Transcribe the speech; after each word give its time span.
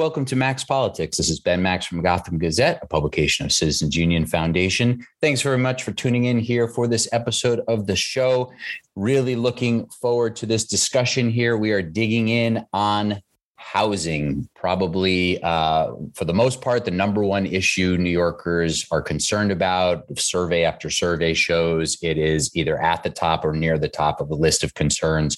Welcome 0.00 0.24
to 0.24 0.34
Max 0.34 0.64
Politics. 0.64 1.18
This 1.18 1.28
is 1.28 1.40
Ben 1.40 1.60
Max 1.60 1.84
from 1.84 2.00
Gotham 2.00 2.38
Gazette, 2.38 2.78
a 2.80 2.86
publication 2.86 3.44
of 3.44 3.52
Citizens 3.52 3.94
Union 3.94 4.24
Foundation. 4.24 5.06
Thanks 5.20 5.42
very 5.42 5.58
much 5.58 5.82
for 5.82 5.92
tuning 5.92 6.24
in 6.24 6.38
here 6.38 6.68
for 6.68 6.88
this 6.88 7.06
episode 7.12 7.60
of 7.68 7.86
the 7.86 7.96
show. 7.96 8.50
Really 8.96 9.36
looking 9.36 9.86
forward 10.00 10.36
to 10.36 10.46
this 10.46 10.64
discussion 10.64 11.28
here. 11.28 11.58
We 11.58 11.72
are 11.72 11.82
digging 11.82 12.28
in 12.28 12.64
on 12.72 13.20
housing 13.60 14.48
probably 14.56 15.40
uh, 15.42 15.92
for 16.14 16.24
the 16.24 16.32
most 16.32 16.62
part 16.62 16.86
the 16.86 16.90
number 16.90 17.22
one 17.22 17.44
issue 17.44 17.98
new 17.98 18.10
yorkers 18.10 18.86
are 18.90 19.02
concerned 19.02 19.52
about 19.52 20.04
survey 20.18 20.64
after 20.64 20.88
survey 20.88 21.34
shows 21.34 21.98
it 22.02 22.16
is 22.16 22.50
either 22.56 22.80
at 22.80 23.02
the 23.02 23.10
top 23.10 23.44
or 23.44 23.52
near 23.52 23.78
the 23.78 23.88
top 23.88 24.18
of 24.20 24.30
the 24.30 24.34
list 24.34 24.64
of 24.64 24.72
concerns 24.74 25.36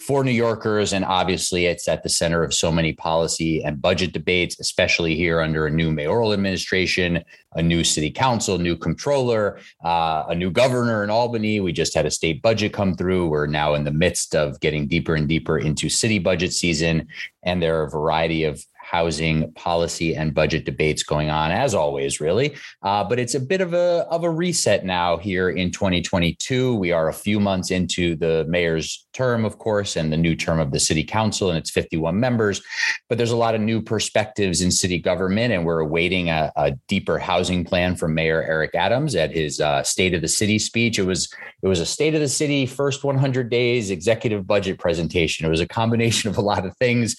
for 0.00 0.24
new 0.24 0.30
yorkers 0.32 0.94
and 0.94 1.04
obviously 1.04 1.66
it's 1.66 1.86
at 1.86 2.02
the 2.02 2.08
center 2.08 2.42
of 2.42 2.54
so 2.54 2.72
many 2.72 2.94
policy 2.94 3.62
and 3.62 3.82
budget 3.82 4.12
debates 4.14 4.58
especially 4.58 5.14
here 5.14 5.40
under 5.40 5.66
a 5.66 5.70
new 5.70 5.92
mayoral 5.92 6.32
administration 6.32 7.22
a 7.54 7.62
new 7.62 7.82
city 7.82 8.10
council, 8.10 8.58
new 8.58 8.76
comptroller, 8.76 9.58
uh, 9.84 10.24
a 10.28 10.34
new 10.34 10.50
governor 10.50 11.02
in 11.02 11.10
Albany. 11.10 11.60
We 11.60 11.72
just 11.72 11.94
had 11.94 12.06
a 12.06 12.10
state 12.10 12.42
budget 12.42 12.72
come 12.72 12.94
through. 12.94 13.28
We're 13.28 13.46
now 13.46 13.74
in 13.74 13.84
the 13.84 13.90
midst 13.90 14.34
of 14.34 14.60
getting 14.60 14.86
deeper 14.86 15.14
and 15.14 15.28
deeper 15.28 15.58
into 15.58 15.88
city 15.88 16.18
budget 16.18 16.52
season. 16.52 17.08
And 17.42 17.62
there 17.62 17.80
are 17.80 17.84
a 17.84 17.90
variety 17.90 18.44
of 18.44 18.62
housing 18.90 19.52
policy 19.52 20.16
and 20.16 20.32
budget 20.32 20.64
debates 20.64 21.02
going 21.02 21.28
on, 21.28 21.50
as 21.50 21.74
always, 21.74 22.20
really. 22.20 22.56
Uh, 22.82 23.04
but 23.04 23.18
it's 23.18 23.34
a 23.34 23.40
bit 23.40 23.60
of 23.60 23.74
a 23.74 24.06
of 24.10 24.24
a 24.24 24.30
reset 24.30 24.84
now 24.84 25.18
here 25.18 25.50
in 25.50 25.70
2022. 25.70 26.74
We 26.74 26.90
are 26.92 27.08
a 27.08 27.12
few 27.12 27.38
months 27.38 27.70
into 27.70 28.16
the 28.16 28.46
mayor's 28.48 29.06
term, 29.12 29.44
of 29.44 29.58
course, 29.58 29.96
and 29.96 30.10
the 30.10 30.16
new 30.16 30.34
term 30.34 30.58
of 30.58 30.70
the 30.70 30.80
city 30.80 31.04
council 31.04 31.50
and 31.50 31.58
its 31.58 31.70
51 31.70 32.18
members. 32.18 32.62
But 33.08 33.18
there's 33.18 33.30
a 33.30 33.36
lot 33.36 33.54
of 33.54 33.60
new 33.60 33.82
perspectives 33.82 34.62
in 34.62 34.70
city 34.70 34.98
government, 34.98 35.52
and 35.52 35.66
we're 35.66 35.80
awaiting 35.80 36.30
a, 36.30 36.50
a 36.56 36.72
deeper 36.88 37.18
housing 37.18 37.64
plan 37.64 37.94
from 37.94 38.14
Mayor 38.14 38.42
Eric 38.42 38.74
Adams 38.74 39.14
at 39.14 39.32
his 39.32 39.60
uh, 39.60 39.82
State 39.82 40.14
of 40.14 40.22
the 40.22 40.28
City 40.28 40.58
speech. 40.58 40.98
It 40.98 41.04
was 41.04 41.28
it 41.62 41.68
was 41.68 41.80
a 41.80 41.86
State 41.86 42.14
of 42.14 42.20
the 42.20 42.28
City 42.28 42.64
first 42.64 43.04
100 43.04 43.50
days 43.50 43.90
executive 43.90 44.46
budget 44.46 44.78
presentation. 44.78 45.44
It 45.44 45.50
was 45.50 45.60
a 45.60 45.68
combination 45.68 46.30
of 46.30 46.38
a 46.38 46.42
lot 46.42 46.64
of 46.64 46.74
things 46.78 47.16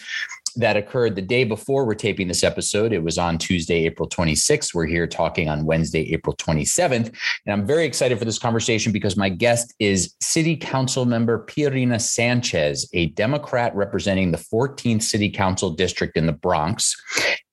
that 0.56 0.78
occurred 0.78 1.16
the 1.16 1.22
day 1.22 1.44
before 1.44 1.86
we're 1.86 1.96
taping 1.96 2.28
this 2.28 2.44
episode. 2.44 2.94
It 2.94 3.04
was 3.04 3.18
on 3.18 3.38
Tuesday, 3.38 3.86
April 3.86 4.08
26th. 4.08 4.74
We're 4.74 4.86
here 4.86 5.08
talking 5.08 5.50
on 5.50 5.66
Wednesday, 5.66 6.12
April 6.14 6.36
27th. 6.36 7.14
And 7.46 7.54
I'm 7.54 7.66
very 7.66 7.86
excited 7.86 8.18
for 8.18 8.26
this 8.26 8.40
conversation 8.40 8.92
because 8.92 9.18
my 9.18 9.30
guest 9.30 9.74
is 9.80 10.16
City 10.22 10.56
Council 10.56 11.06
member 11.06 11.46
Pierina 11.46 12.00
Sanchez, 12.00 12.90
a 12.94 13.08
Democrat 13.08 13.76
representing 13.76 14.32
the 14.32 14.38
14th 14.38 15.04
City 15.04 15.30
Council 15.30 15.72
district 15.72 16.18
in 16.18 16.26
the 16.26 16.34
Bronx 16.34 16.96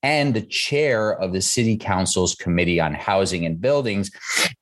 and 0.03 0.33
the 0.33 0.41
chair 0.41 1.19
of 1.19 1.33
the 1.33 1.41
City 1.41 1.75
Council's 1.75 2.35
Committee 2.35 2.79
on 2.79 2.93
Housing 2.93 3.45
and 3.45 3.59
Buildings. 3.59 4.11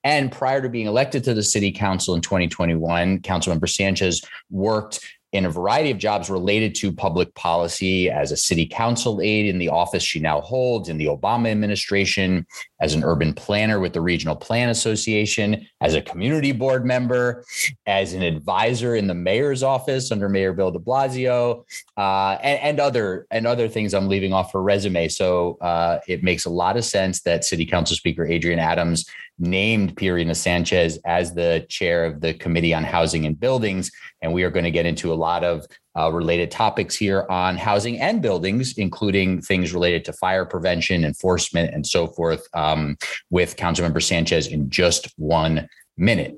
And 0.04 0.32
prior 0.32 0.62
to 0.62 0.70
being 0.70 0.88
elected 0.88 1.24
to 1.26 1.34
the 1.34 1.44
City 1.44 1.72
Council 1.72 2.16
in 2.16 2.22
2021, 2.22 3.20
Councilmember 3.20 3.70
Sanchez 3.70 4.22
worked 4.50 5.00
in 5.36 5.46
a 5.46 5.50
variety 5.50 5.92
of 5.92 5.98
jobs 5.98 6.30
related 6.30 6.74
to 6.76 6.94
public 6.94 7.34
policy 7.36 8.10
as 8.10 8.32
a 8.32 8.38
city 8.38 8.66
council 8.66 9.20
aide 9.22 9.46
in 9.46 9.58
the 9.58 9.68
office 9.68 10.02
she 10.02 10.20
now 10.20 10.40
holds 10.40 10.88
in 10.88 10.98
the 10.98 11.08
Obama 11.08 11.52
administration, 11.52 12.46
as 12.80 12.94
an 12.94 13.04
urban 13.04 13.34
planner 13.34 13.80
with 13.80 13.92
the 13.92 14.00
Regional 14.00 14.36
Plan 14.36 14.70
Association, 14.70 15.68
as 15.82 15.94
a 15.94 16.02
community 16.02 16.54
board 16.54 16.86
member, 16.86 17.44
as 17.86 18.14
an 18.14 18.22
advisor 18.22 18.96
in 18.96 19.08
the 19.08 19.14
mayor's 19.14 19.62
office 19.62 20.12
under 20.12 20.30
Mayor 20.30 20.54
Bill 20.54 20.72
de 20.72 20.80
Blasio, 20.80 21.66
uh, 21.98 22.38
and, 22.42 22.60
and, 22.62 22.80
other 22.80 23.28
and 23.30 23.46
other 23.46 23.68
things 23.68 23.94
I'm 23.94 24.08
leaving 24.08 24.32
off 24.32 24.54
her 24.54 24.62
resume. 24.62 25.08
So 25.10 25.58
uh, 25.62 26.00
it 26.08 26.24
makes 26.24 26.46
a 26.46 26.50
lot 26.50 26.78
of 26.78 26.86
sense 26.86 27.22
that 27.22 27.44
City 27.44 27.66
Council 27.66 27.98
Speaker 27.98 28.26
Adrienne 28.26 28.60
Adams 28.60 29.06
named 29.38 29.96
Pierina 29.96 30.36
Sanchez 30.36 30.98
as 31.06 31.34
the 31.34 31.66
chair 31.70 32.06
of 32.06 32.22
the 32.22 32.34
Committee 32.34 32.74
on 32.74 32.84
Housing 32.84 33.26
and 33.26 33.40
Buildings. 33.40 33.92
And 34.22 34.34
we 34.34 34.44
are 34.44 34.50
going 34.50 34.66
to 34.66 34.72
get 34.72 34.86
into 34.86 35.12
a 35.12 35.16
lot 35.16 35.44
of 35.44 35.66
uh, 35.98 36.12
related 36.12 36.52
topics 36.52 36.96
here 36.96 37.26
on 37.30 37.58
housing 37.58 38.00
and 38.00 38.22
buildings, 38.22 38.78
including 38.78 39.42
things 39.42 39.74
related 39.74 40.04
to 40.06 40.14
fire 40.14 40.46
prevention, 40.46 41.06
enforcement, 41.06 41.74
and 41.74 41.88
so 41.88 42.08
forth, 42.08 42.46
um, 42.54 42.98
with 43.30 43.56
Councilmember 43.56 44.04
Sanchez 44.04 44.48
in 44.48 44.70
just 44.70 45.14
one 45.18 45.68
minute. 45.98 46.36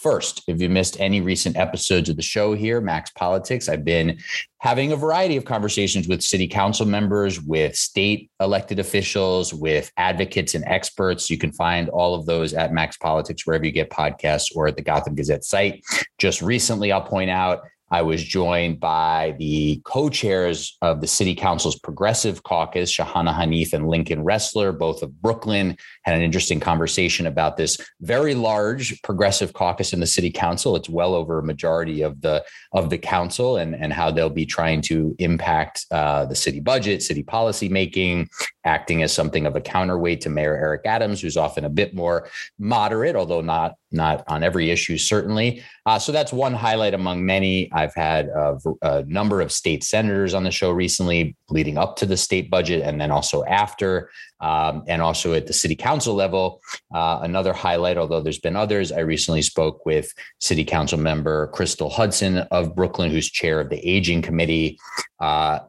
First, 0.00 0.44
if 0.46 0.62
you 0.62 0.70
missed 0.70 0.98
any 0.98 1.20
recent 1.20 1.58
episodes 1.58 2.08
of 2.08 2.16
the 2.16 2.22
show 2.22 2.54
here, 2.54 2.80
Max 2.80 3.10
Politics, 3.10 3.68
I've 3.68 3.84
been 3.84 4.18
having 4.56 4.92
a 4.92 4.96
variety 4.96 5.36
of 5.36 5.44
conversations 5.44 6.08
with 6.08 6.22
city 6.22 6.48
council 6.48 6.86
members, 6.86 7.38
with 7.38 7.76
state 7.76 8.30
elected 8.40 8.78
officials, 8.78 9.52
with 9.52 9.92
advocates 9.98 10.54
and 10.54 10.64
experts. 10.64 11.28
You 11.28 11.36
can 11.36 11.52
find 11.52 11.90
all 11.90 12.14
of 12.14 12.24
those 12.24 12.54
at 12.54 12.72
Max 12.72 12.96
Politics, 12.96 13.46
wherever 13.46 13.66
you 13.66 13.72
get 13.72 13.90
podcasts 13.90 14.56
or 14.56 14.68
at 14.68 14.76
the 14.76 14.82
Gotham 14.82 15.14
Gazette 15.14 15.44
site. 15.44 15.84
Just 16.16 16.40
recently, 16.40 16.92
I'll 16.92 17.02
point 17.02 17.28
out, 17.28 17.60
I 17.90 18.02
was 18.02 18.22
joined 18.22 18.78
by 18.78 19.34
the 19.38 19.80
co-chairs 19.84 20.76
of 20.80 21.00
the 21.00 21.06
city 21.06 21.34
council's 21.34 21.78
progressive 21.78 22.42
caucus, 22.44 22.94
Shahana 22.94 23.34
Hanif 23.34 23.72
and 23.72 23.88
Lincoln 23.88 24.24
Restler, 24.24 24.76
both 24.76 25.02
of 25.02 25.20
Brooklyn, 25.20 25.76
had 26.02 26.14
an 26.14 26.22
interesting 26.22 26.60
conversation 26.60 27.26
about 27.26 27.56
this 27.56 27.78
very 28.00 28.34
large 28.34 29.02
progressive 29.02 29.52
caucus 29.52 29.92
in 29.92 30.00
the 30.00 30.06
city 30.06 30.30
council. 30.30 30.76
It's 30.76 30.88
well 30.88 31.14
over 31.14 31.38
a 31.38 31.42
majority 31.42 32.02
of 32.02 32.20
the 32.20 32.44
of 32.72 32.90
the 32.90 32.98
council 32.98 33.56
and, 33.56 33.74
and 33.74 33.92
how 33.92 34.10
they'll 34.10 34.30
be 34.30 34.46
trying 34.46 34.82
to 34.82 35.16
impact 35.18 35.86
uh, 35.90 36.26
the 36.26 36.36
city 36.36 36.60
budget, 36.60 37.02
city 37.02 37.22
policy 37.22 37.68
making, 37.68 38.28
acting 38.64 39.02
as 39.02 39.12
something 39.12 39.46
of 39.46 39.56
a 39.56 39.60
counterweight 39.60 40.20
to 40.22 40.30
Mayor 40.30 40.56
Eric 40.56 40.82
Adams, 40.84 41.20
who's 41.20 41.36
often 41.36 41.64
a 41.64 41.70
bit 41.70 41.94
more 41.94 42.28
moderate, 42.58 43.16
although 43.16 43.40
not 43.40 43.74
not 43.92 44.22
on 44.28 44.42
every 44.42 44.70
issue, 44.70 44.96
certainly. 44.96 45.62
Uh, 45.84 45.98
so 45.98 46.12
that's 46.12 46.32
one 46.32 46.54
highlight 46.54 46.94
among 46.94 47.26
many. 47.26 47.70
I've 47.72 47.94
had 47.94 48.28
a, 48.28 48.56
a, 48.82 49.04
number 49.04 49.40
of 49.40 49.50
state 49.50 49.82
senators 49.82 50.32
on 50.32 50.44
the 50.44 50.50
show 50.52 50.70
recently, 50.70 51.34
leading 51.48 51.76
up 51.76 51.96
to 51.96 52.06
the 52.06 52.16
state 52.16 52.50
budget, 52.50 52.82
and 52.82 53.00
then 53.00 53.10
also 53.10 53.42
after, 53.44 54.10
um, 54.40 54.84
and 54.86 55.02
also 55.02 55.32
at 55.32 55.48
the 55.48 55.52
city 55.52 55.74
council 55.74 56.14
level. 56.14 56.60
Uh, 56.94 57.20
another 57.22 57.52
highlight, 57.52 57.98
although 57.98 58.20
there's 58.20 58.38
been 58.38 58.56
others, 58.56 58.92
I 58.92 59.00
recently 59.00 59.42
spoke 59.42 59.84
with 59.84 60.12
city 60.38 60.64
council 60.64 60.98
member 60.98 61.48
Crystal 61.48 61.90
Hudson 61.90 62.38
of 62.38 62.76
Brooklyn, 62.76 63.10
who's 63.10 63.28
chair 63.28 63.60
of 63.60 63.70
the 63.70 63.78
aging 63.78 64.22
committee. 64.22 64.78
Uh, 65.18 65.60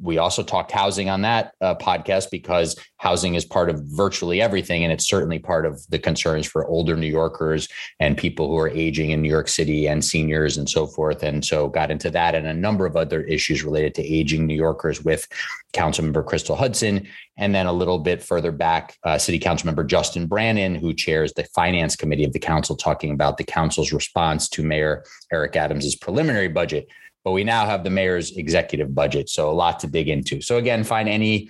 we 0.00 0.18
also 0.18 0.42
talked 0.42 0.70
housing 0.70 1.08
on 1.08 1.22
that 1.22 1.54
uh, 1.60 1.74
podcast 1.74 2.30
because 2.30 2.76
housing 2.98 3.34
is 3.34 3.44
part 3.44 3.70
of 3.70 3.80
virtually 3.84 4.40
everything. 4.40 4.84
And 4.84 4.92
it's 4.92 5.08
certainly 5.08 5.38
part 5.38 5.66
of 5.66 5.80
the 5.88 5.98
concerns 5.98 6.46
for 6.46 6.66
older 6.66 6.96
New 6.96 7.06
Yorkers 7.06 7.68
and 7.98 8.16
people 8.16 8.48
who 8.48 8.58
are 8.58 8.68
aging 8.68 9.10
in 9.10 9.22
New 9.22 9.28
York 9.28 9.48
City 9.48 9.86
and 9.86 10.04
seniors 10.04 10.56
and 10.56 10.68
so 10.68 10.86
forth. 10.86 11.22
And 11.22 11.44
so 11.44 11.68
got 11.68 11.90
into 11.90 12.10
that 12.10 12.34
and 12.34 12.46
a 12.46 12.54
number 12.54 12.86
of 12.86 12.96
other 12.96 13.22
issues 13.22 13.64
related 13.64 13.94
to 13.96 14.02
aging 14.02 14.46
New 14.46 14.54
Yorkers 14.54 15.02
with 15.04 15.26
Councilmember 15.72 16.24
Crystal 16.24 16.56
Hudson. 16.56 17.06
And 17.36 17.54
then 17.54 17.66
a 17.66 17.72
little 17.72 17.98
bit 17.98 18.22
further 18.22 18.52
back, 18.52 18.96
uh, 19.04 19.16
City 19.16 19.38
Councilmember 19.38 19.86
Justin 19.86 20.26
brannon 20.26 20.74
who 20.74 20.92
chairs 20.92 21.32
the 21.32 21.44
Finance 21.44 21.96
Committee 21.96 22.24
of 22.24 22.32
the 22.32 22.38
Council, 22.38 22.76
talking 22.76 23.12
about 23.12 23.38
the 23.38 23.44
Council's 23.44 23.92
response 23.92 24.48
to 24.50 24.62
Mayor 24.62 25.04
Eric 25.32 25.56
Adams's 25.56 25.96
preliminary 25.96 26.48
budget 26.48 26.88
but 27.30 27.34
we 27.34 27.44
now 27.44 27.64
have 27.64 27.84
the 27.84 27.90
mayor's 27.90 28.36
executive 28.36 28.92
budget. 28.92 29.28
So 29.28 29.48
a 29.48 29.52
lot 29.52 29.78
to 29.80 29.86
dig 29.86 30.08
into. 30.08 30.40
So 30.40 30.56
again, 30.56 30.82
find 30.82 31.08
any 31.08 31.48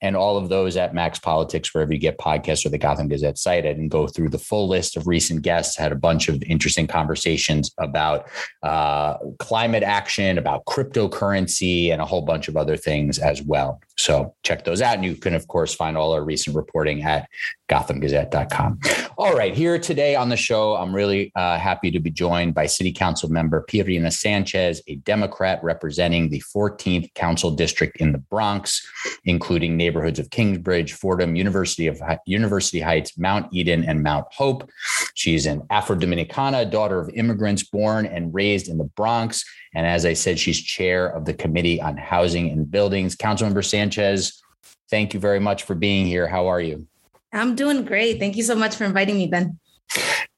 and 0.00 0.14
all 0.14 0.36
of 0.36 0.48
those 0.48 0.76
at 0.76 0.94
Max 0.94 1.18
Politics, 1.18 1.74
wherever 1.74 1.92
you 1.92 1.98
get 1.98 2.16
podcasts 2.16 2.64
or 2.64 2.68
the 2.68 2.78
Gotham 2.78 3.08
Gazette 3.08 3.36
site. 3.36 3.64
I 3.64 3.72
didn't 3.72 3.88
go 3.88 4.06
through 4.06 4.28
the 4.28 4.38
full 4.38 4.68
list 4.68 4.96
of 4.96 5.08
recent 5.08 5.42
guests, 5.42 5.76
had 5.76 5.90
a 5.90 5.96
bunch 5.96 6.28
of 6.28 6.40
interesting 6.44 6.86
conversations 6.86 7.72
about 7.78 8.28
uh, 8.62 9.16
climate 9.40 9.82
action, 9.82 10.38
about 10.38 10.64
cryptocurrency, 10.66 11.90
and 11.90 12.00
a 12.00 12.04
whole 12.04 12.22
bunch 12.22 12.46
of 12.46 12.56
other 12.56 12.76
things 12.76 13.18
as 13.18 13.42
well. 13.42 13.80
So 13.98 14.34
check 14.42 14.64
those 14.64 14.82
out. 14.82 14.96
And 14.96 15.04
you 15.04 15.14
can, 15.14 15.34
of 15.34 15.48
course, 15.48 15.74
find 15.74 15.96
all 15.96 16.12
our 16.12 16.22
recent 16.22 16.54
reporting 16.54 17.02
at 17.02 17.28
gothamgazette.com. 17.68 18.80
All 19.18 19.34
right, 19.34 19.56
here 19.56 19.78
today 19.78 20.14
on 20.14 20.28
the 20.28 20.36
show, 20.36 20.76
I'm 20.76 20.94
really 20.94 21.32
uh, 21.34 21.58
happy 21.58 21.90
to 21.90 21.98
be 21.98 22.10
joined 22.10 22.54
by 22.54 22.66
City 22.66 22.92
Council 22.92 23.30
member 23.30 23.64
Pierina 23.68 24.12
Sanchez, 24.12 24.82
a 24.88 24.96
Democrat 24.96 25.58
representing 25.62 26.28
the 26.28 26.42
14th 26.54 27.12
Council 27.14 27.50
District 27.50 27.96
in 27.96 28.12
the 28.12 28.18
Bronx, 28.18 28.86
including 29.24 29.76
neighborhoods 29.76 30.18
of 30.18 30.30
Kingsbridge, 30.30 30.92
Fordham, 30.92 31.34
University 31.34 31.86
of 31.86 32.00
University 32.26 32.80
Heights, 32.80 33.16
Mount 33.18 33.52
Eden, 33.52 33.84
and 33.84 34.02
Mount 34.02 34.26
Hope. 34.30 34.68
She's 35.16 35.46
an 35.46 35.62
Afro 35.70 35.96
Dominicana, 35.96 36.70
daughter 36.70 37.00
of 37.00 37.08
immigrants 37.08 37.62
born 37.62 38.04
and 38.04 38.34
raised 38.34 38.68
in 38.68 38.76
the 38.76 38.84
Bronx. 38.84 39.42
And 39.74 39.86
as 39.86 40.04
I 40.04 40.12
said, 40.12 40.38
she's 40.38 40.60
chair 40.60 41.08
of 41.08 41.24
the 41.24 41.32
Committee 41.32 41.80
on 41.80 41.96
Housing 41.96 42.50
and 42.50 42.70
Buildings. 42.70 43.16
Councilmember 43.16 43.64
Sanchez, 43.64 44.42
thank 44.90 45.14
you 45.14 45.20
very 45.20 45.40
much 45.40 45.62
for 45.62 45.74
being 45.74 46.04
here. 46.04 46.28
How 46.28 46.48
are 46.48 46.60
you? 46.60 46.86
I'm 47.32 47.54
doing 47.54 47.86
great. 47.86 48.18
Thank 48.18 48.36
you 48.36 48.42
so 48.42 48.54
much 48.54 48.76
for 48.76 48.84
inviting 48.84 49.16
me, 49.16 49.26
Ben. 49.26 49.58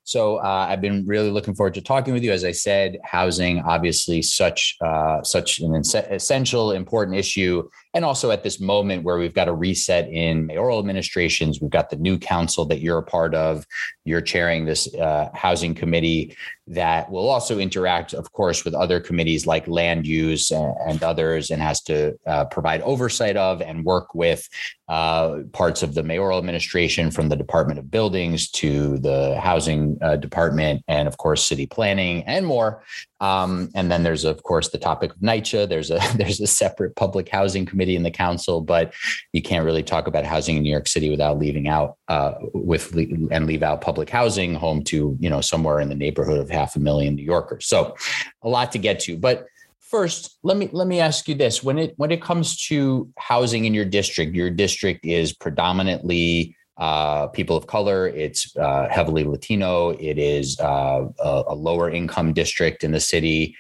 So 0.05 0.37
uh, 0.37 0.67
I've 0.71 0.81
been 0.81 1.05
really 1.07 1.31
looking 1.31 1.57
forward 1.57 1.75
to 1.75 1.83
talking 1.83 2.15
with 2.15 2.23
you. 2.23 2.31
As 2.31 2.45
I 2.45 2.53
said, 2.53 2.99
housing 3.03 3.59
obviously 3.59 4.23
such 4.23 4.77
uh, 4.81 5.25
such 5.25 5.59
an 5.59 5.75
essential, 5.75 6.71
important 6.71 7.17
issue, 7.19 7.69
and 7.99 8.05
also 8.05 8.31
at 8.31 8.45
this 8.45 8.61
moment 8.61 9.03
where 9.03 9.19
we've 9.19 9.35
got 9.35 9.49
a 9.49 9.53
reset 9.53 10.09
in 10.09 10.47
mayoral 10.47 10.79
administrations, 10.79 11.61
we've 11.61 11.73
got 11.73 11.91
the 11.91 11.97
new 11.97 12.17
council 12.17 12.65
that 12.67 12.79
you're 12.79 12.99
a 12.99 13.03
part 13.03 13.35
of. 13.35 13.67
You're 14.05 14.21
chairing 14.21 14.67
this 14.67 14.95
uh, 14.95 15.31
housing 15.35 15.75
committee 15.75 16.37
that 16.69 17.11
will 17.11 17.29
also 17.29 17.59
interact, 17.59 18.15
of 18.15 18.31
course, 18.33 18.65
with 18.65 18.75
other 18.75 19.01
committees 19.01 19.47
like 19.47 19.67
land 19.67 20.07
use 20.07 20.51
and, 20.53 21.03
others, 21.03 21.51
and 21.51 21.61
has 21.61 21.81
to 21.83 22.17
uh, 22.27 22.45
provide 22.45 22.83
oversight 22.83 23.37
of 23.37 23.63
and 23.63 23.85
work 23.85 24.15
with 24.15 24.49
uh, 24.89 25.39
parts 25.53 25.83
of 25.83 25.95
the 25.95 26.03
mayoral 26.03 26.39
administration 26.39 27.11
from 27.11 27.31
the 27.31 27.37
Department 27.37 27.79
of 27.79 27.91
Buildings 27.91 28.51
to 28.51 28.99
the 28.99 29.39
Housing 29.41 29.99
uh, 30.03 30.17
Department, 30.17 30.83
and 30.89 31.09
of 31.09 31.17
course, 31.17 31.47
city 31.47 31.67
planning 31.67 32.23
and 32.25 32.47
more. 32.47 32.83
Um, 33.21 33.71
and 33.75 33.91
then 33.91 34.03
there's 34.03 34.25
of 34.25 34.43
course 34.43 34.69
the 34.69 34.79
topic 34.79 35.13
of 35.13 35.19
NYCHA. 35.19 35.69
There's 35.69 35.91
a 35.91 36.01
there's 36.17 36.41
a 36.41 36.47
separate 36.47 36.97
public 36.97 37.29
housing 37.29 37.67
committee 37.67 37.88
in 37.97 38.03
the 38.03 38.11
council, 38.11 38.61
but 38.61 38.95
you 39.33 39.43
can't 39.43 39.65
really 39.65 39.83
talk 39.83 40.07
about 40.07 40.25
housing 40.25 40.57
in 40.57 40.63
New 40.63 40.71
York 40.71 40.89
City 40.89 41.11
without 41.11 41.39
leaving 41.39 41.69
out 41.69 41.97
uh, 42.09 42.35
with 42.55 42.95
and 43.31 43.47
leave 43.47 43.63
out 43.63 43.81
public 43.81 44.11
housing, 44.11 44.55
home 44.55 44.83
to 44.85 45.17
you 45.21 45.31
know 45.31 45.41
somewhere 45.41 45.81
in 45.81 45.89
the 45.89 45.95
neighborhood 45.95 46.39
of 46.39 46.51
half 46.51 46.77
a 46.77 46.81
million 46.81 47.15
New 47.15 47.25
Yorkers. 47.25 47.67
So 47.67 47.95
a 48.43 48.49
lot 48.49 48.73
to 48.73 48.79
get 48.79 49.01
to, 49.01 49.17
but 49.17 49.47
first 49.81 50.39
let 50.43 50.57
me 50.57 50.69
let 50.73 50.87
me 50.87 51.01
ask 51.01 51.29
you 51.29 51.35
this 51.35 51.63
when 51.63 51.79
it 51.79 51.95
when 51.97 52.11
it 52.11 52.21
comes 52.21 52.67
to 52.67 53.11
housing 53.17 53.65
in 53.65 53.73
your 53.73 53.87
district 53.87 54.35
your 54.35 54.51
district 54.51 55.07
is 55.07 55.33
predominantly 55.33 56.55
uh, 56.79 57.27
people 57.29 57.57
of 57.57 57.67
color. 57.67 58.07
It's 58.09 58.57
uh, 58.57 58.89
heavily 58.89 59.25
Latino. 59.25 59.91
It 59.91 60.17
is 60.17 60.59
uh, 60.61 61.07
a, 61.19 61.45
a, 61.49 61.55
lower 61.55 61.91
income 61.91 62.33
district 62.33 62.85
in 62.85 62.93
the 62.93 63.01
city. 63.01 63.57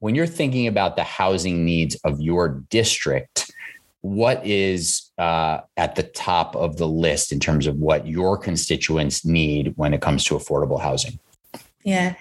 When 0.00 0.14
you're 0.14 0.26
thinking 0.26 0.66
about 0.66 0.96
the 0.96 1.02
housing 1.02 1.64
needs 1.64 1.94
of 2.04 2.20
your 2.20 2.62
district, 2.68 3.50
what 4.00 4.46
is 4.46 5.10
uh, 5.18 5.60
at 5.76 5.96
the 5.96 6.02
top 6.02 6.54
of 6.54 6.76
the 6.76 6.88
list 6.88 7.32
in 7.32 7.40
terms 7.40 7.66
of 7.66 7.76
what 7.76 8.06
your 8.06 8.38
constituents 8.38 9.24
need 9.24 9.72
when 9.76 9.92
it 9.92 10.00
comes 10.00 10.24
to 10.24 10.34
affordable 10.34 10.80
housing? 10.80 11.18
Yeah. 11.84 12.14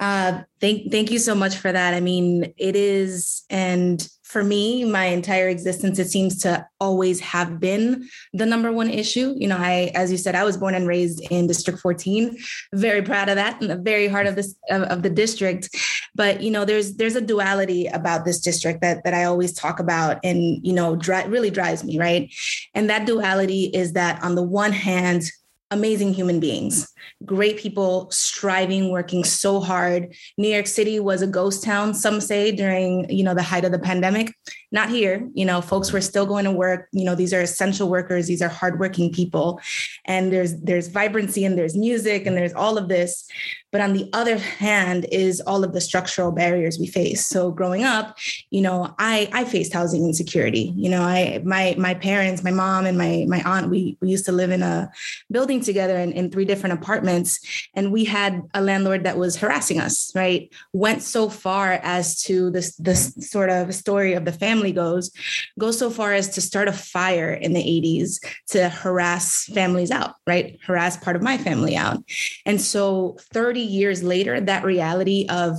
Uh, 0.00 0.42
thank, 0.60 0.90
thank 0.90 1.10
you 1.10 1.18
so 1.18 1.34
much 1.34 1.56
for 1.56 1.70
that. 1.70 1.94
I 1.94 2.00
mean, 2.00 2.52
it 2.56 2.76
is, 2.76 3.42
and 3.50 4.06
for 4.32 4.42
me, 4.42 4.82
my 4.86 5.04
entire 5.04 5.48
existence, 5.48 5.98
it 5.98 6.08
seems 6.08 6.38
to 6.38 6.66
always 6.80 7.20
have 7.20 7.60
been 7.60 8.08
the 8.32 8.46
number 8.46 8.72
one 8.72 8.88
issue. 8.88 9.34
You 9.36 9.46
know, 9.46 9.58
I, 9.58 9.92
as 9.94 10.10
you 10.10 10.16
said, 10.16 10.34
I 10.34 10.42
was 10.42 10.56
born 10.56 10.74
and 10.74 10.88
raised 10.88 11.20
in 11.30 11.46
District 11.46 11.78
14. 11.78 12.38
Very 12.72 13.02
proud 13.02 13.28
of 13.28 13.36
that, 13.36 13.60
in 13.60 13.68
the 13.68 13.76
very 13.76 14.08
heart 14.08 14.26
of 14.26 14.34
this 14.34 14.54
of, 14.70 14.82
of 14.84 15.02
the 15.02 15.10
district. 15.10 15.68
But 16.14 16.42
you 16.42 16.50
know, 16.50 16.64
there's 16.64 16.96
there's 16.96 17.14
a 17.14 17.20
duality 17.20 17.88
about 17.88 18.24
this 18.24 18.40
district 18.40 18.80
that 18.80 19.04
that 19.04 19.12
I 19.12 19.24
always 19.24 19.52
talk 19.52 19.78
about, 19.78 20.18
and 20.24 20.64
you 20.66 20.72
know, 20.72 20.96
dri- 20.96 21.28
really 21.28 21.50
drives 21.50 21.84
me 21.84 21.98
right. 21.98 22.32
And 22.74 22.88
that 22.88 23.06
duality 23.06 23.64
is 23.66 23.92
that 23.92 24.22
on 24.22 24.34
the 24.34 24.42
one 24.42 24.72
hand, 24.72 25.24
amazing 25.72 26.12
human 26.12 26.38
beings, 26.38 26.92
great 27.24 27.56
people 27.56 28.10
striving, 28.10 28.90
working 28.90 29.24
so 29.24 29.58
hard. 29.58 30.14
New 30.36 30.48
York 30.48 30.66
City 30.66 31.00
was 31.00 31.22
a 31.22 31.26
ghost 31.26 31.64
town, 31.64 31.94
some 31.94 32.20
say, 32.20 32.52
during 32.52 33.08
you 33.10 33.24
know 33.24 33.34
the 33.34 33.42
height 33.42 33.64
of 33.64 33.72
the 33.72 33.78
pandemic. 33.78 34.34
Not 34.70 34.90
here. 34.90 35.28
You 35.34 35.44
know, 35.44 35.60
folks 35.60 35.92
were 35.92 36.00
still 36.00 36.26
going 36.26 36.44
to 36.44 36.52
work. 36.52 36.88
You 36.92 37.04
know, 37.04 37.14
these 37.14 37.32
are 37.32 37.40
essential 37.40 37.88
workers. 37.88 38.26
These 38.26 38.42
are 38.42 38.48
hardworking 38.48 39.12
people, 39.12 39.60
and 40.04 40.32
there's 40.32 40.60
there's 40.60 40.88
vibrancy 40.88 41.44
and 41.44 41.56
there's 41.58 41.76
music 41.76 42.26
and 42.26 42.36
there's 42.36 42.54
all 42.54 42.78
of 42.78 42.88
this. 42.88 43.26
But 43.72 43.80
on 43.80 43.94
the 43.94 44.08
other 44.12 44.36
hand, 44.36 45.06
is 45.10 45.40
all 45.40 45.64
of 45.64 45.72
the 45.72 45.80
structural 45.80 46.30
barriers 46.30 46.78
we 46.78 46.86
face. 46.86 47.26
So 47.26 47.50
growing 47.50 47.84
up, 47.84 48.18
you 48.50 48.60
know, 48.60 48.94
I 48.98 49.30
I 49.32 49.44
faced 49.44 49.72
housing 49.72 50.04
insecurity. 50.04 50.72
You 50.76 50.90
know, 50.90 51.02
I 51.02 51.40
my 51.42 51.74
my 51.78 51.94
parents, 51.94 52.44
my 52.44 52.50
mom 52.50 52.84
and 52.84 52.98
my 52.98 53.24
my 53.28 53.42
aunt, 53.44 53.70
we 53.70 53.96
we 54.00 54.10
used 54.10 54.26
to 54.26 54.32
live 54.32 54.50
in 54.50 54.62
a 54.62 54.90
building 55.30 55.60
together 55.62 55.96
in, 55.96 56.12
in 56.12 56.30
three 56.30 56.44
different 56.44 56.74
apartments, 56.74 57.40
and 57.74 57.92
we 57.92 58.04
had 58.04 58.42
a 58.52 58.60
landlord 58.60 59.04
that 59.04 59.16
was 59.16 59.36
harassing 59.36 59.80
us. 59.80 60.12
Right, 60.14 60.52
went 60.74 61.02
so 61.02 61.30
far 61.30 61.72
as 61.82 62.22
to 62.24 62.50
this 62.50 62.76
this 62.76 63.14
sort 63.20 63.48
of 63.48 63.74
story 63.74 64.12
of 64.12 64.26
the 64.26 64.32
family 64.32 64.72
goes, 64.72 65.10
goes 65.58 65.78
so 65.78 65.88
far 65.88 66.12
as 66.12 66.28
to 66.34 66.40
start 66.42 66.68
a 66.68 66.72
fire 66.72 67.32
in 67.32 67.54
the 67.54 67.62
80s 67.62 68.20
to 68.48 68.68
harass 68.68 69.46
families 69.46 69.90
out. 69.90 70.16
Right, 70.26 70.58
harass 70.66 70.98
part 70.98 71.16
of 71.16 71.22
my 71.22 71.38
family 71.38 71.74
out, 71.74 72.04
and 72.44 72.60
so 72.60 73.16
30 73.32 73.61
years 73.62 74.02
later, 74.02 74.40
that 74.40 74.64
reality 74.64 75.26
of 75.28 75.58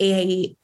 a 0.00 0.54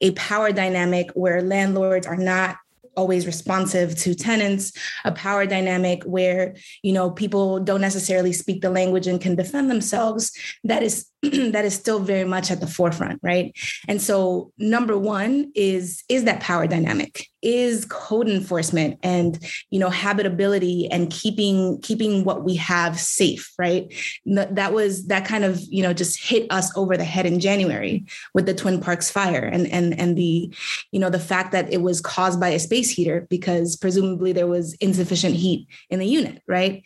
a 0.00 0.12
power 0.12 0.52
dynamic 0.52 1.10
where 1.14 1.42
landlords 1.42 2.06
are 2.06 2.16
not 2.16 2.56
always 2.96 3.26
responsive 3.26 3.96
to 3.96 4.12
tenants 4.12 4.72
a 5.04 5.12
power 5.12 5.46
dynamic 5.46 6.02
where 6.02 6.56
you 6.82 6.92
know 6.92 7.10
people 7.10 7.60
don't 7.60 7.80
necessarily 7.80 8.32
speak 8.32 8.60
the 8.60 8.70
language 8.70 9.06
and 9.06 9.20
can 9.20 9.36
defend 9.36 9.70
themselves 9.70 10.32
that 10.64 10.82
is 10.82 11.06
that 11.22 11.64
is 11.64 11.74
still 11.74 11.98
very 11.98 12.24
much 12.24 12.50
at 12.50 12.60
the 12.60 12.66
forefront 12.66 13.18
right? 13.22 13.52
And 13.88 14.00
so 14.00 14.52
number 14.56 14.96
one 14.96 15.50
is 15.54 16.04
is 16.08 16.24
that 16.24 16.40
power 16.40 16.66
dynamic 16.68 17.26
is 17.42 17.84
code 17.84 18.28
enforcement 18.28 18.98
and 19.02 19.38
you 19.70 19.78
know 19.78 19.90
habitability 19.90 20.88
and 20.90 21.10
keeping 21.10 21.80
keeping 21.80 22.24
what 22.24 22.44
we 22.44 22.54
have 22.54 23.00
safe 23.00 23.52
right? 23.58 23.92
That 24.26 24.72
was 24.72 25.08
that 25.08 25.24
kind 25.26 25.44
of 25.44 25.60
you 25.68 25.82
know 25.82 25.92
just 25.92 26.22
hit 26.22 26.46
us 26.50 26.76
over 26.76 26.96
the 26.96 27.04
head 27.04 27.26
in 27.26 27.40
january 27.40 28.04
with 28.34 28.46
the 28.46 28.54
twin 28.54 28.80
parks 28.80 29.10
fire 29.10 29.44
and 29.44 29.66
and 29.68 29.98
and 29.98 30.16
the 30.16 30.52
you 30.92 31.00
know 31.00 31.10
the 31.10 31.18
fact 31.18 31.50
that 31.50 31.72
it 31.72 31.82
was 31.82 32.00
caused 32.00 32.38
by 32.38 32.48
a 32.48 32.60
space 32.60 32.90
heater 32.90 33.26
because 33.28 33.76
presumably 33.76 34.32
there 34.32 34.46
was 34.46 34.74
insufficient 34.74 35.34
heat 35.34 35.66
in 35.90 35.98
the 35.98 36.06
unit 36.06 36.42
right? 36.46 36.84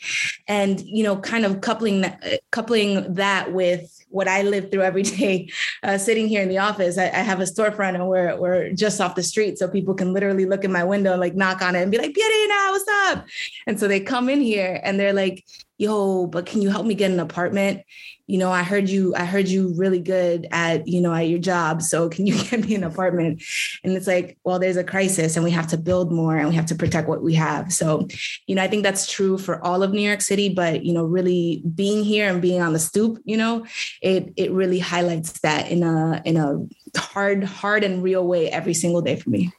And 0.48 0.80
you 0.80 1.04
know 1.04 1.18
kind 1.18 1.44
of 1.44 1.60
coupling 1.60 2.00
that 2.00 2.40
coupling 2.50 3.14
that 3.14 3.52
with 3.52 4.01
what 4.12 4.28
I 4.28 4.42
live 4.42 4.70
through 4.70 4.82
every 4.82 5.02
day, 5.18 5.48
uh, 5.82 5.98
sitting 5.98 6.28
here 6.28 6.42
in 6.42 6.48
the 6.48 6.58
office. 6.58 6.98
I, 6.98 7.04
I, 7.06 7.22
have 7.22 7.40
a 7.40 7.44
storefront 7.44 7.94
and 7.94 8.06
we're, 8.06 8.36
we're 8.36 8.72
just 8.72 9.00
off 9.00 9.14
the 9.14 9.22
street. 9.22 9.58
So 9.58 9.68
people 9.68 9.94
can 9.94 10.12
literally 10.12 10.44
look 10.44 10.64
in 10.64 10.72
my 10.72 10.84
window, 10.84 11.16
like 11.16 11.34
knock 11.34 11.62
on 11.62 11.74
it 11.74 11.82
and 11.82 11.90
be 11.90 11.98
like, 11.98 12.12
Pierina, 12.12 12.70
what's 12.70 12.88
up? 13.08 13.26
And 13.66 13.80
so 13.80 13.88
they 13.88 14.00
come 14.00 14.28
in 14.28 14.40
here 14.40 14.80
and 14.82 14.98
they're 15.00 15.12
like, 15.12 15.44
yo, 15.78 16.26
but 16.26 16.46
can 16.46 16.62
you 16.62 16.70
help 16.70 16.86
me 16.86 16.94
get 16.94 17.10
an 17.10 17.20
apartment? 17.20 17.82
You 18.26 18.38
know, 18.38 18.52
I 18.52 18.62
heard 18.62 18.88
you, 18.88 19.14
I 19.16 19.24
heard 19.24 19.48
you 19.48 19.74
really 19.76 19.98
good 19.98 20.46
at, 20.52 20.86
you 20.86 21.00
know, 21.00 21.12
at 21.12 21.28
your 21.28 21.38
job. 21.38 21.82
So 21.82 22.08
can 22.08 22.26
you 22.26 22.42
get 22.50 22.64
me 22.64 22.74
an 22.74 22.84
apartment? 22.84 23.42
And 23.82 23.94
it's 23.94 24.06
like, 24.06 24.38
well, 24.44 24.58
there's 24.58 24.76
a 24.76 24.84
crisis 24.84 25.36
and 25.36 25.44
we 25.44 25.50
have 25.50 25.66
to 25.68 25.76
build 25.76 26.12
more 26.12 26.36
and 26.36 26.48
we 26.48 26.54
have 26.54 26.66
to 26.66 26.74
protect 26.74 27.08
what 27.08 27.22
we 27.22 27.34
have. 27.34 27.72
So, 27.72 28.06
you 28.46 28.54
know, 28.54 28.62
I 28.62 28.68
think 28.68 28.84
that's 28.84 29.10
true 29.10 29.38
for 29.38 29.62
all 29.64 29.82
of 29.82 29.92
New 29.92 30.00
York 30.00 30.20
City, 30.20 30.48
but 30.48 30.84
you 30.84 30.92
know, 30.92 31.04
really 31.04 31.62
being 31.74 32.04
here 32.04 32.28
and 32.28 32.40
being 32.40 32.62
on 32.62 32.72
the 32.72 32.78
stoop, 32.78 33.18
you 33.24 33.36
know, 33.36 33.66
it 34.00 34.32
it 34.36 34.52
really 34.52 34.78
highlights 34.78 35.40
that 35.40 35.70
in 35.70 35.82
a 35.82 36.22
in 36.24 36.36
a 36.36 36.64
hard, 36.96 37.44
hard 37.44 37.84
and 37.84 38.02
real 38.02 38.26
way 38.26 38.50
every 38.50 38.74
single 38.74 39.02
day 39.02 39.16
for 39.16 39.30
me 39.30 39.52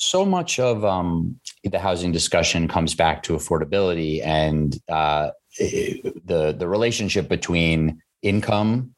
so 0.00 0.24
much 0.24 0.58
of 0.58 0.84
um, 0.84 1.38
the 1.64 1.78
housing 1.78 2.12
discussion 2.12 2.68
comes 2.68 2.94
back 2.94 3.22
to 3.24 3.34
affordability 3.34 4.24
and 4.24 4.78
uh, 4.88 5.30
the 5.58 6.54
the 6.56 6.68
relationship 6.68 7.28
between 7.28 8.02
income 8.22 8.94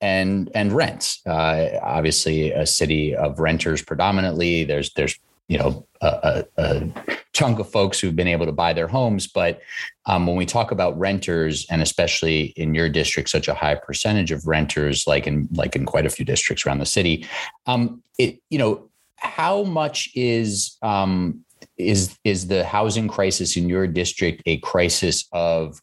and 0.00 0.50
and 0.54 0.72
rents. 0.72 1.24
Uh, 1.26 1.78
obviously, 1.82 2.50
a 2.50 2.66
city 2.66 3.14
of 3.14 3.38
renters 3.38 3.82
predominantly. 3.82 4.64
There's 4.64 4.92
there's 4.94 5.18
you 5.48 5.58
know 5.58 5.86
a, 6.00 6.44
a, 6.58 6.62
a, 6.62 6.92
chunk 7.32 7.58
of 7.58 7.70
folks 7.70 7.98
who've 7.98 8.14
been 8.14 8.28
able 8.28 8.44
to 8.44 8.52
buy 8.52 8.74
their 8.74 8.86
homes, 8.86 9.26
but 9.26 9.62
um, 10.04 10.26
when 10.26 10.36
we 10.36 10.44
talk 10.44 10.70
about 10.70 10.98
renters, 10.98 11.66
and 11.70 11.80
especially 11.80 12.52
in 12.56 12.74
your 12.74 12.90
district, 12.90 13.30
such 13.30 13.48
a 13.48 13.54
high 13.54 13.74
percentage 13.74 14.30
of 14.30 14.46
renters, 14.46 15.06
like 15.06 15.26
in 15.26 15.48
like 15.52 15.74
in 15.74 15.86
quite 15.86 16.04
a 16.04 16.10
few 16.10 16.24
districts 16.24 16.66
around 16.66 16.78
the 16.78 16.86
city, 16.86 17.26
um, 17.66 18.02
it 18.18 18.38
you 18.50 18.58
know 18.58 18.88
how 19.16 19.62
much 19.62 20.10
is 20.14 20.76
um, 20.82 21.44
is 21.76 22.16
is 22.24 22.46
the 22.46 22.64
housing 22.64 23.08
crisis 23.08 23.56
in 23.56 23.68
your 23.68 23.86
district 23.86 24.42
a 24.46 24.58
crisis 24.58 25.28
of 25.32 25.80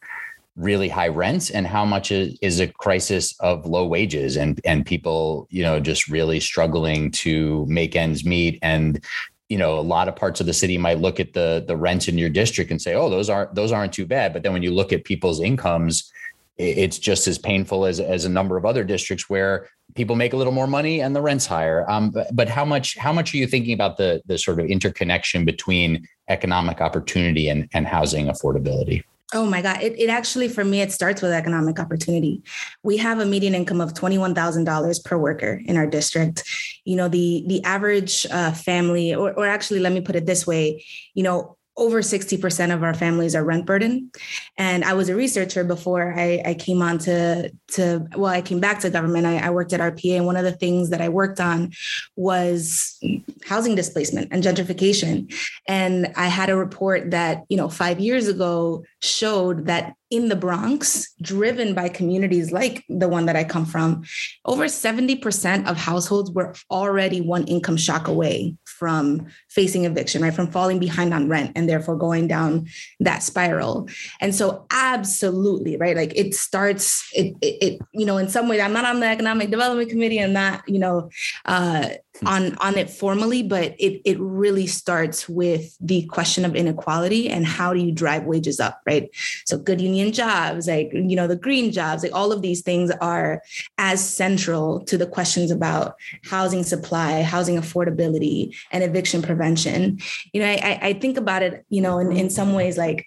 really 0.55 0.89
high 0.89 1.08
rents? 1.08 1.50
And 1.50 1.65
how 1.65 1.86
much 1.86 2.12
is, 2.12 2.38
is 2.41 2.60
a 2.60 2.67
crisis 2.67 3.36
of 3.39 3.65
low 3.65 3.86
wages 3.86 4.38
and 4.38 4.60
and 4.65 4.86
people 4.86 5.48
you 5.50 5.63
know 5.63 5.79
just 5.79 6.08
really 6.08 6.39
struggling 6.39 7.12
to 7.12 7.65
make 7.67 7.96
ends 7.96 8.25
meet? 8.25 8.60
And 8.62 9.03
you 9.50 9.58
know 9.58 9.79
a 9.79 9.81
lot 9.81 10.08
of 10.08 10.15
parts 10.15 10.39
of 10.39 10.46
the 10.46 10.53
city 10.53 10.77
might 10.77 11.00
look 11.00 11.19
at 11.19 11.34
the 11.34 11.63
the 11.67 11.77
rents 11.77 12.08
in 12.08 12.17
your 12.17 12.29
district 12.29 12.72
and 12.72 12.81
say 12.81 12.93
oh 12.93 13.10
those 13.10 13.29
aren't 13.29 13.55
those 13.55 13.72
aren't 13.72 13.93
too 13.93 14.05
bad. 14.05 14.34
But 14.34 14.43
then 14.43 14.53
when 14.53 14.63
you 14.63 14.72
look 14.72 14.93
at 14.93 15.03
people's 15.03 15.41
incomes 15.41 16.12
it's 16.60 17.00
just 17.00 17.25
as 17.25 17.38
painful 17.38 17.86
as 17.86 18.00
as 18.00 18.25
a 18.25 18.29
number 18.29 18.58
of 18.58 18.65
other 18.65 18.84
districts 18.84 19.29
where 19.29 19.69
people 19.96 20.15
make 20.15 20.34
a 20.34 20.38
little 20.38 20.53
more 20.53 20.67
money 20.67 21.01
and 21.01 21.15
the 21.15 21.22
rent's 21.22 21.46
higher. 21.46 21.89
Um, 21.89 22.10
but, 22.10 22.27
but 22.36 22.50
how 22.50 22.65
much 22.65 22.98
how 22.98 23.13
much 23.13 23.34
are 23.34 23.38
you 23.38 23.48
thinking 23.48 23.74
about 23.74 23.98
the 23.98 24.22
the 24.25 24.38
sort 24.38 24.60
of 24.60 24.65
interconnection 24.67 25.46
between 25.46 26.08
economic 26.27 26.81
opportunity 26.81 27.50
and 27.50 27.67
and 27.74 27.88
housing 27.88 28.27
affordability? 28.27 29.03
Oh 29.31 29.46
my 29.46 29.62
God. 29.62 29.81
It, 29.84 30.00
it 30.00 30.10
actually, 30.10 30.48
for 30.48 30.65
me, 30.65 30.81
it 30.81 30.91
starts 30.91 31.22
with 31.22 31.31
economic 31.31 31.79
opportunity. 31.79 32.41
We 32.81 32.98
have 32.98 33.19
a 33.19 33.25
median 33.25 33.53
income 33.53 33.79
of 33.79 33.93
$21,000 33.93 35.05
per 35.05 35.17
worker 35.17 35.62
in 35.65 35.77
our 35.77 35.86
district. 35.86 36.43
You 36.84 36.96
know, 36.96 37.08
the, 37.08 37.43
the 37.46 37.63
average 37.63 38.25
uh, 38.31 38.53
family, 38.53 39.13
or, 39.13 39.31
or 39.34 39.46
actually, 39.46 39.81
let 39.81 39.93
me 39.93 40.01
put 40.01 40.15
it 40.15 40.25
this 40.25 40.48
way, 40.48 40.84
you 41.13 41.22
know, 41.22 41.59
over 41.79 42.01
60% 42.01 42.74
of 42.74 42.83
our 42.83 42.93
families 42.93 43.36
are 43.36 43.43
rent 43.43 43.65
burden. 43.65 44.12
And 44.57 44.83
I 44.83 44.93
was 44.93 45.07
a 45.07 45.15
researcher 45.15 45.63
before 45.63 46.13
I, 46.15 46.41
I 46.45 46.53
came 46.53 46.81
on 46.81 46.98
to, 47.00 47.51
to, 47.69 48.05
well, 48.15 48.31
I 48.31 48.41
came 48.41 48.59
back 48.59 48.81
to 48.81 48.89
government. 48.89 49.25
I, 49.25 49.38
I, 49.38 49.50
worked 49.50 49.71
at 49.71 49.79
RPA. 49.79 50.17
And 50.17 50.25
one 50.25 50.36
of 50.36 50.43
the 50.43 50.51
things 50.51 50.89
that 50.89 51.00
I 51.00 51.07
worked 51.07 51.39
on 51.39 51.71
was 52.17 53.00
housing 53.45 53.75
displacement 53.75 54.27
and 54.31 54.43
gentrification. 54.43 55.33
And 55.67 56.12
I 56.17 56.27
had 56.27 56.50
a 56.50 56.55
report 56.57 57.12
that, 57.12 57.45
you 57.48 57.55
know, 57.55 57.69
five 57.69 58.00
years 58.00 58.27
ago 58.27 58.83
showed 59.01 59.65
that 59.67 59.95
in 60.12 60.27
the 60.27 60.36
Bronx, 60.36 61.13
driven 61.21 61.74
by 61.74 61.88
communities 61.88 62.51
like 62.51 62.83
the 62.89 63.07
one 63.07 63.25
that 63.27 63.36
I 63.36 63.43
come 63.43 63.65
from, 63.65 64.03
over 64.43 64.65
70% 64.65 65.67
of 65.67 65.77
households 65.77 66.31
were 66.31 66.55
already 66.69 67.21
one 67.21 67.45
income 67.45 67.77
shock 67.77 68.07
away 68.07 68.55
from 68.79 69.27
facing 69.50 69.83
eviction, 69.83 70.21
right? 70.21 70.33
From 70.33 70.50
falling 70.50 70.79
behind 70.79 71.13
on 71.13 71.27
rent 71.27 71.51
and 71.55 71.67
therefore 71.67 71.98
going 71.98 72.27
down 72.27 72.67
that 73.01 73.21
spiral. 73.21 73.89
And 74.21 74.33
so, 74.33 74.65
absolutely, 74.71 75.75
right? 75.75 75.98
Like 75.98 76.13
it 76.15 76.33
starts, 76.33 77.07
it, 77.13 77.36
it, 77.41 77.57
it 77.62 77.81
you 77.93 78.05
know, 78.05 78.17
in 78.17 78.29
some 78.29 78.48
way, 78.48 78.62
I'm 78.62 78.74
not 78.74 78.86
on 78.86 79.01
the 79.01 79.07
economic 79.07 79.51
development 79.51 79.89
committee, 79.89 80.19
I'm 80.19 80.33
not, 80.33 80.63
you 80.67 80.79
know, 80.79 81.09
uh, 81.45 81.89
Hmm. 82.22 82.28
on 82.28 82.56
on 82.58 82.78
it 82.78 82.90
formally 82.90 83.44
but 83.44 83.76
it 83.80 84.02
it 84.04 84.20
really 84.20 84.68
starts 84.68 85.30
with 85.30 85.78
the 85.80 86.06
question 86.08 86.44
of 86.44 86.54
inequality 86.54 87.30
and 87.30 87.46
how 87.46 87.74
do 87.74 87.80
you 87.80 87.94
drive 87.94 88.24
wages 88.24 88.60
up 88.60 88.82
right? 88.86 89.10
So 89.46 89.58
good 89.58 89.80
union 89.80 90.12
jobs 90.12 90.68
like 90.68 90.90
you 90.92 91.16
know 91.16 91.28
the 91.28 91.38
green 91.38 91.72
jobs 91.72 92.04
like 92.04 92.14
all 92.14 92.34
of 92.34 92.42
these 92.42 92.62
things 92.62 92.92
are 93.00 93.42
as 93.78 94.08
central 94.08 94.82
to 94.86 94.98
the 94.98 95.08
questions 95.08 95.50
about 95.50 95.96
housing 96.26 96.64
supply 96.64 97.22
housing 97.22 97.56
affordability 97.56 98.56
and 98.72 98.84
eviction 98.84 99.22
prevention. 99.22 100.00
You 100.34 100.42
know 100.42 100.48
i 100.48 100.80
i 100.82 100.94
think 100.94 101.18
about 101.18 101.42
it 101.42 101.66
you 101.70 101.82
know 101.82 102.00
in, 102.00 102.12
in 102.12 102.30
some 102.30 102.54
ways 102.54 102.78
like 102.78 103.06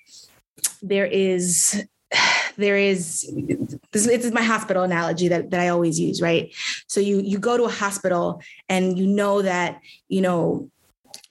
there 0.80 1.06
is 1.06 1.84
there 2.56 2.76
is 2.76 3.30
this, 3.92 4.06
is 4.06 4.32
my 4.32 4.42
hospital 4.42 4.82
analogy 4.82 5.28
that, 5.28 5.50
that 5.50 5.60
I 5.60 5.68
always 5.68 5.98
use, 5.98 6.20
right? 6.20 6.52
So 6.86 7.00
you 7.00 7.20
you 7.20 7.38
go 7.38 7.56
to 7.56 7.64
a 7.64 7.70
hospital 7.70 8.42
and 8.68 8.98
you 8.98 9.06
know 9.06 9.42
that, 9.42 9.80
you 10.08 10.20
know, 10.20 10.70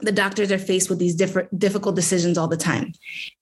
the 0.02 0.12
doctors 0.12 0.52
are 0.52 0.58
faced 0.58 0.90
with 0.90 1.00
these 1.00 1.16
different 1.16 1.58
difficult 1.58 1.96
decisions 1.96 2.38
all 2.38 2.48
the 2.48 2.58
time. 2.58 2.94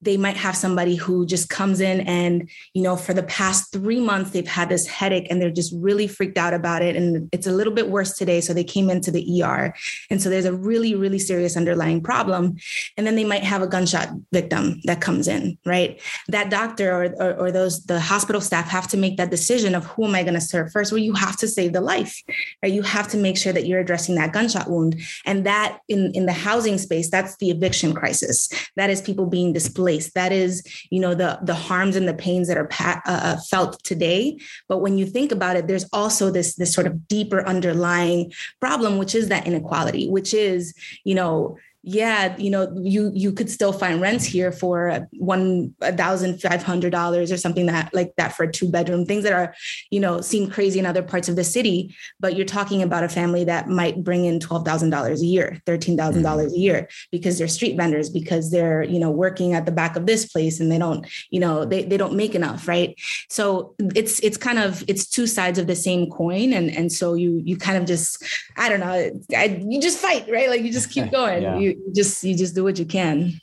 They 0.02 0.18
might 0.18 0.38
have 0.38 0.56
somebody 0.56 0.96
who 0.96 1.26
just 1.26 1.50
comes 1.50 1.80
in 1.80 2.02
and 2.02 2.50
you 2.74 2.82
know 2.82 2.96
for 2.96 3.14
the 3.14 3.24
past 3.24 3.72
three 3.72 4.00
months 4.00 4.32
they've 4.32 4.48
had 4.48 4.70
this 4.70 4.88
headache 4.88 5.28
and 5.30 5.42
they're 5.42 5.52
just 5.52 5.74
really 5.78 6.08
freaked 6.08 6.38
out 6.38 6.54
about 6.54 6.82
it. 6.82 6.96
And 6.96 7.30
it's 7.32 7.48
a 7.48 7.52
little 7.52 7.74
bit 7.74 7.90
worse 7.90 8.14
today. 8.14 8.42
So 8.42 8.54
they 8.54 8.64
came 8.64 8.90
into 8.90 9.12
the 9.12 9.44
er 9.44 9.74
and 10.10 10.22
so 10.22 10.30
there's 10.30 10.46
a 10.46 10.54
really 10.54 10.96
really 10.96 11.20
serious 11.20 11.56
underlying 11.56 12.02
problem. 12.02 12.58
And 12.98 13.08
then 13.08 13.16
they 13.16 13.26
might 13.26 13.44
have 13.44 13.62
a 13.62 13.68
gunshot 13.68 14.10
victim 14.32 14.82
that 14.86 15.02
comes 15.02 15.28
in 15.28 15.58
right? 15.66 16.02
That 16.28 16.50
doctor 16.50 16.92
or, 16.92 17.06
or, 17.22 17.40
or 17.40 17.52
those 17.52 17.86
the 17.86 18.00
hospital 18.00 18.42
staff 18.42 18.68
have 18.70 18.88
to 18.90 18.98
make 18.98 19.18
that 19.18 19.32
decision 19.32 19.76
of 19.76 19.86
who 19.86 20.06
am 20.06 20.16
i 20.16 20.24
going 20.24 20.34
to 20.34 20.42
serve 20.42 20.72
first? 20.72 20.92
Well 20.92 21.00
you 21.00 21.14
have 21.14 21.38
to 21.38 21.48
save 21.48 21.74
the 21.74 21.82
life 21.82 22.22
right? 22.64 22.72
You 22.72 22.82
have 22.82 23.08
to 23.10 23.18
make 23.18 23.38
sure 23.38 23.54
that 23.54 23.66
you're 23.66 23.80
addressing 23.80 24.16
that 24.16 24.34
gunshot 24.34 24.70
wound. 24.70 25.02
And 25.26 25.46
that 25.46 25.80
in 25.88 26.12
in 26.14 26.26
the 26.26 26.34
housing 26.50 26.78
space 26.78 27.10
that's 27.10 27.36
the 27.38 27.50
eviction 27.52 27.94
crisis. 27.94 28.50
That 28.76 28.90
is 28.90 29.02
people 29.02 29.26
being 29.26 29.54
displaced. 29.54 30.14
That 30.16 30.32
is 30.32 30.54
you 30.90 31.00
know 31.00 31.14
the 31.14 31.40
the 31.50 31.58
harms 31.68 31.96
and 31.96 32.08
the 32.08 32.20
pains 32.28 32.48
that 32.48 32.58
are 32.58 32.70
uh, 32.80 33.00
uh, 33.06 33.38
felt 33.52 33.84
today. 33.84 34.22
But 34.68 34.80
when 34.84 34.98
you 34.98 35.06
think 35.06 35.32
about 35.32 35.58
it 35.58 35.68
there's 35.68 35.88
also 35.94 36.32
this 36.32 36.56
this 36.56 36.74
sort 36.74 36.88
of 36.88 37.08
deeper 37.08 37.42
underlying 37.54 38.32
problem 38.60 38.98
which 38.98 39.14
is 39.20 39.30
that 39.30 39.48
inequality 39.48 40.10
which 40.10 40.34
is 40.34 40.74
you 41.04 41.16
know 41.16 41.58
yeah, 41.92 42.38
you 42.38 42.52
know, 42.52 42.72
you 42.76 43.12
you 43.16 43.32
could 43.32 43.50
still 43.50 43.74
find 43.74 44.00
rents 44.00 44.24
here 44.24 44.52
for 44.52 45.08
one 45.14 45.74
thousand 45.82 46.40
five 46.40 46.62
hundred 46.62 46.92
dollars 46.92 47.32
or 47.32 47.38
something 47.38 47.66
that 47.66 47.92
like 47.96 48.14
that 48.18 48.34
for 48.34 48.44
a 48.44 48.52
two 48.52 48.70
bedroom. 48.70 49.08
Things 49.08 49.24
that 49.24 49.34
are, 49.34 49.56
you 49.90 50.00
know, 50.00 50.22
seem 50.22 50.52
crazy 50.52 50.78
in 50.78 50.86
other 50.86 51.02
parts 51.02 51.30
of 51.30 51.36
the 51.36 51.44
city, 51.44 51.96
but 52.20 52.36
you're 52.36 52.46
talking 52.46 52.84
about 52.84 53.04
a 53.04 53.10
family 53.10 53.44
that 53.46 53.70
might 53.70 54.04
bring 54.04 54.26
in 54.26 54.40
twelve 54.40 54.66
thousand 54.66 54.92
dollars 54.92 55.24
a 55.24 55.26
year, 55.26 55.60
thirteen 55.66 55.98
thousand 55.98 56.22
dollars 56.22 56.52
mm-hmm. 56.52 56.60
a 56.60 56.64
year, 56.64 56.90
because 57.12 57.40
they're 57.40 57.48
street 57.48 57.76
vendors, 57.76 58.12
because 58.12 58.52
they're 58.52 58.84
you 58.84 59.00
know 59.00 59.10
working 59.10 59.54
at 59.54 59.66
the 59.66 59.72
back 59.72 59.96
of 59.96 60.06
this 60.06 60.28
place 60.28 60.60
and 60.60 60.72
they 60.72 60.78
don't, 60.78 61.08
you 61.32 61.40
know, 61.40 61.66
they 61.66 61.84
they 61.86 61.98
don't 61.98 62.14
make 62.14 62.36
enough, 62.36 62.68
right? 62.68 62.96
So 63.30 63.74
it's 63.96 64.20
it's 64.20 64.38
kind 64.38 64.60
of 64.60 64.84
it's 64.88 65.08
two 65.08 65.26
sides 65.26 65.58
of 65.58 65.66
the 65.66 65.76
same 65.76 66.08
coin, 66.12 66.54
and 66.54 66.70
and 66.70 66.92
so 66.92 67.16
you 67.16 67.42
you 67.44 67.58
kind 67.58 67.80
of 67.80 67.86
just 67.86 68.24
I 68.58 68.70
don't 68.70 68.80
know, 68.80 69.12
I, 69.36 69.64
you 69.68 69.82
just 69.82 69.98
fight, 69.98 70.30
right? 70.30 70.50
Like 70.50 70.62
you 70.62 70.72
just 70.72 70.92
keep 70.92 71.12
going. 71.20 71.42
yeah. 71.42 71.58
You, 71.58 71.79
you 71.86 71.94
just 71.94 72.24
you 72.24 72.36
just 72.36 72.56
do 72.56 72.64
what 72.64 72.80
you 72.80 72.86
can. 72.86 73.40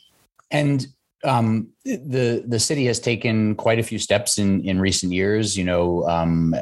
And 0.51 0.87
um, 1.25 1.69
the 1.85 2.45
the 2.47 2.61
city 2.61 2.87
has 2.87 3.01
taken 3.01 3.55
quite 3.57 3.79
a 3.79 3.83
few 3.83 3.99
steps 3.99 4.39
in 4.39 4.63
in 4.63 4.81
recent 4.81 5.13
years. 5.13 5.57
You 5.57 5.65
know, 5.65 6.07
um, 6.09 6.55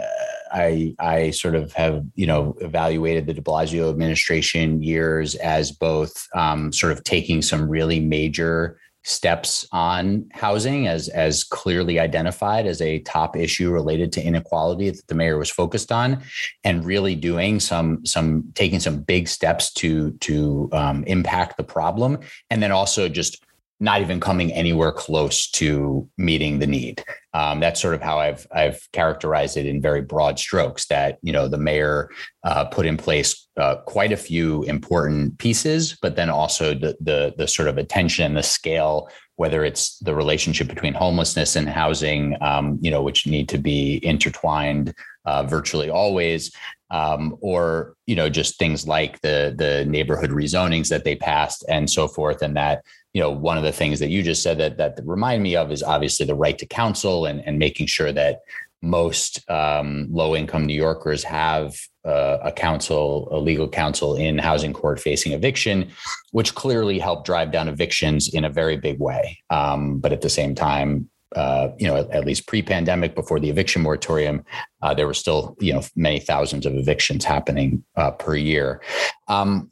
I 0.52 0.94
I 0.98 1.30
sort 1.30 1.54
of 1.54 1.72
have 1.74 2.04
you 2.14 2.26
know 2.26 2.56
evaluated 2.60 3.26
the 3.26 3.34
De 3.34 3.42
Blasio 3.42 3.90
administration 3.90 4.82
years 4.82 5.34
as 5.36 5.72
both 5.72 6.28
um, 6.34 6.72
sort 6.72 6.92
of 6.92 7.04
taking 7.04 7.42
some 7.42 7.68
really 7.68 8.00
major 8.00 8.78
steps 9.04 9.66
on 9.70 10.26
housing 10.32 10.88
as 10.88 11.08
as 11.10 11.44
clearly 11.44 12.00
identified 12.00 12.66
as 12.66 12.80
a 12.80 13.00
top 13.00 13.36
issue 13.36 13.70
related 13.70 14.10
to 14.10 14.22
inequality 14.22 14.88
that 14.88 15.06
the 15.08 15.14
mayor 15.14 15.38
was 15.38 15.50
focused 15.50 15.92
on 15.92 16.22
and 16.64 16.86
really 16.86 17.14
doing 17.14 17.60
some 17.60 18.04
some 18.06 18.44
taking 18.54 18.80
some 18.80 19.00
big 19.00 19.28
steps 19.28 19.72
to 19.72 20.12
to 20.20 20.68
um, 20.72 21.04
impact 21.04 21.56
the 21.58 21.62
problem 21.62 22.18
and 22.48 22.62
then 22.62 22.72
also 22.72 23.08
just 23.08 23.44
not 23.80 24.00
even 24.00 24.20
coming 24.20 24.52
anywhere 24.52 24.92
close 24.92 25.50
to 25.50 26.08
meeting 26.16 26.58
the 26.58 26.66
need. 26.66 27.04
Um, 27.34 27.58
that's 27.58 27.80
sort 27.80 27.94
of 27.94 28.00
how 28.00 28.20
I've 28.20 28.46
I've 28.52 28.80
characterized 28.92 29.56
it 29.56 29.66
in 29.66 29.82
very 29.82 30.00
broad 30.00 30.38
strokes. 30.38 30.86
That 30.86 31.18
you 31.22 31.32
know 31.32 31.48
the 31.48 31.58
mayor 31.58 32.08
uh, 32.44 32.66
put 32.66 32.86
in 32.86 32.96
place 32.96 33.48
uh, 33.56 33.76
quite 33.86 34.12
a 34.12 34.16
few 34.16 34.62
important 34.62 35.38
pieces, 35.38 35.98
but 36.00 36.14
then 36.14 36.30
also 36.30 36.74
the 36.74 36.96
the 37.00 37.34
the 37.36 37.48
sort 37.48 37.68
of 37.68 37.76
attention 37.76 38.24
and 38.24 38.36
the 38.36 38.42
scale, 38.42 39.08
whether 39.34 39.64
it's 39.64 39.98
the 39.98 40.14
relationship 40.14 40.68
between 40.68 40.94
homelessness 40.94 41.56
and 41.56 41.68
housing, 41.68 42.36
um, 42.40 42.78
you 42.80 42.90
know, 42.90 43.02
which 43.02 43.26
need 43.26 43.48
to 43.48 43.58
be 43.58 43.98
intertwined 44.04 44.94
uh, 45.24 45.42
virtually 45.42 45.90
always, 45.90 46.52
um, 46.90 47.36
or 47.40 47.96
you 48.06 48.14
know 48.14 48.28
just 48.28 48.60
things 48.60 48.86
like 48.86 49.20
the 49.22 49.52
the 49.58 49.84
neighborhood 49.86 50.30
rezonings 50.30 50.88
that 50.88 51.02
they 51.02 51.16
passed 51.16 51.64
and 51.68 51.90
so 51.90 52.06
forth, 52.06 52.42
and 52.42 52.56
that 52.56 52.84
you 53.14 53.22
know, 53.22 53.30
one 53.30 53.56
of 53.56 53.64
the 53.64 53.72
things 53.72 54.00
that 54.00 54.10
you 54.10 54.22
just 54.22 54.42
said 54.42 54.58
that 54.58 54.76
that 54.76 54.98
remind 55.04 55.42
me 55.42 55.56
of 55.56 55.72
is 55.72 55.82
obviously 55.82 56.26
the 56.26 56.34
right 56.34 56.58
to 56.58 56.66
counsel 56.66 57.24
and 57.24 57.40
and 57.46 57.58
making 57.58 57.86
sure 57.86 58.12
that 58.12 58.40
most 58.82 59.48
um, 59.50 60.06
low 60.10 60.36
income 60.36 60.66
New 60.66 60.74
Yorkers 60.74 61.24
have 61.24 61.74
uh, 62.04 62.38
a 62.42 62.52
counsel, 62.52 63.28
a 63.32 63.38
legal 63.38 63.68
counsel 63.68 64.14
in 64.14 64.36
housing 64.36 64.74
court 64.74 65.00
facing 65.00 65.32
eviction, 65.32 65.90
which 66.32 66.54
clearly 66.54 66.98
helped 66.98 67.24
drive 67.24 67.50
down 67.50 67.66
evictions 67.66 68.28
in 68.28 68.44
a 68.44 68.50
very 68.50 68.76
big 68.76 69.00
way. 69.00 69.38
Um, 69.48 69.98
but 70.00 70.12
at 70.12 70.20
the 70.20 70.28
same 70.28 70.54
time, 70.54 71.08
uh, 71.34 71.68
you 71.78 71.86
know, 71.86 71.96
at, 71.96 72.10
at, 72.10 72.24
least 72.24 72.46
pre-pandemic, 72.46 73.14
before 73.14 73.40
the 73.40 73.50
eviction 73.50 73.82
moratorium, 73.82 74.44
uh, 74.82 74.94
there 74.94 75.06
were 75.06 75.14
still, 75.14 75.56
you 75.58 75.72
know, 75.72 75.82
many 75.96 76.20
thousands 76.20 76.64
of 76.64 76.74
evictions 76.74 77.24
happening 77.24 77.82
uh, 77.96 78.12
per 78.12 78.36
year. 78.36 78.80
Um, 79.26 79.70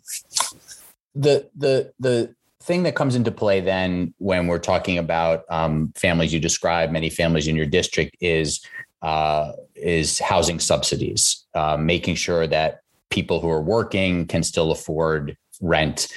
the 1.14 1.48
the 1.54 1.92
the 2.00 2.34
thing 2.62 2.84
that 2.84 2.94
comes 2.94 3.16
into 3.16 3.30
play 3.30 3.60
then 3.60 4.14
when 4.18 4.46
we're 4.46 4.58
talking 4.58 4.98
about 4.98 5.44
um, 5.50 5.92
families 5.96 6.32
you 6.32 6.40
describe, 6.40 6.90
many 6.90 7.10
families 7.10 7.48
in 7.48 7.56
your 7.56 7.66
district, 7.66 8.16
is 8.20 8.64
uh, 9.02 9.52
is 9.74 10.20
housing 10.20 10.60
subsidies, 10.60 11.44
uh, 11.54 11.76
making 11.76 12.14
sure 12.14 12.46
that 12.46 12.82
people 13.10 13.40
who 13.40 13.50
are 13.50 13.62
working 13.62 14.26
can 14.26 14.42
still 14.42 14.70
afford 14.70 15.36
rent. 15.60 16.08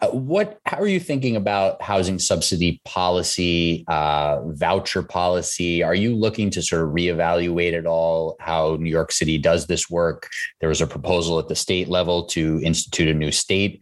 Uh, 0.00 0.08
what? 0.08 0.58
How 0.66 0.78
are 0.78 0.88
you 0.88 0.98
thinking 0.98 1.36
about 1.36 1.80
housing 1.80 2.18
subsidy 2.18 2.80
policy, 2.84 3.84
uh, 3.86 4.40
voucher 4.46 5.02
policy? 5.02 5.82
Are 5.82 5.94
you 5.94 6.16
looking 6.16 6.50
to 6.50 6.62
sort 6.62 6.82
of 6.82 6.88
reevaluate 6.88 7.72
it 7.72 7.86
all? 7.86 8.36
How 8.40 8.76
New 8.80 8.90
York 8.90 9.12
City 9.12 9.38
does 9.38 9.66
this 9.66 9.88
work? 9.88 10.28
There 10.58 10.68
was 10.68 10.80
a 10.80 10.88
proposal 10.88 11.38
at 11.38 11.46
the 11.46 11.54
state 11.54 11.88
level 11.88 12.24
to 12.26 12.60
institute 12.64 13.08
a 13.08 13.14
new 13.14 13.30
state 13.30 13.80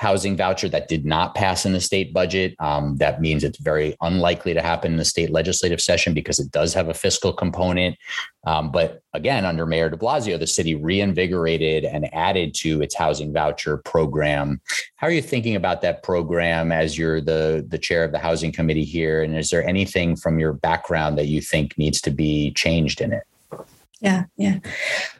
housing 0.00 0.34
voucher 0.34 0.66
that 0.66 0.88
did 0.88 1.04
not 1.04 1.34
pass 1.34 1.66
in 1.66 1.74
the 1.74 1.80
state 1.80 2.14
budget. 2.14 2.54
Um, 2.58 2.96
that 2.96 3.20
means 3.20 3.44
it's 3.44 3.58
very 3.58 3.94
unlikely 4.00 4.54
to 4.54 4.62
happen 4.62 4.92
in 4.92 4.96
the 4.96 5.04
state 5.04 5.28
legislative 5.28 5.78
session 5.78 6.14
because 6.14 6.38
it 6.38 6.50
does 6.50 6.72
have 6.72 6.88
a 6.88 6.94
fiscal 6.94 7.34
component. 7.34 7.98
Um, 8.46 8.72
but 8.72 9.02
again, 9.12 9.44
under 9.44 9.66
Mayor 9.66 9.90
de 9.90 9.98
Blasio, 9.98 10.38
the 10.38 10.46
city 10.46 10.74
reinvigorated 10.74 11.84
and 11.84 12.12
added 12.14 12.54
to 12.54 12.80
its 12.80 12.94
housing 12.94 13.30
voucher 13.30 13.76
program. 13.76 14.62
How 14.96 15.08
are 15.08 15.10
you 15.10 15.20
thinking 15.20 15.54
about 15.54 15.82
that 15.82 16.02
program 16.02 16.72
as 16.72 16.96
you're 16.96 17.20
the, 17.20 17.62
the 17.68 17.76
chair 17.76 18.02
of 18.02 18.12
the 18.12 18.18
housing 18.18 18.52
committee 18.52 18.86
here? 18.86 19.22
And 19.22 19.36
is 19.36 19.50
there 19.50 19.68
anything 19.68 20.16
from 20.16 20.38
your 20.38 20.54
background 20.54 21.18
that 21.18 21.26
you 21.26 21.42
think 21.42 21.76
needs 21.76 22.00
to 22.00 22.10
be 22.10 22.52
changed 22.52 23.02
in 23.02 23.12
it? 23.12 23.24
Yeah, 24.00 24.24
yeah. 24.38 24.60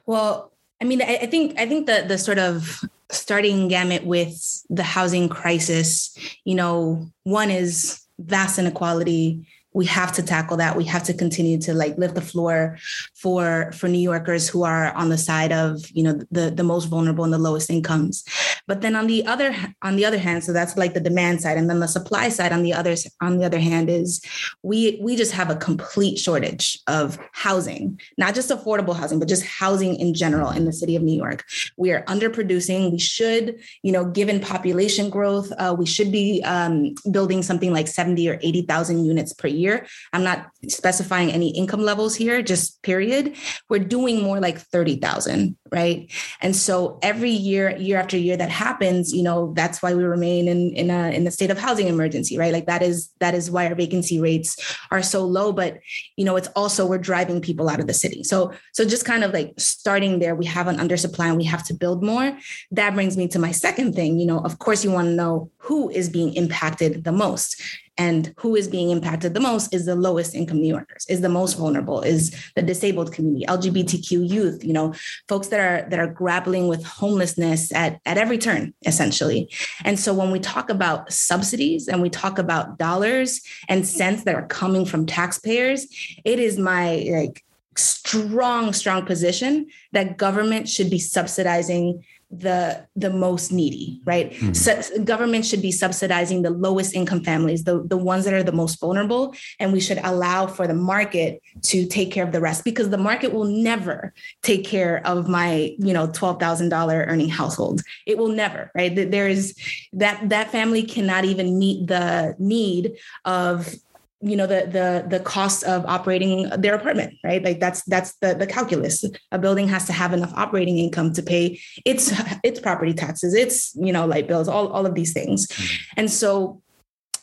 Well, 0.06 0.52
I 0.80 0.86
mean, 0.86 1.02
I, 1.02 1.18
I 1.20 1.26
think 1.26 1.60
I 1.60 1.66
think 1.66 1.86
the 1.86 2.06
the 2.08 2.16
sort 2.16 2.38
of 2.38 2.82
starting 3.10 3.68
gamut 3.68 4.04
with 4.04 4.62
the 4.70 4.82
housing 4.82 5.28
crisis, 5.28 6.16
you 6.44 6.54
know, 6.54 7.10
one 7.24 7.50
is 7.50 8.00
vast 8.18 8.58
inequality 8.58 9.46
we 9.72 9.86
have 9.86 10.12
to 10.12 10.22
tackle 10.22 10.56
that. 10.56 10.76
We 10.76 10.84
have 10.84 11.04
to 11.04 11.14
continue 11.14 11.58
to 11.58 11.74
like 11.74 11.96
lift 11.96 12.14
the 12.14 12.20
floor 12.20 12.78
for 13.14 13.70
for 13.72 13.88
new 13.88 13.98
yorkers 13.98 14.48
who 14.48 14.64
are 14.64 14.92
on 14.92 15.10
the 15.10 15.18
side 15.18 15.52
of 15.52 15.88
you 15.92 16.02
know 16.02 16.20
the 16.30 16.50
the 16.50 16.64
most 16.64 16.86
vulnerable 16.86 17.24
and 17.24 17.32
the 17.32 17.38
lowest 17.38 17.70
incomes. 17.70 18.24
But 18.66 18.80
then 18.80 18.96
on 18.96 19.06
the 19.06 19.26
other 19.26 19.54
on 19.82 19.96
the 19.96 20.04
other 20.04 20.18
hand 20.18 20.42
so 20.42 20.52
that's 20.52 20.76
like 20.76 20.94
the 20.94 21.00
demand 21.00 21.42
side. 21.42 21.56
And 21.56 21.70
then 21.70 21.80
the 21.80 21.86
supply 21.86 22.28
side 22.30 22.52
on 22.52 22.62
the 22.62 22.74
other 22.74 22.96
on 23.20 23.38
the 23.38 23.44
other 23.44 23.60
hand 23.60 23.88
is 23.88 24.20
we 24.62 24.98
we 25.02 25.16
just 25.16 25.32
have 25.32 25.50
a 25.50 25.56
complete 25.56 26.18
shortage 26.18 26.80
of 26.86 27.18
housing. 27.32 28.00
Not 28.18 28.34
just 28.34 28.50
affordable 28.50 28.96
housing 28.96 29.20
but 29.20 29.28
just 29.28 29.44
housing 29.44 29.94
in 29.96 30.14
general 30.14 30.50
in 30.50 30.64
the 30.64 30.72
city 30.72 30.96
of 30.96 31.02
new 31.02 31.16
york. 31.16 31.44
We 31.76 31.92
are 31.92 32.02
underproducing. 32.04 32.90
We 32.90 32.98
should 32.98 33.60
you 33.82 33.92
know 33.92 34.04
given 34.04 34.40
population 34.40 35.10
growth 35.10 35.52
uh, 35.58 35.76
we 35.78 35.86
should 35.86 36.10
be 36.10 36.42
um, 36.44 36.94
building 37.10 37.42
something 37.42 37.72
like 37.72 37.86
70 37.86 38.28
or 38.28 38.38
80,000 38.42 39.04
units 39.04 39.32
per 39.32 39.46
year 39.46 39.59
year. 39.60 39.86
I'm 40.12 40.24
not 40.24 40.50
specifying 40.68 41.30
any 41.30 41.50
income 41.50 41.82
levels 41.82 42.16
here, 42.16 42.42
just 42.42 42.82
period. 42.82 43.36
We're 43.68 43.78
doing 43.78 44.22
more 44.22 44.40
like 44.40 44.58
30,000, 44.58 45.56
right? 45.70 46.10
And 46.40 46.56
so 46.56 46.98
every 47.02 47.30
year, 47.30 47.76
year 47.76 47.98
after 47.98 48.16
year 48.16 48.36
that 48.36 48.50
happens, 48.50 49.12
you 49.12 49.22
know, 49.22 49.52
that's 49.54 49.82
why 49.82 49.94
we 49.94 50.04
remain 50.04 50.48
in 50.48 50.72
in 50.74 50.90
a 50.90 51.10
in 51.10 51.26
a 51.26 51.30
state 51.30 51.50
of 51.50 51.58
housing 51.58 51.88
emergency, 51.88 52.38
right? 52.38 52.52
Like 52.52 52.66
that 52.66 52.82
is 52.82 53.10
that 53.20 53.34
is 53.34 53.50
why 53.50 53.66
our 53.66 53.74
vacancy 53.74 54.20
rates 54.20 54.56
are 54.90 55.02
so 55.02 55.24
low, 55.24 55.52
but 55.52 55.78
you 56.16 56.24
know, 56.24 56.36
it's 56.36 56.48
also 56.56 56.86
we're 56.86 56.98
driving 56.98 57.40
people 57.40 57.68
out 57.68 57.80
of 57.80 57.86
the 57.86 57.94
city. 57.94 58.22
So 58.24 58.52
so 58.72 58.84
just 58.84 59.04
kind 59.04 59.24
of 59.24 59.32
like 59.32 59.52
starting 59.58 60.18
there, 60.18 60.34
we 60.34 60.46
have 60.46 60.68
an 60.68 60.76
undersupply 60.76 61.28
and 61.28 61.36
we 61.36 61.44
have 61.44 61.64
to 61.66 61.74
build 61.74 62.02
more. 62.02 62.36
That 62.70 62.94
brings 62.94 63.16
me 63.16 63.28
to 63.28 63.38
my 63.38 63.52
second 63.52 63.94
thing, 63.94 64.18
you 64.18 64.26
know, 64.26 64.38
of 64.38 64.58
course 64.58 64.84
you 64.84 64.90
want 64.90 65.08
to 65.08 65.14
know 65.14 65.50
who 65.58 65.90
is 65.90 66.08
being 66.08 66.34
impacted 66.34 67.04
the 67.04 67.12
most 67.12 67.60
and 68.04 68.32
who 68.42 68.50
is 68.60 68.66
being 68.76 68.90
impacted 68.90 69.34
the 69.34 69.46
most 69.50 69.74
is 69.74 69.84
the 69.86 70.00
lowest 70.06 70.34
income 70.34 70.60
new 70.60 70.74
yorkers 70.76 71.04
is 71.08 71.20
the 71.20 71.34
most 71.40 71.54
vulnerable 71.62 72.00
is 72.14 72.22
the 72.56 72.62
disabled 72.62 73.12
community 73.12 73.44
lgbtq 73.56 74.10
youth 74.36 74.64
you 74.64 74.74
know 74.78 74.88
folks 75.28 75.48
that 75.48 75.60
are 75.60 75.88
that 75.90 75.98
are 75.98 76.12
grappling 76.20 76.66
with 76.68 76.82
homelessness 76.84 77.72
at, 77.72 78.00
at 78.06 78.18
every 78.18 78.38
turn 78.38 78.72
essentially. 78.86 79.50
And 79.84 79.98
so 79.98 80.14
when 80.14 80.30
we 80.30 80.40
talk 80.40 80.70
about 80.70 81.12
subsidies 81.12 81.88
and 81.88 82.00
we 82.02 82.10
talk 82.10 82.38
about 82.38 82.78
dollars 82.78 83.40
and 83.68 83.86
cents 83.86 84.24
that 84.24 84.34
are 84.34 84.46
coming 84.46 84.84
from 84.84 85.06
taxpayers 85.06 85.86
it 86.24 86.38
is 86.38 86.58
my 86.58 87.06
like 87.10 87.44
strong 87.76 88.72
strong 88.72 89.04
position 89.06 89.66
that 89.92 90.16
government 90.16 90.68
should 90.68 90.90
be 90.90 90.98
subsidizing 90.98 92.04
the 92.30 92.86
the 92.94 93.10
most 93.10 93.50
needy 93.50 94.00
right? 94.04 94.32
Mm-hmm. 94.32 94.52
so 94.52 95.04
government 95.04 95.44
should 95.44 95.62
be 95.62 95.72
subsidizing 95.72 96.42
the 96.42 96.50
lowest 96.50 96.94
income 96.94 97.24
families 97.24 97.64
the, 97.64 97.82
the 97.82 97.96
ones 97.96 98.24
that 98.24 98.34
are 98.34 98.42
the 98.42 98.52
most 98.52 98.78
vulnerable 98.80 99.34
and 99.58 99.72
we 99.72 99.80
should 99.80 99.98
allow 100.04 100.46
for 100.46 100.66
the 100.66 100.74
market 100.74 101.42
to 101.62 101.86
take 101.86 102.12
care 102.12 102.24
of 102.24 102.32
the 102.32 102.40
rest 102.40 102.64
because 102.64 102.90
the 102.90 102.98
market 102.98 103.32
will 103.32 103.44
never 103.44 104.14
take 104.42 104.64
care 104.64 105.04
of 105.06 105.28
my 105.28 105.74
you 105.78 105.92
know 105.92 106.06
$12000 106.06 107.06
earning 107.08 107.28
household. 107.28 107.82
It 108.06 108.18
will 108.18 108.28
never 108.28 108.70
right? 108.74 108.94
There 108.94 109.28
is 109.28 109.54
that 109.92 110.28
that 110.28 110.50
family 110.50 110.82
cannot 110.82 111.24
even 111.24 111.58
meet 111.58 111.86
the 111.86 112.34
need 112.38 112.96
of 113.24 113.74
you 114.22 114.36
know 114.36 114.46
the 114.46 114.66
the 114.66 115.06
the 115.08 115.20
cost 115.24 115.64
of 115.64 115.84
operating 115.86 116.48
their 116.50 116.74
apartment 116.74 117.14
right? 117.24 117.42
Like 117.42 117.60
that's 117.60 117.82
that's 117.84 118.14
the 118.16 118.34
the 118.34 118.46
calculus. 118.46 119.04
A 119.32 119.38
building 119.38 119.68
has 119.68 119.86
to 119.86 119.92
have 119.92 120.12
enough 120.12 120.32
operating 120.34 120.78
income 120.78 121.12
to 121.14 121.22
pay 121.22 121.60
its 121.84 122.12
its 122.44 122.60
property 122.60 122.94
taxes 122.94 123.34
its 123.34 123.74
you 123.76 123.92
know 123.92 124.06
light 124.06 124.28
bills 124.28 124.48
all 124.48 124.68
all 124.68 124.86
of 124.86 124.94
these 124.94 125.12
things. 125.12 125.46
Mm-hmm. 125.46 126.00
and 126.00 126.10
so 126.10 126.62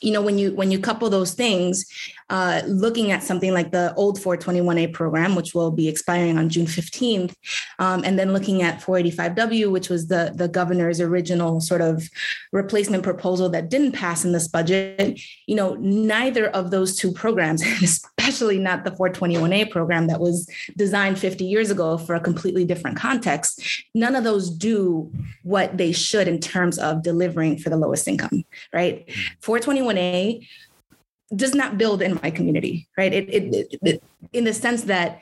you 0.02 0.12
know 0.12 0.22
when 0.22 0.38
you 0.38 0.54
when 0.56 0.72
you 0.72 0.80
couple 0.80 1.10
those 1.10 1.34
things 1.34 1.86
uh, 2.30 2.62
looking 2.68 3.12
at 3.12 3.24
something 3.24 3.54
like 3.54 3.72
the 3.72 3.94
old 3.96 4.20
421a 4.20 4.92
program 4.92 5.36
which 5.36 5.54
will 5.54 5.72
be 5.72 5.88
expiring 5.88 6.38
on 6.38 6.50
june 6.50 6.66
15th 6.66 7.34
um, 7.80 8.04
and 8.04 8.18
then 8.20 8.34
looking 8.34 8.62
at 8.62 8.82
485w 8.82 9.72
which 9.72 9.90
was 9.90 10.08
the 10.08 10.34
the 10.36 10.48
governor's 10.48 11.00
original 11.00 11.62
sort 11.62 11.82
of 11.82 12.10
replacement 12.52 13.04
proposal 13.04 13.50
that 13.50 13.70
didn't 13.70 13.94
pass 13.94 14.26
in 14.26 14.32
this 14.32 14.48
budget 14.48 15.20
you 15.46 15.56
know 15.56 15.76
neither 15.76 16.48
of 16.50 16.72
those 16.72 16.96
two 16.96 17.12
programs 17.12 17.64
especially 18.28 18.60
not 18.60 18.84
the 18.84 18.92
421a 18.92 19.72
program 19.72 20.08
that 20.08 20.20
was 20.20 20.50
designed 20.76 21.18
50 21.18 21.46
years 21.46 21.72
ago 21.72 21.98
for 21.98 22.16
a 22.16 22.20
completely 22.20 22.66
different 22.66 22.98
context 22.98 23.86
none 23.96 24.16
of 24.16 24.24
those 24.24 24.50
do 24.50 25.12
what 25.44 25.78
they 25.78 25.92
should 25.92 26.28
in 26.28 26.40
terms 26.40 26.78
of 26.78 27.04
delivering 27.04 27.58
for 27.58 27.70
the 27.70 27.78
lowest 27.78 28.08
income 28.08 28.44
right 28.74 29.10
421 29.42 29.88
421A 29.88 30.48
does 31.36 31.54
not 31.54 31.78
build 31.78 32.02
in 32.02 32.18
my 32.24 32.32
community, 32.32 32.88
right? 32.98 33.14
It, 33.14 33.30
it, 33.30 33.78
it, 33.82 34.04
in 34.32 34.46
the 34.46 34.54
sense 34.54 34.84
that 34.84 35.20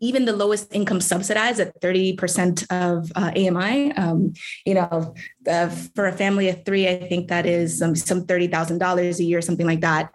even 0.00 0.26
the 0.26 0.36
lowest 0.36 0.74
income 0.74 1.00
subsidized 1.00 1.60
at 1.60 1.80
30% 1.80 2.66
of 2.70 3.10
uh, 3.14 3.30
AMI, 3.34 3.92
um, 3.92 4.34
you 4.66 4.74
know, 4.74 5.14
uh, 5.48 5.68
for 5.94 6.06
a 6.08 6.12
family 6.12 6.50
of 6.50 6.62
three, 6.66 6.86
I 6.86 7.08
think 7.08 7.28
that 7.28 7.46
is 7.46 7.78
some, 7.78 7.96
some 7.96 8.26
$30,000 8.26 9.18
a 9.18 9.24
year, 9.24 9.40
something 9.40 9.66
like 9.66 9.80
that. 9.80 10.12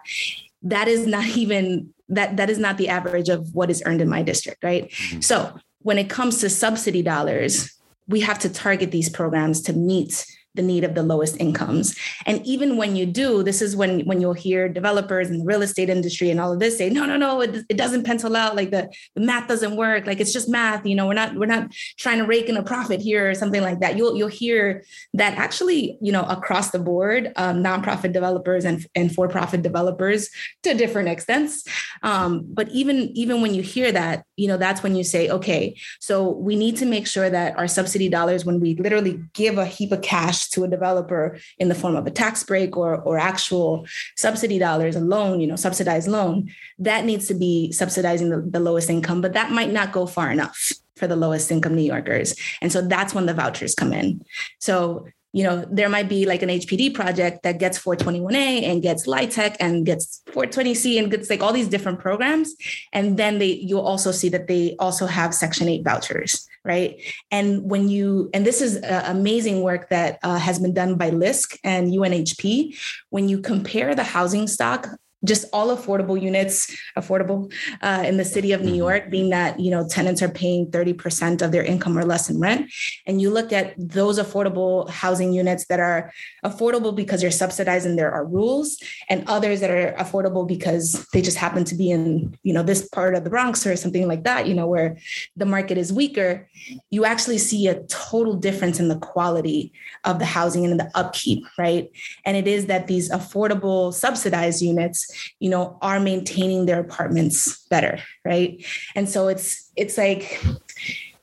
That 0.62 0.88
is 0.88 1.08
not 1.08 1.25
even, 1.36 1.91
that, 2.12 2.38
that 2.38 2.50
is 2.50 2.60
not 2.60 2.78
the 2.78 2.89
average 2.89 3.30
of 3.30 3.54
what 3.54 3.69
is 3.69 3.82
earned 3.86 4.02
in 4.02 4.10
my 4.10 4.21
district, 4.21 4.63
right? 4.63 4.89
Mm-hmm. 4.89 5.21
So 5.21 5.58
when 5.82 5.97
it 5.97 6.10
comes 6.10 6.39
to 6.41 6.50
subsidy 6.50 7.02
dollars, 7.02 7.71
we 8.08 8.19
have 8.21 8.39
to 8.39 8.50
target 8.50 8.91
these 8.91 9.10
programs 9.10 9.62
to 9.63 9.74
meet 9.74 10.26
the 10.56 10.62
need 10.62 10.84
of 10.84 10.96
the 10.96 11.04
lowest 11.04 11.40
incomes. 11.40 11.96
And 12.26 12.46
even 12.46 12.78
when 12.78 12.96
you 12.96 13.06
do, 13.06 13.44
this 13.44 13.62
is 13.62 13.76
when 13.76 14.02
when 14.02 14.20
you'll 14.20 14.34
hear 14.34 14.68
developers 14.68 15.30
and 15.30 15.42
the 15.42 15.46
real 15.46 15.62
estate 15.62 15.90
industry 15.90 16.30
and 16.30 16.40
all 16.40 16.52
of 16.52 16.60
this 16.60 16.78
say, 16.78 16.90
no, 16.90 17.06
no, 17.06 17.18
no, 17.18 17.42
it, 17.42 17.66
it 17.70 17.78
doesn't 17.78 18.04
pencil 18.04 18.36
out. 18.36 18.56
Like 18.56 18.72
the, 18.72 18.90
the 19.16 19.22
math 19.22 19.48
doesn't 19.48 19.76
work. 19.76 20.06
Like 20.06 20.20
it's 20.20 20.34
just 20.34 20.50
math. 20.50 20.86
You 20.86 20.96
know, 20.96 21.08
we're 21.08 21.14
not 21.14 21.36
we're 21.36 21.46
not 21.46 21.72
trying 21.98 22.18
to 22.18 22.26
rake 22.26 22.50
in 22.50 22.58
a 22.58 22.64
profit 22.64 23.02
here 23.02 23.30
or 23.30 23.36
something 23.36 23.62
like 23.62 23.80
that. 23.80 23.98
You'll 23.98 24.18
you'll 24.18 24.28
hear 24.28 24.84
that 25.14 25.38
actually, 25.38 25.98
you 26.02 26.12
know, 26.12 26.24
across 26.24 26.72
the 26.72 26.80
board, 26.80 27.32
um, 27.38 27.64
nonprofit 27.64 28.12
developers 28.12 28.66
and 28.66 28.86
and 28.96 29.14
for 29.14 29.28
profit 29.30 29.62
developers 29.62 30.30
to 30.64 30.74
different 30.74 31.08
extents. 31.08 31.64
Um, 32.04 32.46
but 32.48 32.68
even 32.70 33.10
even 33.16 33.42
when 33.42 33.54
you 33.54 33.62
hear 33.62 33.92
that, 33.92 34.26
you 34.36 34.48
know, 34.48 34.58
that's 34.58 34.84
when 34.84 34.96
you 34.96 35.04
say, 35.04 35.30
okay, 35.30 35.78
so 36.00 36.30
we 36.30 36.56
need 36.56 36.76
to 36.78 36.86
make 36.86 37.08
sure 37.08 37.30
that 37.30 37.58
our 37.58 37.68
subsidy 37.68 38.10
dollars, 38.10 38.44
when 38.44 38.60
we 38.60 38.76
literally 38.76 39.20
give 39.34 39.58
a 39.58 39.66
heap 39.66 39.92
of 39.92 40.02
cash 40.02 40.40
to 40.49 40.63
a 40.63 40.67
developer 40.67 41.38
in 41.58 41.69
the 41.69 41.75
form 41.75 41.95
of 41.95 42.08
a 42.08 42.12
tax 42.12 42.43
break 42.43 42.77
or, 42.77 43.01
or 43.01 43.17
actual 43.17 43.86
subsidy 44.17 44.60
dollars, 44.60 44.95
a 44.95 44.99
loan, 44.99 45.39
you 45.39 45.47
know, 45.47 45.56
subsidized 45.56 46.08
loan, 46.08 46.49
that 46.80 47.06
needs 47.06 47.27
to 47.27 47.34
be 47.34 47.71
subsidizing 47.71 48.30
the, 48.30 48.41
the 48.41 48.60
lowest 48.60 48.89
income, 48.89 49.21
but 49.21 49.34
that 49.34 49.51
might 49.51 49.71
not 49.71 49.91
go 49.91 50.06
far 50.06 50.32
enough 50.32 50.71
for 50.97 51.08
the 51.08 51.15
lowest 51.15 51.51
income 51.51 51.75
New 51.75 51.82
Yorkers. 51.82 52.36
And 52.62 52.71
so 52.71 52.82
that's 52.82 53.13
when 53.13 53.25
the 53.25 53.34
vouchers 53.34 53.73
come 53.73 53.93
in. 53.93 54.21
So 54.60 55.08
you 55.34 55.44
know, 55.44 55.65
there 55.72 55.88
might 55.88 56.10
be 56.10 56.26
like 56.26 56.41
an 56.41 56.50
HPD 56.50 56.94
project 56.94 57.44
that 57.44 57.58
gets 57.58 57.80
421A 57.80 58.63
and 58.63 58.82
gets 58.82 59.08
LIHTC 59.08 59.56
and 59.60 59.86
gets 59.86 60.22
420C 60.28 61.00
and 61.00 61.10
gets 61.10 61.30
like 61.30 61.41
all 61.41 61.54
these 61.54 61.70
different 61.70 62.00
programs. 62.00 62.54
And 62.91 63.17
then 63.17 63.39
they 63.39 63.54
you'll 63.54 63.86
also 63.86 64.12
see 64.12 64.28
that 64.30 64.48
they 64.48 64.76
also 64.80 65.06
have 65.06 65.34
Section 65.34 65.70
8 65.70 65.84
vouchers, 65.84 66.48
right? 66.65 67.02
And 67.32 67.70
when 67.70 67.88
you, 67.88 68.30
and 68.34 68.46
this 68.46 68.62
is 68.62 68.78
uh, 68.84 69.04
amazing 69.08 69.62
work 69.62 69.89
that 69.89 70.20
uh, 70.24 70.38
has 70.38 70.60
been 70.60 70.74
done 70.74 70.96
by 70.96 71.12
LISC 71.12 71.58
and 71.63 71.94
UNHP, 71.94 72.78
when 73.10 73.30
you 73.30 73.39
compare 73.39 73.96
the 73.96 74.04
housing 74.04 74.48
stock 74.48 74.88
just 75.23 75.45
all 75.53 75.75
affordable 75.75 76.19
units 76.19 76.75
affordable 76.97 77.51
uh, 77.81 78.03
in 78.05 78.17
the 78.17 78.25
city 78.25 78.51
of 78.51 78.62
new 78.62 78.67
mm-hmm. 78.67 78.77
york 78.77 79.10
being 79.10 79.29
that 79.29 79.60
you 79.60 79.69
know 79.69 79.88
tenants 79.88 80.21
are 80.21 80.29
paying 80.29 80.69
30% 80.71 81.41
of 81.41 81.51
their 81.51 81.63
income 81.63 81.97
or 81.97 82.03
less 82.03 82.29
in 82.29 82.39
rent 82.39 82.71
and 83.05 83.21
you 83.21 83.29
look 83.29 83.53
at 83.53 83.73
those 83.77 84.19
affordable 84.19 84.89
housing 84.89 85.34
units 85.34 85.65
that 85.67 85.79
are 85.79 86.12
affordable 86.45 86.95
because 86.95 87.21
they're 87.21 87.31
subsidized 87.31 87.86
and 87.86 87.97
there 87.97 88.12
are 88.12 88.25
rules 88.25 88.77
and 89.10 89.23
others 89.27 89.60
that 89.60 89.69
are 89.69 89.93
affordable 89.93 90.47
because 90.47 91.05
they 91.13 91.21
just 91.21 91.38
happen 91.38 91.63
to 91.63 91.75
be 91.75 91.91
in 91.91 92.38
you 92.43 92.53
know 92.53 92.63
this 92.63 92.88
part 92.89 93.15
of 93.15 93.23
the 93.23 93.29
bronx 93.29 93.65
or 93.65 93.75
something 93.75 94.07
like 94.07 94.23
that 94.23 94.47
you 94.47 94.53
know 94.53 94.67
where 94.67 94.97
the 95.36 95.45
market 95.45 95.77
is 95.77 95.93
weaker 95.93 96.47
you 96.89 97.05
actually 97.05 97.38
see 97.38 97.67
a 97.67 97.84
total 97.84 98.34
difference 98.34 98.79
in 98.79 98.88
the 98.88 98.97
quality 98.99 99.71
of 100.03 100.19
the 100.19 100.25
housing 100.25 100.65
and 100.65 100.79
the 100.79 100.91
upkeep 100.95 101.43
right 101.57 101.91
and 102.25 102.38
it 102.38 102.47
is 102.47 102.65
that 102.65 102.88
these 102.88 103.10
affordable 103.12 103.93
subsidized 103.93 104.62
units 104.62 105.11
you 105.39 105.50
know 105.50 105.78
are 105.82 106.00
maintaining 106.00 106.65
their 106.65 106.80
apartments 106.80 107.65
better 107.67 108.00
right? 108.26 108.65
And 108.95 109.10
so 109.10 109.28
it's 109.28 109.71
it's 109.76 109.97
like 109.97 110.43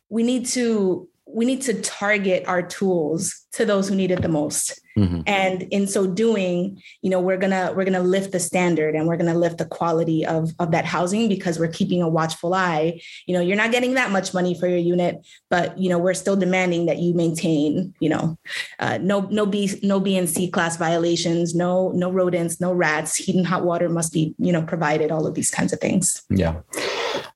we 0.09 0.23
need 0.23 0.47
to 0.47 1.09
we 1.27 1.45
need 1.45 1.63
to 1.63 1.81
target 1.83 2.45
our 2.47 2.63
tools 2.63 3.47
to 3.53 3.65
those 3.65 3.89
who 3.89 3.95
need 3.95 4.11
it 4.11 4.23
the 4.23 4.29
most 4.29 4.81
mm-hmm. 4.99 5.21
and 5.27 5.63
in 5.63 5.87
so 5.87 6.07
doing 6.07 6.81
you 7.03 7.11
know 7.11 7.21
we're 7.21 7.37
gonna 7.37 7.73
we're 7.75 7.85
gonna 7.85 8.03
lift 8.03 8.33
the 8.33 8.41
standard 8.41 8.95
and 8.95 9.07
we're 9.07 9.17
gonna 9.17 9.35
lift 9.35 9.59
the 9.59 9.65
quality 9.65 10.25
of 10.25 10.51
of 10.59 10.71
that 10.71 10.85
housing 10.85 11.29
because 11.29 11.59
we're 11.59 11.69
keeping 11.69 12.03
a 12.03 12.09
watchful 12.09 12.55
eye. 12.55 13.01
You 13.27 13.35
know 13.35 13.41
you're 13.41 13.57
not 13.57 13.73
getting 13.73 13.95
that 13.95 14.11
much 14.11 14.35
money 14.35 14.59
for 14.59 14.67
your 14.67 14.79
unit 14.79 15.27
but 15.51 15.79
you 15.79 15.89
know 15.89 15.99
we're 15.99 16.15
still 16.15 16.37
demanding 16.37 16.87
that 16.87 16.99
you 16.99 17.15
maintain 17.15 17.95
you 18.01 18.09
know 18.09 18.39
uh, 18.79 18.99
no 19.01 19.21
no 19.31 19.47
b 19.47 19.71
no 19.83 20.01
b 20.01 20.17
and 20.17 20.29
c 20.29 20.51
class 20.51 20.77
violations 20.77 21.55
no 21.55 21.91
no 21.93 22.11
rodents 22.11 22.61
no 22.61 22.73
rats. 22.73 23.17
Heat 23.17 23.37
and 23.37 23.47
hot 23.47 23.65
water 23.65 23.89
must 23.89 24.13
be 24.13 24.35
you 24.39 24.53
know 24.53 24.63
provided 24.63 25.11
all 25.11 25.27
of 25.27 25.35
these 25.35 25.51
kinds 25.51 25.73
of 25.73 25.81
things. 25.81 26.23
Yeah. 26.31 26.61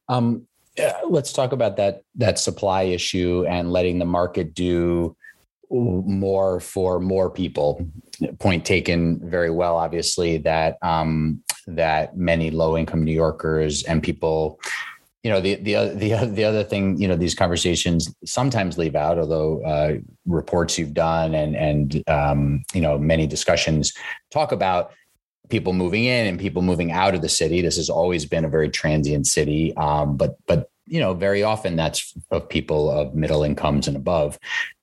Um 0.09 0.47
let's 1.09 1.33
talk 1.33 1.53
about 1.53 1.77
that 1.77 2.03
that 2.15 2.39
supply 2.39 2.83
issue 2.83 3.45
and 3.47 3.73
letting 3.73 3.99
the 3.99 4.05
market 4.05 4.55
do 4.55 5.17
more 5.73 6.61
for 6.61 7.01
more 7.01 7.31
people. 7.31 7.87
Point 8.39 8.65
taken 8.65 9.19
very 9.29 9.51
well. 9.51 9.77
Obviously, 9.77 10.39
that 10.39 10.79
um, 10.83 11.43
that 11.67 12.17
many 12.17 12.51
low 12.51 12.77
income 12.77 13.05
New 13.05 13.13
Yorkers 13.13 13.83
and 13.85 14.03
people 14.03 14.61
you 15.23 15.31
know 15.31 15.41
the 15.41 15.55
the 15.57 15.75
the 15.95 16.27
the 16.27 16.45
other 16.45 16.65
thing 16.65 17.01
you 17.01 17.07
know 17.07 17.17
these 17.17 17.35
conversations 17.35 18.13
sometimes 18.25 18.77
leave 18.77 18.97
out 18.97 19.19
although 19.19 19.63
uh, 19.65 19.95
reports 20.27 20.79
you've 20.79 20.95
done 20.95 21.35
and 21.35 21.55
and 21.55 22.03
um, 22.09 22.63
you 22.75 22.81
know 22.81 22.99
many 22.99 23.27
discussions 23.27 23.93
talk 24.31 24.53
about 24.53 24.93
people 25.49 25.73
moving 25.73 26.05
in 26.05 26.27
and 26.27 26.41
people 26.41 26.63
moving 26.63 26.91
out 26.91 27.15
of 27.15 27.23
the 27.23 27.29
city 27.29 27.61
this 27.61 27.77
has 27.77 27.89
always 27.89 28.27
been 28.27 28.45
a 28.45 28.49
very 28.49 28.69
transient 28.69 29.27
city 29.27 29.77
um, 29.77 30.17
but 30.17 30.37
but 30.47 30.71
you 30.87 30.99
know 30.99 31.15
very 31.15 31.43
often 31.43 31.77
that's 31.77 32.13
of 32.31 32.49
people 32.49 32.91
of 32.91 33.15
middle 33.15 33.45
incomes 33.45 33.87
and 33.87 33.97
above 33.97 34.39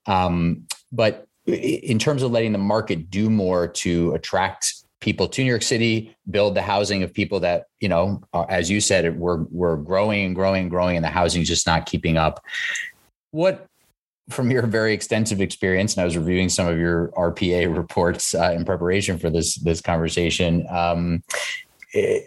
um, 0.05 0.65
but 0.91 1.25
in 1.45 1.99
terms 1.99 2.23
of 2.23 2.31
letting 2.31 2.51
the 2.51 2.57
market 2.57 3.09
do 3.09 3.29
more 3.29 3.67
to 3.67 4.13
attract 4.13 4.73
people 5.01 5.27
to 5.27 5.41
New 5.41 5.49
York 5.49 5.61
City, 5.61 6.15
build 6.29 6.55
the 6.55 6.61
housing 6.61 7.03
of 7.03 7.13
people 7.13 7.39
that, 7.39 7.65
you 7.79 7.87
know, 7.87 8.21
as 8.49 8.69
you 8.69 8.81
said, 8.81 9.17
we're, 9.17 9.43
we're 9.49 9.77
growing 9.77 10.25
and 10.25 10.35
growing 10.35 10.63
and 10.63 10.69
growing 10.69 10.97
and 10.97 11.05
the 11.05 11.09
housing 11.09 11.41
is 11.41 11.47
just 11.47 11.65
not 11.65 11.85
keeping 11.85 12.17
up. 12.17 12.43
What, 13.31 13.65
from 14.29 14.51
your 14.51 14.67
very 14.67 14.93
extensive 14.93 15.41
experience, 15.41 15.95
and 15.95 16.01
I 16.01 16.05
was 16.05 16.17
reviewing 16.17 16.49
some 16.49 16.67
of 16.67 16.77
your 16.77 17.09
RPA 17.09 17.75
reports 17.77 18.35
uh, 18.35 18.53
in 18.55 18.65
preparation 18.65 19.17
for 19.17 19.29
this, 19.29 19.55
this 19.55 19.81
conversation, 19.81 20.67
um, 20.69 21.23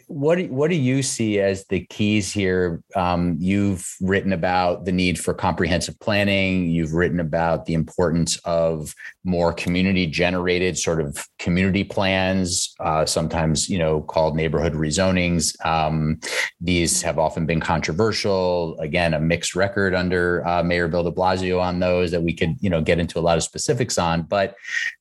What 0.08 0.40
what 0.50 0.70
do 0.70 0.76
you 0.76 1.04
see 1.04 1.38
as 1.38 1.64
the 1.66 1.86
keys 1.86 2.32
here? 2.32 2.82
Um, 2.96 3.36
you've 3.38 3.94
written 4.00 4.32
about 4.32 4.86
the 4.86 4.92
need 4.92 5.20
for 5.20 5.32
comprehensive 5.34 5.98
planning. 6.00 6.68
You've 6.68 6.94
written 6.94 7.20
about 7.20 7.66
the 7.66 7.74
importance 7.74 8.38
of 8.38 8.92
more 9.22 9.52
community 9.52 10.08
generated 10.08 10.76
sort 10.76 11.00
of 11.00 11.28
community 11.38 11.84
plans, 11.84 12.74
uh, 12.80 13.06
sometimes 13.06 13.68
you 13.68 13.78
know 13.78 14.00
called 14.00 14.34
neighborhood 14.34 14.72
rezonings. 14.72 15.54
Um, 15.64 16.18
these 16.60 17.00
have 17.02 17.20
often 17.20 17.46
been 17.46 17.60
controversial. 17.60 18.76
Again, 18.80 19.14
a 19.14 19.20
mixed 19.20 19.54
record 19.54 19.94
under 19.94 20.44
uh, 20.44 20.64
Mayor 20.64 20.88
Bill 20.88 21.04
De 21.04 21.12
Blasio 21.12 21.60
on 21.60 21.78
those 21.78 22.10
that 22.10 22.22
we 22.22 22.32
could 22.32 22.56
you 22.60 22.68
know 22.68 22.80
get 22.80 22.98
into 22.98 23.16
a 23.16 23.22
lot 23.22 23.36
of 23.36 23.44
specifics 23.44 23.96
on. 23.96 24.22
But 24.22 24.56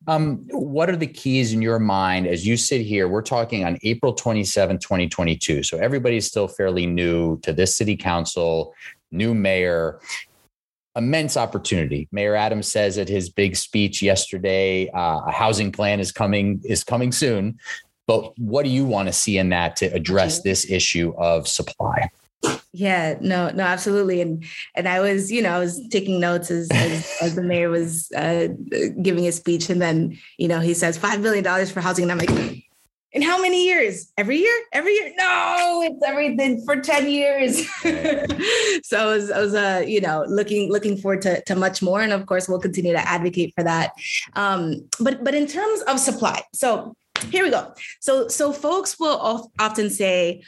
um, 0.06 0.46
what 0.52 0.88
are 0.88 0.96
the 0.96 1.08
keys 1.08 1.52
in 1.52 1.64
your 1.64 1.80
mind 1.80 2.28
as 2.28 2.46
you 2.46 2.58
sit 2.58 2.82
here? 2.82 3.08
We're 3.08 3.24
talking 3.24 3.66
on 3.66 3.80
April 3.82 4.14
27, 4.52 4.80
2022. 4.80 5.64
So 5.64 5.78
everybody's 5.78 6.28
still 6.28 6.48
fairly 6.48 6.86
new 6.86 7.40
to 7.42 7.54
this 7.54 7.76
city 7.76 7.96
council, 7.96 8.74
new 9.12 9.34
mayor. 9.34 10.00
Immense 10.94 11.38
opportunity. 11.38 12.10
Mayor 12.12 12.36
Adams 12.36 12.70
says 12.70 12.98
at 12.98 13.08
his 13.08 13.30
big 13.30 13.56
speech 13.56 14.02
yesterday, 14.02 14.90
uh, 14.90 15.22
a 15.26 15.32
housing 15.32 15.72
plan 15.72 16.02
is 16.02 16.12
coming 16.12 16.60
is 16.66 16.84
coming 16.84 17.14
soon. 17.14 17.58
But 18.08 18.38
what 18.38 18.66
do 18.66 18.70
you 18.70 18.84
want 18.84 19.08
to 19.08 19.14
see 19.14 19.38
in 19.38 19.50
that 19.50 19.78
to 19.78 19.86
address 19.86 20.42
this 20.42 20.70
issue 20.70 21.14
of 21.18 21.48
supply? 21.48 22.10
Yeah, 22.74 23.16
no, 23.22 23.50
no, 23.52 23.64
absolutely. 23.64 24.20
And 24.20 24.44
and 24.76 24.88
I 24.88 25.00
was, 25.00 25.32
you 25.32 25.42
know, 25.42 25.52
I 25.52 25.60
was 25.60 25.80
taking 25.90 26.20
notes 26.20 26.52
as 26.52 26.70
as, 26.72 27.18
as 27.22 27.36
the 27.36 27.44
mayor 27.44 27.70
was 27.70 28.12
uh, 28.12 28.48
giving 29.02 29.24
his 29.24 29.36
speech, 29.36 29.70
and 29.70 29.82
then 29.82 30.18
you 30.38 30.48
know 30.50 30.60
he 30.60 30.74
says 30.74 30.98
five 30.98 31.22
billion 31.22 31.44
dollars 31.44 31.72
for 31.72 31.80
housing, 31.80 32.10
and 32.10 32.12
I'm 32.12 32.18
like, 32.18 32.61
in 33.14 33.22
how 33.22 33.42
many 33.42 33.66
years? 33.66 34.12
Every 34.18 34.38
year? 34.38 34.58
Every 34.72 34.94
year? 34.94 35.14
No, 35.18 35.82
it's 35.84 36.02
everything 36.06 36.64
for 36.66 36.80
10 36.80 37.10
years. 37.10 37.68
so 38.84 38.98
I 38.98 39.06
was, 39.06 39.32
I 39.32 39.40
was 39.40 39.54
uh, 39.54 39.84
you 39.86 40.02
know, 40.02 40.24
looking 40.28 40.72
looking 40.72 40.98
forward 40.98 41.22
to, 41.24 41.42
to 41.44 41.56
much 41.56 41.82
more. 41.82 42.02
And 42.02 42.14
of 42.14 42.26
course, 42.26 42.48
we'll 42.48 42.60
continue 42.60 42.94
to 42.94 43.08
advocate 43.08 43.54
for 43.56 43.64
that. 43.64 43.92
Um, 44.34 44.88
but 45.00 45.24
but 45.24 45.36
in 45.36 45.48
terms 45.48 45.82
of 45.82 46.00
supply, 46.00 46.44
so 46.54 46.96
here 47.30 47.44
we 47.44 47.52
go. 47.52 47.74
So 48.00 48.28
so 48.28 48.52
folks 48.52 49.00
will 49.00 49.52
often 49.60 49.90
say, 49.90 50.44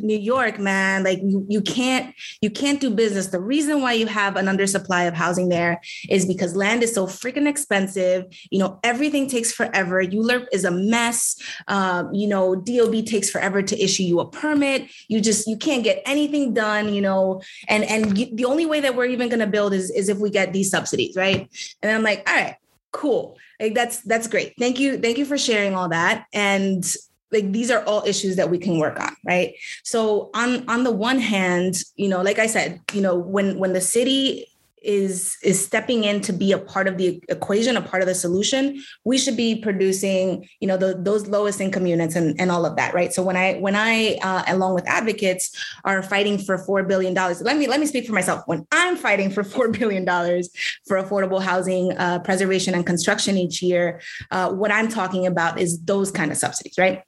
New 0.00 0.16
York, 0.16 0.58
man, 0.58 1.04
like 1.04 1.18
you, 1.22 1.44
you 1.48 1.60
can't 1.60 2.14
you 2.40 2.50
can't 2.50 2.80
do 2.80 2.90
business. 2.90 3.28
The 3.28 3.40
reason 3.40 3.82
why 3.82 3.92
you 3.92 4.06
have 4.06 4.36
an 4.36 4.46
undersupply 4.46 5.06
of 5.06 5.14
housing 5.14 5.50
there 5.50 5.80
is 6.08 6.26
because 6.26 6.56
land 6.56 6.82
is 6.82 6.94
so 6.94 7.06
freaking 7.06 7.46
expensive. 7.46 8.24
You 8.50 8.58
know, 8.58 8.80
everything 8.82 9.28
takes 9.28 9.52
forever. 9.52 10.02
ULURP 10.02 10.46
is 10.52 10.64
a 10.64 10.70
mess. 10.70 11.36
Um, 11.68 12.12
you 12.14 12.26
know, 12.26 12.54
DOB 12.54 13.04
takes 13.04 13.30
forever 13.30 13.62
to 13.62 13.82
issue 13.82 14.02
you 14.02 14.20
a 14.20 14.30
permit. 14.30 14.90
You 15.08 15.20
just 15.20 15.46
you 15.46 15.56
can't 15.56 15.84
get 15.84 16.02
anything 16.06 16.54
done. 16.54 16.92
You 16.92 17.02
know, 17.02 17.42
and 17.68 17.84
and 17.84 18.16
the 18.16 18.44
only 18.46 18.66
way 18.66 18.80
that 18.80 18.96
we're 18.96 19.06
even 19.06 19.28
going 19.28 19.40
to 19.40 19.46
build 19.46 19.74
is 19.74 19.90
is 19.90 20.08
if 20.08 20.18
we 20.18 20.30
get 20.30 20.52
these 20.52 20.70
subsidies, 20.70 21.16
right? 21.16 21.48
And 21.82 21.92
I'm 21.92 22.02
like, 22.02 22.28
all 22.28 22.34
right, 22.34 22.56
cool 22.92 23.36
like 23.60 23.74
that's 23.74 24.00
that's 24.02 24.26
great. 24.26 24.54
Thank 24.58 24.78
you 24.78 24.98
thank 24.98 25.18
you 25.18 25.24
for 25.24 25.38
sharing 25.38 25.74
all 25.74 25.88
that. 25.88 26.26
And 26.32 26.84
like 27.32 27.50
these 27.50 27.70
are 27.70 27.82
all 27.84 28.04
issues 28.06 28.36
that 28.36 28.48
we 28.48 28.58
can 28.58 28.78
work 28.78 28.98
on 29.00 29.14
right? 29.26 29.54
So 29.82 30.30
on 30.34 30.68
on 30.68 30.84
the 30.84 30.92
one 30.92 31.18
hand 31.18 31.82
you 31.96 32.08
know 32.08 32.22
like 32.22 32.38
i 32.38 32.46
said 32.46 32.80
you 32.92 33.00
know 33.00 33.16
when 33.16 33.58
when 33.58 33.72
the 33.72 33.80
city 33.80 34.46
is 34.84 35.36
is 35.42 35.64
stepping 35.64 36.04
in 36.04 36.20
to 36.20 36.32
be 36.32 36.52
a 36.52 36.58
part 36.58 36.86
of 36.86 36.98
the 36.98 37.22
equation, 37.28 37.76
a 37.76 37.82
part 37.82 38.02
of 38.02 38.08
the 38.08 38.14
solution, 38.14 38.82
we 39.04 39.18
should 39.18 39.36
be 39.36 39.56
producing, 39.56 40.48
you 40.60 40.68
know, 40.68 40.76
the, 40.76 40.96
those 40.98 41.26
lowest 41.26 41.60
income 41.60 41.86
units 41.86 42.14
and, 42.14 42.38
and 42.40 42.50
all 42.50 42.66
of 42.66 42.76
that, 42.76 42.94
right? 42.94 43.12
So 43.12 43.22
when 43.22 43.36
I 43.36 43.54
when 43.54 43.74
I 43.76 44.18
uh, 44.22 44.44
along 44.48 44.74
with 44.74 44.86
advocates 44.88 45.50
are 45.84 46.02
fighting 46.02 46.38
for 46.38 46.58
four 46.58 46.82
billion 46.84 47.14
dollars, 47.14 47.40
let 47.42 47.56
me 47.56 47.66
let 47.66 47.80
me 47.80 47.86
speak 47.86 48.06
for 48.06 48.12
myself. 48.12 48.42
When 48.46 48.66
I'm 48.72 48.96
fighting 48.96 49.30
for 49.30 49.42
four 49.42 49.68
billion 49.78 50.04
dollars 50.04 50.50
for 50.86 51.02
affordable 51.02 51.42
housing 51.42 51.92
uh, 51.96 52.20
preservation 52.20 52.74
and 52.74 52.86
construction 52.86 53.36
each 53.36 53.62
year, 53.62 54.00
uh, 54.30 54.52
what 54.52 54.70
I'm 54.70 54.88
talking 54.88 55.26
about 55.26 55.58
is 55.58 55.80
those 55.82 56.10
kind 56.10 56.30
of 56.30 56.36
subsidies, 56.36 56.74
right? 56.78 57.02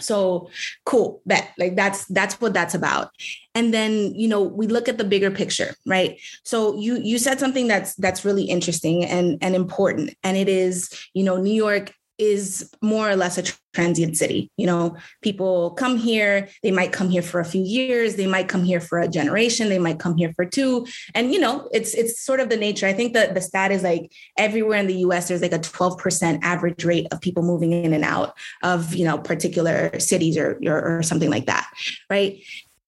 So 0.00 0.50
cool 0.84 1.22
bet. 1.26 1.52
Like 1.58 1.76
that's 1.76 2.06
that's 2.06 2.40
what 2.40 2.54
that's 2.54 2.74
about. 2.74 3.10
And 3.54 3.74
then 3.74 4.14
you 4.14 4.28
know 4.28 4.42
we 4.42 4.66
look 4.66 4.88
at 4.88 4.98
the 4.98 5.04
bigger 5.04 5.30
picture 5.30 5.74
right? 5.86 6.20
So 6.44 6.78
you 6.78 6.98
you 6.98 7.18
said 7.18 7.40
something 7.40 7.66
that's 7.66 7.94
that's 7.96 8.24
really 8.24 8.44
interesting 8.44 9.04
and 9.04 9.38
and 9.40 9.54
important. 9.54 10.14
And 10.22 10.36
it 10.36 10.48
is 10.48 10.90
you 11.14 11.24
know 11.24 11.36
new 11.36 11.54
york 11.54 11.92
is 12.18 12.70
more 12.82 13.08
or 13.08 13.16
less 13.16 13.38
a 13.38 13.44
transient 13.72 14.16
city. 14.16 14.50
You 14.56 14.66
know, 14.66 14.96
people 15.22 15.70
come 15.72 15.96
here, 15.96 16.48
they 16.62 16.70
might 16.70 16.92
come 16.92 17.08
here 17.08 17.22
for 17.22 17.40
a 17.40 17.44
few 17.44 17.62
years, 17.62 18.16
they 18.16 18.26
might 18.26 18.48
come 18.48 18.64
here 18.64 18.80
for 18.80 18.98
a 18.98 19.08
generation, 19.08 19.68
they 19.68 19.78
might 19.78 20.00
come 20.00 20.16
here 20.16 20.32
for 20.34 20.44
two. 20.44 20.86
And 21.14 21.32
you 21.32 21.38
know, 21.38 21.68
it's 21.72 21.94
it's 21.94 22.20
sort 22.20 22.40
of 22.40 22.48
the 22.48 22.56
nature. 22.56 22.86
I 22.86 22.92
think 22.92 23.14
that 23.14 23.34
the 23.34 23.40
stat 23.40 23.70
is 23.70 23.82
like 23.82 24.12
everywhere 24.36 24.78
in 24.78 24.88
the 24.88 24.98
US 25.06 25.28
there's 25.28 25.42
like 25.42 25.52
a 25.52 25.58
12% 25.58 26.40
average 26.42 26.84
rate 26.84 27.06
of 27.12 27.20
people 27.20 27.42
moving 27.42 27.72
in 27.72 27.92
and 27.92 28.04
out 28.04 28.36
of, 28.62 28.94
you 28.94 29.04
know, 29.04 29.18
particular 29.18 29.98
cities 30.00 30.36
or 30.36 30.58
or, 30.66 30.98
or 30.98 31.02
something 31.02 31.30
like 31.30 31.46
that, 31.46 31.68
right? 32.10 32.42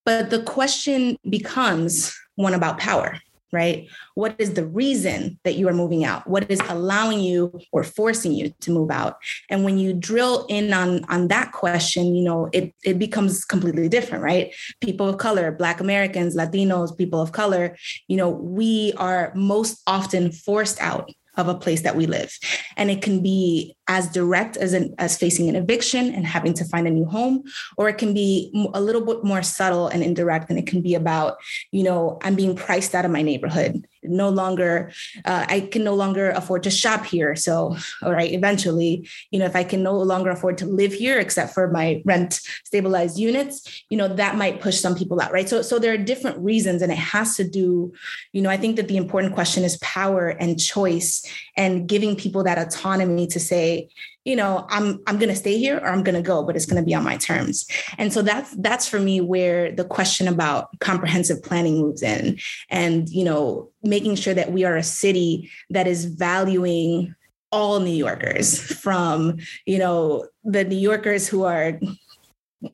But 0.05 0.31
the 0.31 0.43
question 0.43 1.17
becomes 1.29 2.19
one 2.35 2.55
about 2.55 2.79
power 2.79 3.21
right? 3.53 3.89
What 4.15 4.37
is 4.39 4.55
the 4.55 4.67
reason 4.67 5.39
that 5.45 5.57
you 5.57 5.69
are 5.69 5.75
moving 5.75 6.05
out? 6.05 6.27
What 6.27 6.51
is 6.51 6.61
allowing 6.69 7.21
you 7.21 7.61
or 7.73 7.85
forcing 7.85 8.33
you 8.33 8.53
to 8.61 8.71
move 8.71 8.91
out? 8.91 9.17
And 9.49 9.65
when 9.65 9.79
you 9.79 9.93
drill 9.93 10.47
in 10.49 10.73
on, 10.73 11.05
on 11.05 11.29
that 11.29 11.53
question, 11.53 12.15
you 12.15 12.23
know, 12.23 12.49
it, 12.53 12.75
it 12.85 12.99
becomes 12.99 13.45
completely 13.45 13.89
different, 13.89 14.23
right? 14.25 14.55
People 14.81 15.09
of 15.09 15.19
color, 15.19 15.53
Black 15.53 15.81
Americans, 15.81 16.37
Latinos, 16.37 16.97
people 16.97 17.21
of 17.21 17.33
color, 17.33 17.77
you 18.09 18.17
know, 18.17 18.29
we 18.29 18.93
are 18.97 19.33
most 19.35 19.83
often 19.87 20.33
forced 20.33 20.81
out 20.81 21.11
of 21.41 21.49
a 21.49 21.55
place 21.55 21.83
that 21.83 21.97
we 21.97 22.07
live. 22.07 22.37
And 22.77 22.91
it 22.91 23.03
can 23.03 23.23
be 23.23 23.77
as 23.89 24.09
direct 24.09 24.57
as 24.57 24.73
an, 24.73 24.95
as 24.99 25.17
facing 25.17 25.49
an 25.49 25.57
eviction 25.57 26.15
and 26.15 26.27
having 26.27 26.55
to 26.55 26.65
find 26.65 26.87
a 26.87 26.91
new 26.91 27.07
home, 27.07 27.43
or 27.77 27.89
it 27.89 27.99
can 27.99 28.15
be 28.15 28.53
a 28.75 28.81
little 28.81 29.05
bit 29.05 29.25
more 29.25 29.43
subtle 29.43 29.89
and 29.89 30.03
indirect. 30.03 30.51
And 30.51 30.59
it 30.59 30.67
can 30.67 30.81
be 30.81 30.95
about, 30.95 31.39
you 31.73 31.83
know, 31.83 32.19
I'm 32.23 32.37
being 32.37 32.55
priced 32.55 32.95
out 32.95 33.05
of 33.05 33.11
my 33.11 33.23
neighborhood 33.23 33.87
no 34.03 34.29
longer 34.29 34.93
uh, 35.25 35.47
i 35.49 35.61
can 35.61 35.85
no 35.85 35.95
longer 35.95 36.31
afford 36.31 36.63
to 36.63 36.71
shop 36.71 37.05
here. 37.05 37.37
So 37.37 37.77
all 38.03 38.13
right 38.13 38.33
eventually 38.33 39.09
you 39.31 39.39
know 39.39 39.47
if 39.47 39.57
i 39.57 39.65
can 39.65 39.83
no 39.83 39.97
longer 39.97 40.31
afford 40.31 40.59
to 40.59 40.67
live 40.67 40.93
here 40.93 41.19
except 41.19 41.55
for 41.55 41.71
my 41.71 42.03
rent 42.05 42.41
stabilized 42.65 43.19
units 43.19 43.85
you 43.91 43.97
know 43.97 44.09
that 44.09 44.37
might 44.37 44.61
push 44.61 44.79
some 44.79 44.95
people 44.95 45.21
out 45.21 45.33
right? 45.33 45.49
So 45.49 45.63
so 45.63 45.79
there 45.79 45.93
are 45.93 45.99
different 45.99 46.39
reasons 46.39 46.83
and 46.83 46.93
it 46.93 46.99
has 46.99 47.37
to 47.37 47.45
do 47.49 47.93
you 48.33 48.43
know 48.43 48.51
i 48.51 48.57
think 48.57 48.77
that 48.77 48.89
the 48.89 48.97
important 48.97 49.35
question 49.35 49.65
is 49.65 49.79
power 49.79 50.29
and 50.29 50.61
choice 50.61 51.25
and 51.57 51.89
giving 51.89 52.17
people 52.17 52.45
that 52.45 52.59
autonomy 52.59 53.27
to 53.29 53.41
say 53.41 53.89
you 54.25 54.37
know 54.37 54.67
i'm 54.69 55.01
i'm 55.07 55.19
going 55.19 55.29
to 55.29 55.37
stay 55.37 55.57
here 55.57 55.79
or 55.79 55.89
i'm 55.89 56.03
going 56.03 56.15
to 56.15 56.23
go 56.23 56.45
but 56.45 56.57
it's 56.57 56.67
going 56.67 56.83
to 56.83 56.87
be 56.87 56.95
on 56.95 57.05
my 57.05 57.17
terms. 57.17 57.67
And 57.99 58.13
so 58.13 58.23
that's 58.23 58.55
that's 58.57 58.89
for 58.89 58.99
me 58.99 59.21
where 59.21 59.73
the 59.73 59.85
question 59.85 60.29
about 60.29 60.79
comprehensive 60.81 61.43
planning 61.43 61.81
moves 61.81 62.03
in 62.03 62.39
and 62.69 63.09
you 63.09 63.25
know 63.25 63.71
making 63.83 64.17
sure 64.17 64.35
that 64.35 64.53
we 64.53 64.65
are 64.65 64.77
a 64.77 64.83
city 64.83 65.51
that 65.71 65.87
is 65.87 66.05
valuing 66.05 67.15
all 67.53 67.81
new 67.81 67.91
yorkers 67.91 68.61
from 68.61 69.39
you 69.67 69.79
know 69.79 70.27
the 70.45 70.65
new 70.65 70.79
yorkers 70.79 71.27
who 71.27 71.45
are 71.45 71.81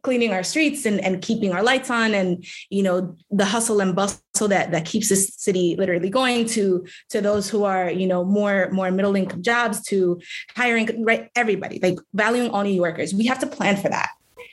cleaning 0.02 0.32
our 0.32 0.42
streets 0.42 0.84
and, 0.84 1.00
and 1.00 1.22
keeping 1.22 1.52
our 1.52 1.62
lights 1.62 1.90
on 1.90 2.14
and 2.14 2.44
you 2.70 2.82
know 2.82 3.16
the 3.30 3.44
hustle 3.44 3.80
and 3.80 3.94
bustle 3.94 4.48
that 4.48 4.72
that 4.72 4.84
keeps 4.84 5.08
this 5.08 5.32
city 5.36 5.76
literally 5.78 6.10
going 6.10 6.44
to 6.44 6.84
to 7.08 7.20
those 7.20 7.48
who 7.48 7.64
are 7.64 7.90
you 7.90 8.06
know 8.06 8.24
more 8.24 8.68
more 8.72 8.90
middle 8.90 9.14
income 9.14 9.42
jobs 9.42 9.82
to 9.82 10.20
hiring 10.56 11.04
right? 11.04 11.30
Everybody 11.36 11.78
like 11.82 11.98
valuing 12.14 12.50
all 12.50 12.62
new 12.62 12.70
yorkers. 12.74 13.14
We 13.14 13.26
have 13.26 13.38
to 13.40 13.46
plan 13.46 13.76
for 13.76 13.88
that 13.88 14.10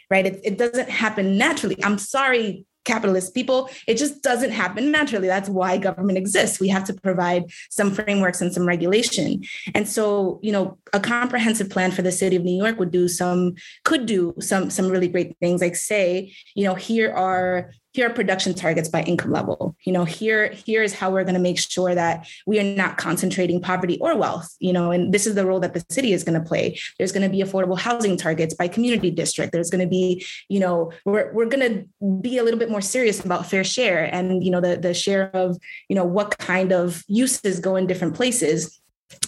right? 0.09 0.27
It, 0.27 0.41
it 0.43 0.57
doesn't 0.59 0.89
happen 0.89 1.37
naturally. 1.37 1.83
I'm 1.83 1.97
sorry 1.97 2.65
capitalist 2.85 3.33
people. 3.33 3.69
It 3.87 3.97
just 3.97 4.21
doesn't 4.21 4.51
happen 4.51 4.91
naturally. 4.91 5.27
That's 5.27 5.49
why 5.49 5.77
government 5.77 6.17
exists. 6.17 6.59
We 6.59 6.67
have 6.69 6.83
to 6.85 6.93
provide 6.93 7.45
some 7.69 7.91
frameworks 7.91 8.41
and 8.41 8.53
some 8.53 8.67
regulation. 8.67 9.43
And 9.73 9.87
so, 9.87 10.39
you 10.41 10.51
know, 10.51 10.77
a 10.91 10.99
comprehensive 10.99 11.69
plan 11.69 11.91
for 11.91 12.01
the 12.01 12.11
city 12.11 12.35
of 12.35 12.43
New 12.43 12.57
York 12.61 12.79
would 12.79 12.91
do 12.91 13.07
some, 13.07 13.55
could 13.83 14.05
do 14.05 14.33
some, 14.39 14.69
some 14.69 14.89
really 14.89 15.07
great 15.07 15.37
things. 15.39 15.61
Like 15.61 15.75
say, 15.75 16.33
you 16.55 16.65
know, 16.65 16.75
here 16.75 17.11
are 17.11 17.71
here 17.93 18.07
are 18.07 18.13
production 18.13 18.53
targets 18.53 18.89
by 18.89 19.03
income 19.03 19.31
level. 19.31 19.75
You 19.83 19.93
know 19.93 20.03
here 20.03 20.49
here 20.49 20.83
is 20.83 20.93
how 20.93 21.11
we're 21.11 21.23
going 21.23 21.35
to 21.35 21.39
make 21.39 21.59
sure 21.59 21.95
that 21.95 22.27
we 22.45 22.59
are 22.59 22.63
not 22.63 22.97
concentrating 22.97 23.61
poverty 23.61 23.97
or 24.01 24.15
wealth 24.17 24.53
you 24.59 24.73
know 24.73 24.91
and 24.91 25.13
this 25.13 25.25
is 25.25 25.35
the 25.35 25.45
role 25.45 25.59
that 25.59 25.73
the 25.73 25.85
city 25.89 26.13
is 26.13 26.23
going 26.23 26.41
to 26.41 26.47
play. 26.47 26.79
There's 26.97 27.11
going 27.11 27.23
to 27.23 27.29
be 27.29 27.43
affordable 27.43 27.77
housing 27.77 28.17
targets 28.17 28.53
by 28.53 28.67
community 28.67 29.11
district. 29.11 29.53
There's 29.53 29.69
going 29.69 29.81
to 29.81 29.89
be 29.89 30.25
you 30.49 30.59
know 30.59 30.91
we're, 31.05 31.31
we're 31.33 31.45
going 31.45 31.87
to 32.01 32.11
be 32.21 32.37
a 32.37 32.43
little 32.43 32.59
bit 32.59 32.69
more 32.69 32.81
serious 32.81 33.23
about 33.23 33.45
fair 33.45 33.63
share 33.63 34.03
and 34.13 34.43
you 34.43 34.51
know 34.51 34.61
the 34.61 34.77
the 34.77 34.93
share 34.93 35.29
of 35.35 35.57
you 35.87 35.95
know 35.95 36.05
what 36.05 36.37
kind 36.37 36.71
of 36.71 37.03
uses 37.07 37.59
go 37.59 37.75
in 37.75 37.87
different 37.87 38.15
places 38.15 38.79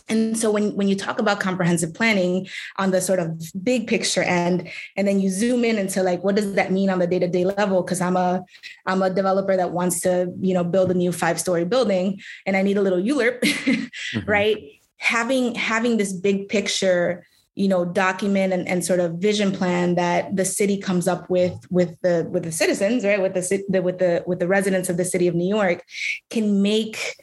and 0.08 0.38
so 0.38 0.52
when, 0.52 0.76
when 0.76 0.88
you 0.88 0.96
talk 0.96 1.20
about 1.20 1.40
comprehensive 1.40 1.94
planning 1.94 2.48
on 2.78 2.92
the 2.92 3.02
sort 3.02 3.20
of 3.20 3.42
big 3.64 3.88
picture 3.88 4.22
end 4.22 4.70
and 4.96 5.08
then 5.08 5.20
you 5.20 5.30
zoom 5.30 5.66
in 5.66 5.78
into 5.78 6.04
like 6.04 6.24
what 6.24 6.36
does 6.36 6.54
that 6.54 6.72
mean 6.72 6.90
on 6.90 7.00
the 7.00 7.08
day-to-day 7.08 7.46
level? 7.46 7.82
Because 7.82 8.02
i'm 8.02 8.16
a 8.16 8.44
i'm 8.86 9.02
a 9.02 9.10
developer 9.10 9.56
that 9.56 9.72
wants 9.72 10.02
to 10.02 10.32
you 10.40 10.54
know 10.54 10.64
build 10.64 10.92
a 10.92 10.94
new 10.94 11.12
five 11.12 11.40
story 11.40 11.66
building 11.66 12.20
and 12.46 12.56
i 12.56 12.62
need 12.62 12.78
a 12.78 12.82
little 12.82 13.02
ulurp 13.02 13.40
mm-hmm. 13.42 14.30
right? 14.30 14.58
Having 14.98 15.56
having 15.56 15.98
this 15.98 16.14
big 16.14 16.50
picture 16.50 17.26
you 17.56 17.68
know 17.68 17.86
document 17.86 18.54
and, 18.54 18.68
and 18.68 18.84
sort 18.84 19.00
of 19.00 19.14
vision 19.14 19.52
plan 19.52 19.96
that 19.96 20.36
the 20.36 20.46
city 20.46 20.78
comes 20.78 21.08
up 21.08 21.30
with 21.30 21.54
with 21.70 21.96
the 22.02 22.28
with 22.32 22.44
the 22.44 22.52
citizens 22.52 23.04
right? 23.04 23.22
With 23.22 23.34
the 23.34 23.82
with 23.82 24.00
the 24.00 24.24
with 24.26 24.40
the 24.40 24.48
residents 24.48 24.90
of 24.90 24.98
the 24.98 25.06
city 25.06 25.28
of 25.28 25.36
new 25.36 25.48
york 25.48 25.84
can 26.30 26.62
make 26.62 27.16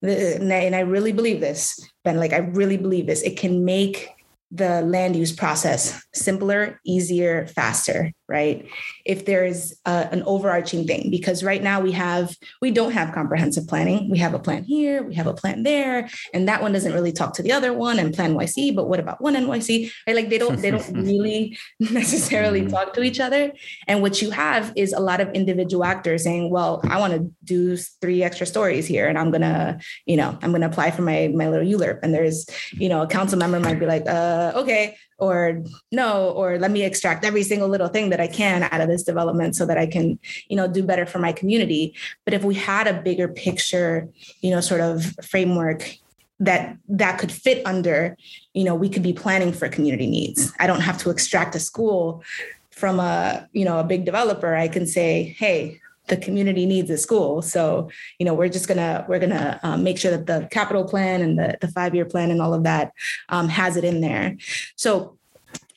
the, 0.00 0.36
and 0.36 0.76
I 0.76 0.80
really 0.80 1.12
believe 1.12 1.40
this, 1.40 1.80
Ben, 2.08 2.16
like 2.16 2.32
I 2.32 2.38
really 2.38 2.78
believe 2.78 3.06
this, 3.06 3.20
it 3.20 3.36
can 3.36 3.66
make 3.66 4.08
the 4.50 4.80
land 4.80 5.14
use 5.14 5.30
process 5.30 6.02
simpler, 6.14 6.80
easier, 6.86 7.46
faster, 7.48 8.12
right? 8.28 8.68
If 9.04 9.24
there 9.24 9.44
is 9.44 9.78
a, 9.86 10.08
an 10.12 10.22
overarching 10.24 10.86
thing, 10.86 11.10
because 11.10 11.42
right 11.42 11.62
now 11.62 11.80
we 11.80 11.92
have, 11.92 12.36
we 12.60 12.70
don't 12.70 12.92
have 12.92 13.14
comprehensive 13.14 13.66
planning. 13.66 14.10
We 14.10 14.18
have 14.18 14.34
a 14.34 14.38
plan 14.38 14.64
here, 14.64 15.02
we 15.02 15.14
have 15.14 15.26
a 15.26 15.32
plan 15.32 15.62
there, 15.62 16.08
and 16.34 16.46
that 16.48 16.60
one 16.60 16.72
doesn't 16.72 16.92
really 16.92 17.12
talk 17.12 17.32
to 17.34 17.42
the 17.42 17.52
other 17.52 17.72
one 17.72 17.98
and 17.98 18.14
PlaNYC, 18.14 18.74
but 18.74 18.88
what 18.88 19.00
about 19.00 19.20
OneNYC? 19.20 19.90
Right? 20.06 20.16
Like 20.16 20.28
they 20.28 20.38
don't, 20.38 20.60
they 20.60 20.70
don't 20.70 20.92
really 20.92 21.58
necessarily 21.80 22.60
mm-hmm. 22.60 22.70
talk 22.70 22.92
to 22.94 23.02
each 23.02 23.20
other. 23.20 23.52
And 23.86 24.02
what 24.02 24.20
you 24.20 24.30
have 24.30 24.72
is 24.76 24.92
a 24.92 25.00
lot 25.00 25.20
of 25.20 25.30
individual 25.30 25.84
actors 25.84 26.24
saying, 26.24 26.50
well, 26.50 26.80
I 26.84 27.00
want 27.00 27.14
to 27.14 27.30
do 27.44 27.76
three 27.76 28.22
extra 28.22 28.46
stories 28.46 28.86
here 28.86 29.08
and 29.08 29.18
I'm 29.18 29.30
gonna, 29.30 29.80
you 30.06 30.16
know, 30.16 30.38
I'm 30.42 30.52
gonna 30.52 30.66
apply 30.66 30.90
for 30.90 31.02
my 31.02 31.28
my 31.34 31.48
little 31.48 31.66
ULURP. 31.66 32.00
And 32.02 32.12
there's, 32.12 32.46
you 32.72 32.88
know, 32.88 33.02
a 33.02 33.06
council 33.06 33.38
member 33.38 33.58
might 33.60 33.80
be 33.80 33.86
like, 33.86 34.06
uh, 34.06 34.52
okay, 34.56 34.96
or 35.18 35.64
no, 35.90 36.30
or 36.30 36.58
let 36.58 36.70
me 36.70 36.82
extract 36.82 37.24
every 37.24 37.42
single 37.42 37.68
little 37.68 37.88
thing 37.88 38.10
that 38.10 38.20
I 38.20 38.28
can 38.28 38.62
out 38.62 38.80
of 38.80 38.88
this 38.88 39.02
development 39.02 39.56
so 39.56 39.66
that 39.66 39.76
I 39.76 39.86
can, 39.86 40.18
you 40.48 40.56
know, 40.56 40.68
do 40.68 40.82
better 40.82 41.06
for 41.06 41.18
my 41.18 41.32
community. 41.32 41.94
But 42.24 42.34
if 42.34 42.44
we 42.44 42.54
had 42.54 42.86
a 42.86 43.02
bigger 43.02 43.28
picture, 43.28 44.08
you 44.40 44.50
know, 44.50 44.60
sort 44.60 44.80
of 44.80 45.14
framework 45.24 45.96
that 46.40 46.76
that 46.88 47.18
could 47.18 47.32
fit 47.32 47.66
under, 47.66 48.16
you 48.54 48.62
know, 48.62 48.74
we 48.74 48.88
could 48.88 49.02
be 49.02 49.12
planning 49.12 49.52
for 49.52 49.68
community 49.68 50.06
needs. 50.06 50.52
I 50.60 50.68
don't 50.68 50.82
have 50.82 50.98
to 50.98 51.10
extract 51.10 51.56
a 51.56 51.60
school 51.60 52.22
from 52.70 53.00
a, 53.00 53.48
you 53.52 53.64
know, 53.64 53.80
a 53.80 53.84
big 53.84 54.04
developer. 54.04 54.54
I 54.54 54.68
can 54.68 54.86
say, 54.86 55.34
hey, 55.36 55.80
the 56.08 56.16
community 56.16 56.66
needs 56.66 56.90
a 56.90 56.98
school. 56.98 57.42
So, 57.42 57.90
you 58.18 58.26
know, 58.26 58.34
we're 58.34 58.48
just 58.48 58.68
gonna 58.68 59.04
we're 59.08 59.18
gonna 59.18 59.60
um, 59.62 59.84
make 59.84 59.98
sure 59.98 60.10
that 60.10 60.26
the 60.26 60.48
capital 60.50 60.84
plan 60.84 61.20
and 61.20 61.38
the 61.38 61.56
the 61.60 61.68
five 61.68 61.94
year 61.94 62.04
plan 62.04 62.30
and 62.30 62.40
all 62.40 62.54
of 62.54 62.64
that 62.64 62.92
um, 63.28 63.48
has 63.48 63.76
it 63.76 63.84
in 63.84 64.00
there. 64.00 64.36
So 64.76 65.17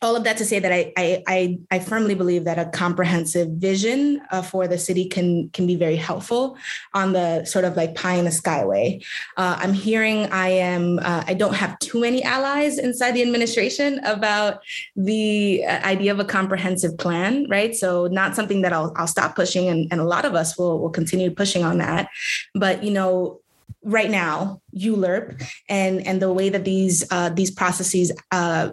all 0.02 0.16
of 0.16 0.24
that 0.24 0.36
to 0.38 0.46
say 0.46 0.58
that 0.58 0.72
I, 0.72 0.92
I, 0.98 1.24
I, 1.28 1.60
I 1.70 1.80
firmly 1.80 2.16
believe 2.16 2.44
that 2.46 2.58
a 2.58 2.66
comprehensive 2.66 3.50
vision 3.50 4.20
uh, 4.32 4.42
for 4.42 4.68
the 4.68 4.78
city 4.78 5.06
can, 5.06 5.50
can 5.50 5.68
be 5.68 5.76
very 5.76 5.96
helpful 5.96 6.58
on 6.96 7.14
the 7.14 7.46
sort 7.46 7.66
of 7.66 7.78
like 7.78 7.94
pie 7.94 8.16
in 8.16 8.26
the 8.26 8.32
sky 8.32 8.66
way. 8.66 9.02
Uh, 9.38 9.58
I'm 9.60 9.74
hearing 9.74 10.26
I 10.32 10.50
am, 10.50 10.98
uh, 11.00 11.24
I 11.28 11.36
don't 11.36 11.54
have 11.54 11.78
too 11.80 12.02
many 12.02 12.24
allies 12.24 12.80
inside 12.80 13.12
the 13.12 13.22
administration 13.22 14.00
about 14.00 14.62
the 14.96 15.64
uh, 15.66 15.86
idea 15.86 16.12
of 16.12 16.20
a 16.20 16.26
comprehensive 16.26 16.98
plan, 16.98 17.46
right? 17.48 17.76
So 17.76 18.08
not 18.08 18.36
something 18.36 18.62
that 18.62 18.74
I'll, 18.74 18.92
I'll 18.96 19.08
stop 19.08 19.36
pushing 19.36 19.68
and, 19.68 19.88
and 19.92 20.02
a 20.02 20.06
lot 20.06 20.26
of 20.26 20.34
us 20.34 20.58
will, 20.58 20.80
will 20.80 20.90
continue 20.90 21.30
pushing 21.30 21.64
on 21.64 21.78
that. 21.78 22.10
But, 22.56 22.84
you 22.84 22.92
know, 22.92 23.40
right 23.84 24.12
now 24.12 24.62
ULURP 24.76 25.44
and 25.68 26.06
and 26.06 26.22
the 26.22 26.32
way 26.32 26.50
that 26.50 26.64
these 26.66 27.04
uh, 27.10 27.30
these 27.30 27.50
processes 27.50 28.12
uh, 28.32 28.70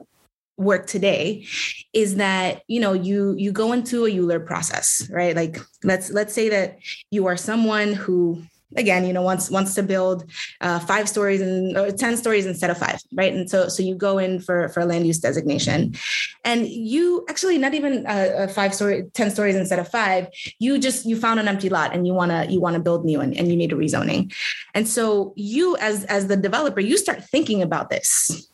work 0.58 0.86
today 0.86 1.46
is 1.92 2.16
that 2.16 2.62
you 2.66 2.80
know 2.80 2.92
you 2.92 3.34
you 3.38 3.52
go 3.52 3.72
into 3.72 4.04
a 4.04 4.10
ULURP 4.10 4.44
process 4.44 5.08
right? 5.10 5.34
Like 5.34 5.58
let's 5.84 6.10
let's 6.10 6.34
say 6.34 6.48
that 6.50 6.78
you 7.10 7.26
are 7.26 7.36
someone 7.36 7.92
who 7.94 8.42
again 8.76 9.06
you 9.06 9.12
know 9.12 9.22
wants 9.22 9.50
wants 9.50 9.74
to 9.74 9.82
build 9.82 10.28
uh, 10.60 10.78
five 10.80 11.08
stories 11.08 11.40
and 11.40 11.76
or 11.76 11.90
10 11.90 12.16
stories 12.16 12.44
instead 12.44 12.70
of 12.70 12.76
five 12.76 13.00
right? 13.14 13.32
And 13.32 13.48
so 13.48 13.68
so 13.68 13.82
you 13.82 13.94
go 13.94 14.18
in 14.18 14.40
for 14.40 14.68
for 14.70 14.84
land 14.84 15.06
use 15.06 15.18
designation 15.18 15.94
and 16.44 16.66
you 16.66 17.24
actually 17.30 17.56
not 17.56 17.72
even 17.72 18.04
a, 18.06 18.44
a 18.44 18.48
five 18.48 18.74
story 18.74 19.04
10 19.14 19.30
stories 19.30 19.54
instead 19.54 19.78
of 19.78 19.88
five 19.88 20.28
you 20.58 20.78
just 20.78 21.06
you 21.06 21.16
found 21.16 21.38
an 21.38 21.48
empty 21.48 21.68
lot 21.68 21.94
and 21.94 22.06
you 22.06 22.12
want 22.12 22.32
to 22.32 22.52
you 22.52 22.60
want 22.60 22.74
to 22.74 22.80
build 22.80 23.04
new 23.04 23.20
and, 23.20 23.36
and 23.38 23.48
you 23.48 23.56
need 23.56 23.72
a 23.72 23.76
rezoning. 23.76 24.34
And 24.74 24.88
so 24.88 25.32
you 25.36 25.76
as 25.76 26.04
as 26.06 26.26
the 26.26 26.36
developer 26.36 26.80
you 26.80 26.98
start 26.98 27.24
thinking 27.24 27.62
about 27.62 27.90
this 27.90 28.50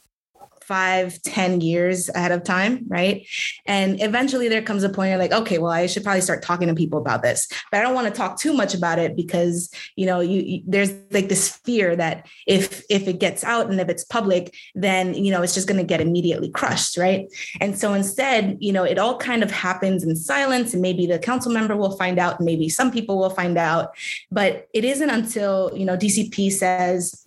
five, 0.67 1.21
ten 1.23 1.61
years 1.61 2.09
ahead 2.11 2.33
of 2.33 2.45
time, 2.45 2.85
right? 2.89 3.27
And 3.67 4.01
eventually 4.03 4.49
there 4.49 4.63
comes 4.63 4.83
a 4.83 4.89
point 4.89 5.11
you're 5.11 5.19
like, 5.19 5.33
okay, 5.33 5.59
well, 5.59 5.71
I 5.71 5.87
should 5.87 6.05
probably 6.05 6.21
start 6.21 6.43
talking 6.43 6.69
to 6.69 6.75
people 6.75 6.99
about 6.99 7.23
this. 7.23 7.49
But 7.71 7.81
I 7.81 7.83
don't 7.83 7.95
want 7.95 8.07
to 8.09 8.13
talk 8.13 8.39
too 8.39 8.53
much 8.53 8.75
about 8.75 8.99
it 8.99 9.17
because, 9.17 9.71
you 9.97 10.07
know, 10.07 10.21
you, 10.21 10.41
you 10.41 10.63
there's 10.67 10.93
like 11.11 11.29
this 11.29 11.57
fear 11.57 11.97
that 11.97 12.27
if 12.47 12.83
if 12.89 13.09
it 13.09 13.19
gets 13.19 13.45
out 13.45 13.71
and 13.71 13.81
if 13.81 13.89
it's 13.89 14.05
public, 14.05 14.55
then 14.75 15.15
you 15.15 15.31
know 15.31 15.43
it's 15.43 15.55
just 15.55 15.69
going 15.69 15.79
to 15.79 15.87
get 15.87 16.01
immediately 16.01 16.51
crushed, 16.51 16.97
right? 16.97 17.27
And 17.61 17.79
so 17.79 17.93
instead, 17.93 18.57
you 18.61 18.73
know, 18.73 18.85
it 18.85 18.99
all 18.99 19.19
kind 19.19 19.43
of 19.43 19.51
happens 19.51 20.05
in 20.05 20.17
silence, 20.17 20.73
and 20.73 20.83
maybe 20.83 21.07
the 21.07 21.19
council 21.19 21.53
member 21.53 21.77
will 21.77 21.97
find 21.97 22.19
out, 22.19 22.41
maybe 22.41 22.69
some 22.69 22.91
people 22.91 23.19
will 23.19 23.31
find 23.31 23.59
out, 23.59 23.97
but 24.31 24.69
it 24.73 24.85
isn't 24.85 25.11
until 25.11 25.71
you 25.75 25.85
know 25.85 25.97
DCP 25.97 26.53
says 26.53 27.25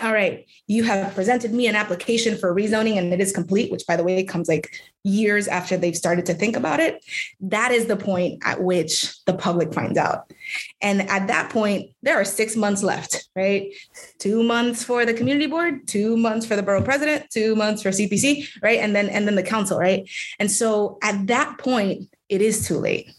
all 0.00 0.12
right, 0.12 0.46
you 0.66 0.84
have 0.84 1.14
presented 1.14 1.52
me 1.52 1.66
an 1.66 1.76
application 1.76 2.36
for 2.36 2.54
rezoning 2.54 2.98
and 2.98 3.12
it 3.12 3.20
is 3.20 3.32
complete, 3.32 3.70
which 3.70 3.86
by 3.86 3.96
the 3.96 4.04
way 4.04 4.22
comes 4.24 4.48
like 4.48 4.70
years 5.04 5.48
after 5.48 5.76
they've 5.76 5.96
started 5.96 6.26
to 6.26 6.34
think 6.34 6.56
about 6.56 6.80
it. 6.80 7.04
That 7.40 7.72
is 7.72 7.86
the 7.86 7.96
point 7.96 8.42
at 8.44 8.62
which 8.62 9.24
the 9.24 9.34
public 9.34 9.72
finds 9.72 9.98
out. 9.98 10.32
And 10.80 11.02
at 11.08 11.28
that 11.28 11.50
point, 11.50 11.90
there 12.02 12.20
are 12.20 12.24
six 12.24 12.56
months 12.56 12.82
left, 12.82 13.28
right? 13.34 13.72
Two 14.18 14.42
months 14.42 14.84
for 14.84 15.04
the 15.04 15.14
community 15.14 15.46
board, 15.46 15.86
two 15.86 16.16
months 16.16 16.46
for 16.46 16.56
the 16.56 16.62
borough 16.62 16.82
president, 16.82 17.30
two 17.30 17.56
months 17.56 17.82
for 17.82 17.90
CPC, 17.90 18.48
right? 18.62 18.80
And 18.80 18.94
then 18.94 19.08
and 19.08 19.26
then 19.26 19.34
the 19.34 19.42
council, 19.42 19.78
right? 19.78 20.08
And 20.38 20.50
so 20.50 20.98
at 21.02 21.26
that 21.28 21.58
point, 21.58 22.08
it 22.28 22.42
is 22.42 22.66
too 22.66 22.78
late 22.78 23.10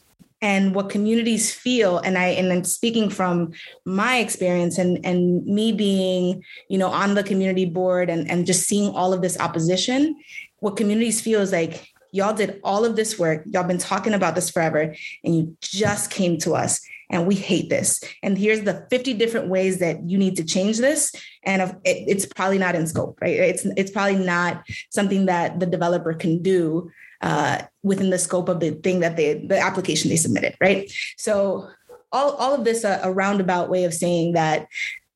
and 0.42 0.74
what 0.74 0.90
communities 0.90 1.54
feel 1.54 1.98
and 2.00 2.18
i 2.18 2.28
and 2.28 2.52
i'm 2.52 2.64
speaking 2.64 3.10
from 3.10 3.52
my 3.86 4.18
experience 4.18 4.78
and 4.78 5.04
and 5.06 5.46
me 5.46 5.72
being 5.72 6.44
you 6.70 6.78
know 6.78 6.90
on 6.90 7.16
the 7.16 7.24
community 7.24 7.66
board 7.66 8.10
and 8.10 8.30
and 8.30 8.46
just 8.46 8.68
seeing 8.68 8.90
all 8.96 9.14
of 9.14 9.22
this 9.22 9.40
opposition 9.40 10.16
what 10.60 10.78
communities 10.78 11.22
feel 11.22 11.42
is 11.42 11.52
like 11.52 11.88
y'all 12.12 12.34
did 12.34 12.60
all 12.64 12.86
of 12.86 12.96
this 12.96 13.20
work 13.20 13.44
y'all 13.46 13.64
been 13.64 13.78
talking 13.78 14.14
about 14.14 14.36
this 14.36 14.50
forever 14.50 14.96
and 15.24 15.36
you 15.36 15.58
just 15.62 16.10
came 16.12 16.38
to 16.38 16.54
us 16.54 16.82
and 17.10 17.26
we 17.26 17.36
hate 17.36 17.70
this. 17.70 18.02
And 18.22 18.38
here's 18.38 18.62
the 18.62 18.86
50 18.90 19.16
different 19.16 19.48
ways 19.48 19.80
that 19.80 20.08
you 20.08 20.18
need 20.18 20.38
to 20.38 20.44
change 20.44 20.78
this 20.78 21.14
and 21.44 21.76
it's 21.84 22.26
probably 22.26 22.58
not 22.58 22.76
in 22.76 22.86
scope 22.88 23.18
right? 23.22 23.34
It's 23.34 23.66
it's 23.78 23.92
probably 23.92 24.24
not 24.24 24.64
something 24.90 25.26
that 25.26 25.60
the 25.60 25.66
developer 25.66 26.14
can 26.14 26.42
do 26.42 26.92
uh, 27.22 27.62
within 27.84 28.10
the 28.10 28.20
scope 28.20 28.50
of 28.50 28.60
the 28.60 28.72
thing 28.72 29.00
that 29.00 29.18
they 29.18 29.34
the 29.34 29.60
application 29.60 30.10
they 30.10 30.16
submitted 30.16 30.56
right? 30.62 30.92
So 31.18 31.70
all, 32.12 32.32
all 32.36 32.56
of 32.56 32.64
this 32.64 32.84
a, 32.84 33.00
a 33.04 33.12
roundabout 33.12 33.70
way 33.70 33.84
of 33.84 33.94
saying 33.94 34.34
that 34.34 34.68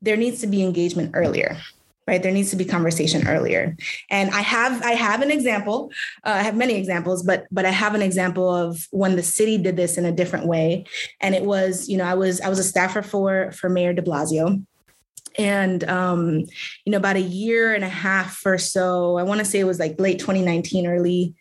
there 0.01 0.17
needs 0.17 0.41
to 0.41 0.47
be 0.47 0.63
engagement 0.63 1.11
earlier 1.13 1.57
right? 2.07 2.21
There 2.21 2.31
needs 2.31 2.49
to 2.49 2.55
be 2.55 2.65
conversation 2.65 3.27
earlier. 3.27 3.75
And 4.09 4.29
i 4.31 4.41
have 4.41 4.81
i 4.83 4.91
have 4.91 5.21
an 5.21 5.31
example 5.31 5.91
uh, 6.23 6.31
i 6.31 6.43
have 6.43 6.55
many 6.55 6.75
examples 6.75 7.23
but 7.23 7.45
but 7.51 7.65
i 7.65 7.69
have 7.69 7.95
an 7.95 8.01
example 8.01 8.53
of 8.53 8.87
when 8.91 9.15
the 9.15 9.23
city 9.23 9.57
did 9.57 9.77
this 9.77 9.97
in 9.97 10.05
a 10.05 10.11
different 10.11 10.45
way. 10.45 10.85
And 11.21 11.35
it 11.35 11.43
was 11.43 11.87
you 11.87 11.97
know 11.97 12.05
i 12.05 12.13
was 12.13 12.41
i 12.41 12.49
was 12.49 12.59
a 12.59 12.63
staffer 12.63 13.01
for 13.01 13.51
for 13.51 13.69
mayor 13.69 13.93
de 13.93 14.01
blasio. 14.01 14.63
And 15.37 15.83
um 15.85 16.39
you 16.85 16.91
know 16.91 16.97
about 16.97 17.15
a 17.15 17.21
year 17.21 17.73
and 17.73 17.83
a 17.83 17.89
half 17.89 18.45
or 18.45 18.57
so 18.57 19.17
i 19.17 19.23
want 19.23 19.39
to 19.39 19.45
say 19.45 19.59
it 19.59 19.65
was 19.65 19.79
like 19.79 19.99
late 19.99 20.19
2019 20.19 20.87
early 20.87 21.33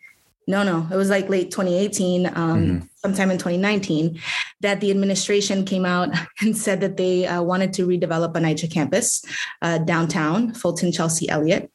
no, 0.47 0.63
no, 0.63 0.87
it 0.91 0.95
was 0.95 1.09
like 1.09 1.29
late 1.29 1.51
2018, 1.51 2.25
um, 2.25 2.33
mm-hmm. 2.33 2.85
Sometime 3.03 3.29
in 3.31 3.37
2019, 3.37 4.19
that 4.61 4.79
the 4.79 4.89
administration 4.89 5.65
came 5.65 5.85
out 5.85 6.09
and 6.41 6.57
said 6.57 6.79
that 6.81 6.97
they 6.97 7.25
uh, 7.25 7.41
wanted 7.41 7.73
to 7.73 7.85
redevelop 7.85 8.35
a 8.35 8.39
NYCHA 8.39 8.71
campus 8.71 9.23
uh, 9.61 9.77
downtown, 9.79 10.53
Fulton, 10.53 10.91
Chelsea, 10.91 11.27
Elliott. 11.29 11.69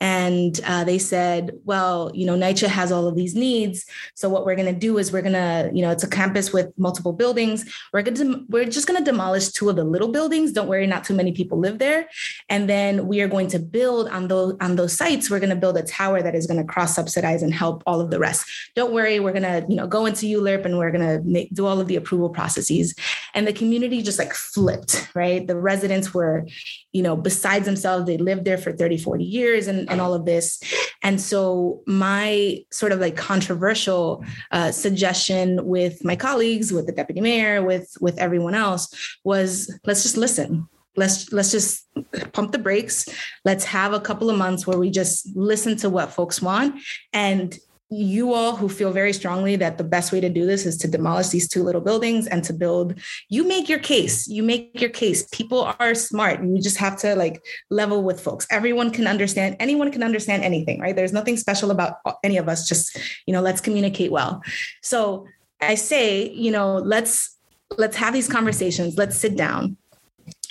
And 0.00 0.58
uh, 0.66 0.84
they 0.84 0.98
said, 0.98 1.52
well, 1.64 2.10
you 2.14 2.24
know, 2.24 2.36
NYCHA 2.36 2.68
has 2.68 2.90
all 2.90 3.06
of 3.06 3.16
these 3.16 3.34
needs. 3.34 3.84
So 4.14 4.28
what 4.28 4.46
we're 4.46 4.56
going 4.56 4.72
to 4.72 4.78
do 4.78 4.98
is 4.98 5.12
we're 5.12 5.22
going 5.22 5.34
to, 5.34 5.70
you 5.74 5.82
know, 5.82 5.90
it's 5.90 6.04
a 6.04 6.08
campus 6.08 6.52
with 6.52 6.72
multiple 6.78 7.12
buildings. 7.12 7.70
We're 7.92 8.02
going 8.02 8.16
to, 8.16 8.44
we're 8.48 8.64
just 8.64 8.86
going 8.86 9.02
to 9.02 9.04
demolish 9.04 9.50
two 9.50 9.68
of 9.68 9.76
the 9.76 9.84
little 9.84 10.08
buildings. 10.08 10.52
Don't 10.52 10.68
worry, 10.68 10.86
not 10.86 11.04
too 11.04 11.14
many 11.14 11.32
people 11.32 11.58
live 11.58 11.78
there. 11.78 12.08
And 12.48 12.68
then 12.68 13.06
we 13.06 13.20
are 13.20 13.28
going 13.28 13.48
to 13.48 13.58
build 13.58 14.08
on 14.08 14.28
those, 14.28 14.56
on 14.60 14.76
those 14.76 14.96
sites, 14.96 15.30
we're 15.30 15.40
going 15.40 15.50
to 15.50 15.56
build 15.56 15.76
a 15.76 15.82
tower 15.82 16.22
that 16.22 16.34
is 16.34 16.46
going 16.46 16.58
to 16.58 16.64
cross 16.64 16.94
subsidize 16.94 17.42
and 17.42 17.52
help 17.52 17.82
all 17.86 18.00
of 18.00 18.10
the 18.10 18.18
rest. 18.18 18.46
Don't 18.74 18.92
worry, 18.92 19.20
we're 19.20 19.32
gonna, 19.32 19.64
you 19.68 19.76
know, 19.76 19.86
go 19.86 20.06
into 20.06 20.26
And 20.64 20.78
we're 20.78 20.90
gonna 20.90 21.20
make, 21.24 21.52
do 21.54 21.66
all 21.66 21.80
of 21.80 21.88
the 21.88 21.96
approval 21.96 22.30
processes. 22.30 22.94
And 23.34 23.46
the 23.46 23.52
community 23.52 24.02
just 24.02 24.18
like 24.18 24.32
flipped, 24.32 25.08
right? 25.14 25.46
The 25.46 25.56
residents 25.56 26.12
were, 26.12 26.46
you 26.92 27.02
know, 27.02 27.16
besides 27.16 27.66
themselves, 27.66 28.06
they 28.06 28.18
lived 28.18 28.44
there 28.44 28.58
for 28.58 28.72
30, 28.72 28.98
40 28.98 29.24
years 29.24 29.66
and, 29.66 29.90
and 29.90 30.00
all 30.00 30.14
of 30.14 30.24
this. 30.24 30.60
And 31.02 31.20
so 31.20 31.82
my 31.86 32.64
sort 32.70 32.92
of 32.92 33.00
like 33.00 33.16
controversial 33.16 34.24
uh, 34.50 34.70
suggestion 34.70 35.64
with 35.66 36.04
my 36.04 36.16
colleagues, 36.16 36.72
with 36.72 36.86
the 36.86 36.92
deputy 36.92 37.20
mayor, 37.20 37.62
with 37.62 37.96
with 38.00 38.18
everyone 38.18 38.54
else 38.54 39.18
was 39.24 39.72
let's 39.84 40.02
just 40.02 40.16
listen 40.16 40.68
let's 40.96 41.32
let's 41.32 41.50
just 41.50 41.86
pump 42.32 42.52
the 42.52 42.58
brakes 42.58 43.08
let's 43.44 43.64
have 43.64 43.92
a 43.92 44.00
couple 44.00 44.28
of 44.28 44.36
months 44.36 44.66
where 44.66 44.78
we 44.78 44.90
just 44.90 45.34
listen 45.34 45.76
to 45.76 45.88
what 45.88 46.12
folks 46.12 46.42
want 46.42 46.78
and 47.12 47.58
you 47.92 48.32
all 48.32 48.56
who 48.56 48.68
feel 48.68 48.90
very 48.90 49.12
strongly 49.12 49.54
that 49.56 49.76
the 49.76 49.84
best 49.84 50.12
way 50.12 50.20
to 50.20 50.28
do 50.28 50.46
this 50.46 50.64
is 50.64 50.76
to 50.78 50.88
demolish 50.88 51.28
these 51.28 51.48
two 51.48 51.62
little 51.62 51.80
buildings 51.80 52.26
and 52.26 52.42
to 52.44 52.52
build 52.52 52.98
you 53.28 53.46
make 53.46 53.68
your 53.68 53.78
case. 53.78 54.26
You 54.26 54.42
make 54.42 54.80
your 54.80 54.90
case. 54.90 55.26
People 55.32 55.74
are 55.78 55.94
smart. 55.94 56.42
You 56.42 56.60
just 56.60 56.78
have 56.78 56.96
to 57.00 57.14
like 57.14 57.44
level 57.70 58.02
with 58.02 58.20
folks. 58.20 58.46
Everyone 58.50 58.90
can 58.90 59.06
understand 59.06 59.56
anyone 59.60 59.92
can 59.92 60.02
understand 60.02 60.42
anything 60.42 60.80
right? 60.80 60.96
There's 60.96 61.12
nothing 61.12 61.36
special 61.36 61.70
about 61.70 61.96
any 62.24 62.38
of 62.38 62.48
us. 62.48 62.66
Just 62.66 62.98
you 63.26 63.32
know 63.32 63.42
let's 63.42 63.60
communicate 63.60 64.10
well. 64.10 64.42
So 64.82 65.26
i 65.60 65.76
say 65.76 66.28
you 66.30 66.50
know 66.50 66.78
let's 66.78 67.36
let's 67.78 67.96
have 67.96 68.12
these 68.12 68.28
conversations. 68.28 68.96
Let's 68.96 69.16
sit 69.18 69.36
down 69.36 69.76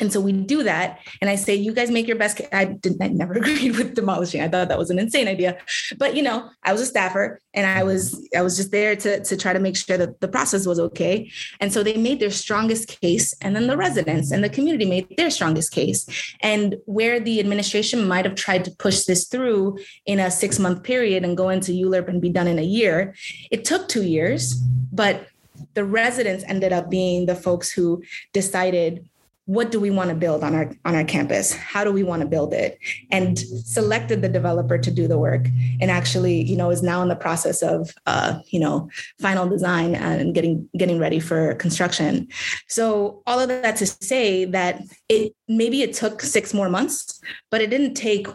and 0.02 0.12
so 0.12 0.20
we 0.20 0.32
do 0.32 0.64
that. 0.64 1.00
And 1.22 1.30
I 1.30 1.36
say, 1.36 1.54
you 1.56 1.74
guys 1.74 1.92
make 1.92 2.08
your 2.08 2.18
best. 2.18 2.42
I 2.52 2.66
did 2.66 2.98
I 3.02 3.08
never 3.08 3.34
agreed 3.42 3.78
with 3.78 3.96
demolishing. 3.96 4.42
I 4.42 4.48
thought 4.48 4.68
that 4.68 4.78
was 4.78 4.90
an 4.90 5.00
insane 5.00 5.28
idea. 5.28 5.58
But 5.98 6.16
you 6.16 6.24
know, 6.24 6.50
I 6.64 6.72
was 6.72 6.82
a 6.82 6.86
staffer 6.86 7.40
and 7.54 7.68
I 7.68 7.84
was 7.84 8.28
I 8.36 8.42
was 8.42 8.58
just 8.58 8.72
there 8.72 8.96
to, 8.96 9.24
to 9.24 9.38
try 9.38 9.54
to 9.54 9.60
make 9.60 9.78
sure 9.78 9.98
that 9.98 10.20
the 10.20 10.28
process 10.28 10.66
was 10.66 10.80
okay. 10.80 11.32
And 11.60 11.72
so 11.72 11.84
they 11.84 11.98
made 11.98 12.20
their 12.20 12.32
strongest 12.32 13.00
case. 13.00 13.34
And 13.42 13.56
then 13.56 13.68
the 13.68 13.78
residents 13.78 14.32
and 14.32 14.44
the 14.44 14.50
community 14.50 14.86
made 14.86 15.16
their 15.18 15.30
strongest 15.30 15.72
case. 15.72 16.08
And 16.42 16.78
where 16.86 17.20
the 17.20 17.40
administration 17.40 18.08
might 18.08 18.26
have 18.26 18.36
tried 18.36 18.66
to 18.66 18.72
push 18.72 19.04
this 19.04 19.28
through 19.28 19.78
in 20.06 20.20
a 20.20 20.32
six-month 20.32 20.84
period 20.84 21.24
and 21.24 21.38
go 21.38 21.50
into 21.50 21.72
ULURP 21.72 22.08
and 22.08 22.22
be 22.22 22.30
done 22.30 22.48
in 22.48 22.58
a 22.58 22.64
year, 22.64 23.14
it 23.52 23.66
took 23.66 23.88
two 23.88 24.04
years, 24.04 24.56
but 24.92 25.28
the 25.74 25.86
residents 25.86 26.44
ended 26.48 26.74
up 26.74 26.90
being 26.90 27.26
the 27.26 27.36
folks 27.36 27.72
who 27.72 28.02
decided 28.34 29.08
what 29.52 29.70
do 29.70 29.82
we 29.82 29.92
want 29.92 30.10
to 30.10 30.16
build 30.16 30.46
on 30.46 30.56
our 30.56 30.72
on 30.86 30.96
our 30.96 31.04
campus? 31.04 31.52
How 31.52 31.84
do 31.84 31.92
we 31.92 32.04
want 32.04 32.22
to 32.22 32.28
build 32.28 32.54
it? 32.54 32.80
And 33.12 33.38
selected 33.38 34.22
the 34.22 34.30
developer 34.30 34.78
to 34.78 34.90
do 34.90 35.10
the 35.10 35.20
work 35.20 35.46
and 35.82 35.92
actually 35.92 36.42
you 36.44 36.56
know 36.56 36.70
is 36.70 36.82
now 36.82 37.02
in 37.02 37.10
the 37.10 37.18
process 37.18 37.62
of 37.62 37.94
uh, 38.06 38.40
you 38.48 38.62
know 38.62 38.90
final 39.20 39.50
design 39.50 39.94
and 39.94 40.34
getting 40.34 40.70
getting 40.78 41.00
ready 41.00 41.20
for 41.20 41.54
construction. 41.56 42.30
So 42.70 43.24
all 43.28 43.42
of 43.42 43.50
that 43.50 43.76
to 43.78 43.86
say 43.86 44.46
that 44.46 44.84
it 45.10 45.36
maybe 45.50 45.82
it 45.82 45.94
took 45.94 46.22
six 46.22 46.54
more 46.54 46.70
months 46.70 47.20
but 47.50 47.60
it 47.60 47.70
didn't 47.70 47.96
take 47.96 48.28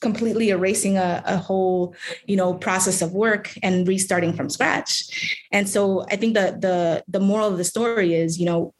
completely 0.00 0.48
erasing 0.50 0.98
a, 0.98 1.22
a 1.24 1.36
whole 1.36 1.94
you 2.26 2.34
know 2.34 2.52
process 2.54 3.00
of 3.00 3.12
work 3.12 3.54
and 3.62 3.86
restarting 3.86 4.32
from 4.32 4.50
scratch. 4.50 5.38
And 5.52 5.68
so 5.68 6.04
i 6.10 6.16
think 6.16 6.34
the 6.34 6.46
the 6.66 7.04
the 7.06 7.20
moral 7.20 7.48
of 7.48 7.58
the 7.58 7.64
story 7.64 8.14
is 8.14 8.40
you 8.40 8.46
know 8.46 8.74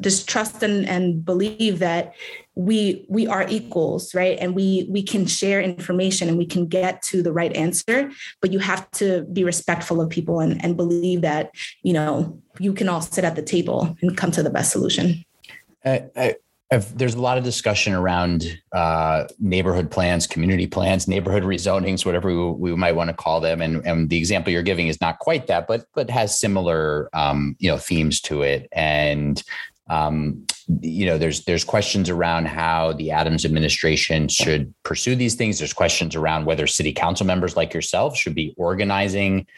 just 0.00 0.28
trust 0.28 0.62
and, 0.62 0.88
and 0.88 1.24
believe 1.24 1.78
that 1.80 2.14
we 2.54 3.06
we 3.08 3.26
are 3.26 3.46
equals 3.48 4.14
right? 4.14 4.38
And 4.40 4.54
we 4.54 4.86
we 4.90 5.02
can 5.02 5.26
share 5.26 5.60
information 5.60 6.28
and 6.28 6.38
we 6.38 6.46
can 6.46 6.66
get 6.66 7.02
to 7.02 7.22
the 7.22 7.32
right 7.32 7.54
answer 7.56 8.10
but 8.40 8.52
you 8.52 8.58
have 8.58 8.90
to 8.92 9.22
be 9.32 9.44
respectful 9.44 10.00
of 10.00 10.10
people 10.10 10.40
and, 10.40 10.62
and 10.64 10.76
believe 10.76 11.20
that 11.22 11.52
you 11.82 11.92
know 11.92 12.40
you 12.58 12.72
can 12.72 12.88
all 12.88 13.00
sit 13.00 13.24
at 13.24 13.36
the 13.36 13.42
table 13.42 13.96
and 14.00 14.16
come 14.16 14.30
to 14.32 14.42
the 14.42 14.50
best 14.50 14.72
solution. 14.72 15.24
I, 15.84 16.04
I, 16.14 16.34
I've, 16.72 16.96
there's 16.96 17.14
a 17.14 17.20
lot 17.20 17.36
of 17.36 17.42
discussion 17.42 17.94
around 17.94 18.60
uh, 18.72 19.24
neighborhood 19.40 19.90
plans, 19.90 20.28
community 20.28 20.68
plans, 20.68 21.08
neighborhood 21.08 21.42
rezonings, 21.42 22.06
whatever 22.06 22.28
we, 22.28 22.70
we, 22.70 22.76
might 22.76 22.94
want 22.94 23.08
to 23.08 23.14
call 23.14 23.40
them. 23.40 23.60
And, 23.60 23.84
and 23.84 24.08
the 24.08 24.16
example 24.16 24.52
you're 24.52 24.62
giving 24.62 24.86
is 24.86 25.00
not 25.00 25.18
quite 25.18 25.48
that, 25.48 25.66
but 25.66 25.86
but 25.94 26.08
has 26.10 26.38
similar 26.38 27.10
um, 27.12 27.56
you 27.58 27.68
know 27.68 27.76
themes 27.76 28.20
to 28.22 28.42
it. 28.42 28.68
And 28.70 29.42
um, 29.88 30.46
you 30.80 31.06
know, 31.06 31.18
there's 31.18 31.44
there's 31.44 31.64
questions 31.64 32.08
around 32.08 32.46
how 32.46 32.92
the 32.92 33.10
Adams 33.10 33.44
administration 33.44 34.28
should 34.28 34.72
pursue 34.84 35.16
these 35.16 35.34
things. 35.34 35.58
There's 35.58 35.72
questions 35.72 36.14
around 36.14 36.44
whether 36.44 36.68
city 36.68 36.92
council 36.92 37.26
members 37.26 37.56
like 37.56 37.74
yourself 37.74 38.16
should 38.16 38.36
be 38.36 38.54
organizing 38.56 39.48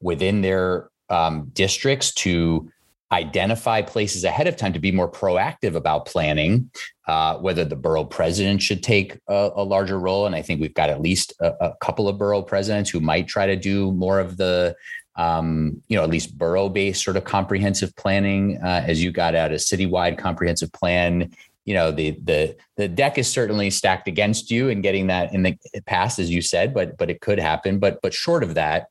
within 0.00 0.40
their 0.40 0.88
um, 1.10 1.50
districts 1.52 2.14
to 2.14 2.72
identify 3.12 3.82
places 3.82 4.24
ahead 4.24 4.46
of 4.46 4.56
time 4.56 4.72
to 4.72 4.78
be 4.78 4.90
more 4.90 5.10
proactive 5.10 5.74
about 5.74 6.06
planning, 6.06 6.70
uh, 7.06 7.36
whether 7.38 7.64
the 7.64 7.76
borough 7.76 8.04
president 8.04 8.62
should 8.62 8.82
take 8.82 9.18
a, 9.28 9.50
a, 9.54 9.62
larger 9.62 9.98
role. 9.98 10.24
And 10.24 10.34
I 10.34 10.40
think 10.40 10.60
we've 10.60 10.72
got 10.72 10.88
at 10.88 11.02
least 11.02 11.34
a, 11.40 11.52
a, 11.66 11.76
couple 11.80 12.08
of 12.08 12.16
borough 12.16 12.42
presidents 12.42 12.88
who 12.88 13.00
might 13.00 13.28
try 13.28 13.46
to 13.46 13.56
do 13.56 13.92
more 13.92 14.18
of 14.18 14.38
the, 14.38 14.74
um, 15.16 15.82
you 15.88 15.96
know, 15.96 16.02
at 16.02 16.08
least 16.08 16.38
borough 16.38 16.70
based 16.70 17.04
sort 17.04 17.18
of 17.18 17.24
comprehensive 17.24 17.94
planning 17.96 18.58
uh, 18.64 18.82
as 18.86 19.02
you 19.02 19.12
got 19.12 19.34
out 19.34 19.52
a 19.52 19.56
citywide 19.56 20.16
comprehensive 20.16 20.72
plan. 20.72 21.30
You 21.64 21.74
know, 21.74 21.92
the 21.92 22.18
the 22.24 22.56
the 22.76 22.88
deck 22.88 23.18
is 23.18 23.28
certainly 23.28 23.70
stacked 23.70 24.08
against 24.08 24.50
you 24.50 24.68
in 24.68 24.80
getting 24.80 25.06
that 25.08 25.32
in 25.32 25.42
the 25.42 25.56
past, 25.86 26.18
as 26.18 26.28
you 26.28 26.42
said, 26.42 26.74
but 26.74 26.96
but 26.96 27.08
it 27.08 27.20
could 27.20 27.38
happen. 27.38 27.78
But 27.78 28.00
but 28.02 28.14
short 28.14 28.42
of 28.42 28.54
that, 28.54 28.88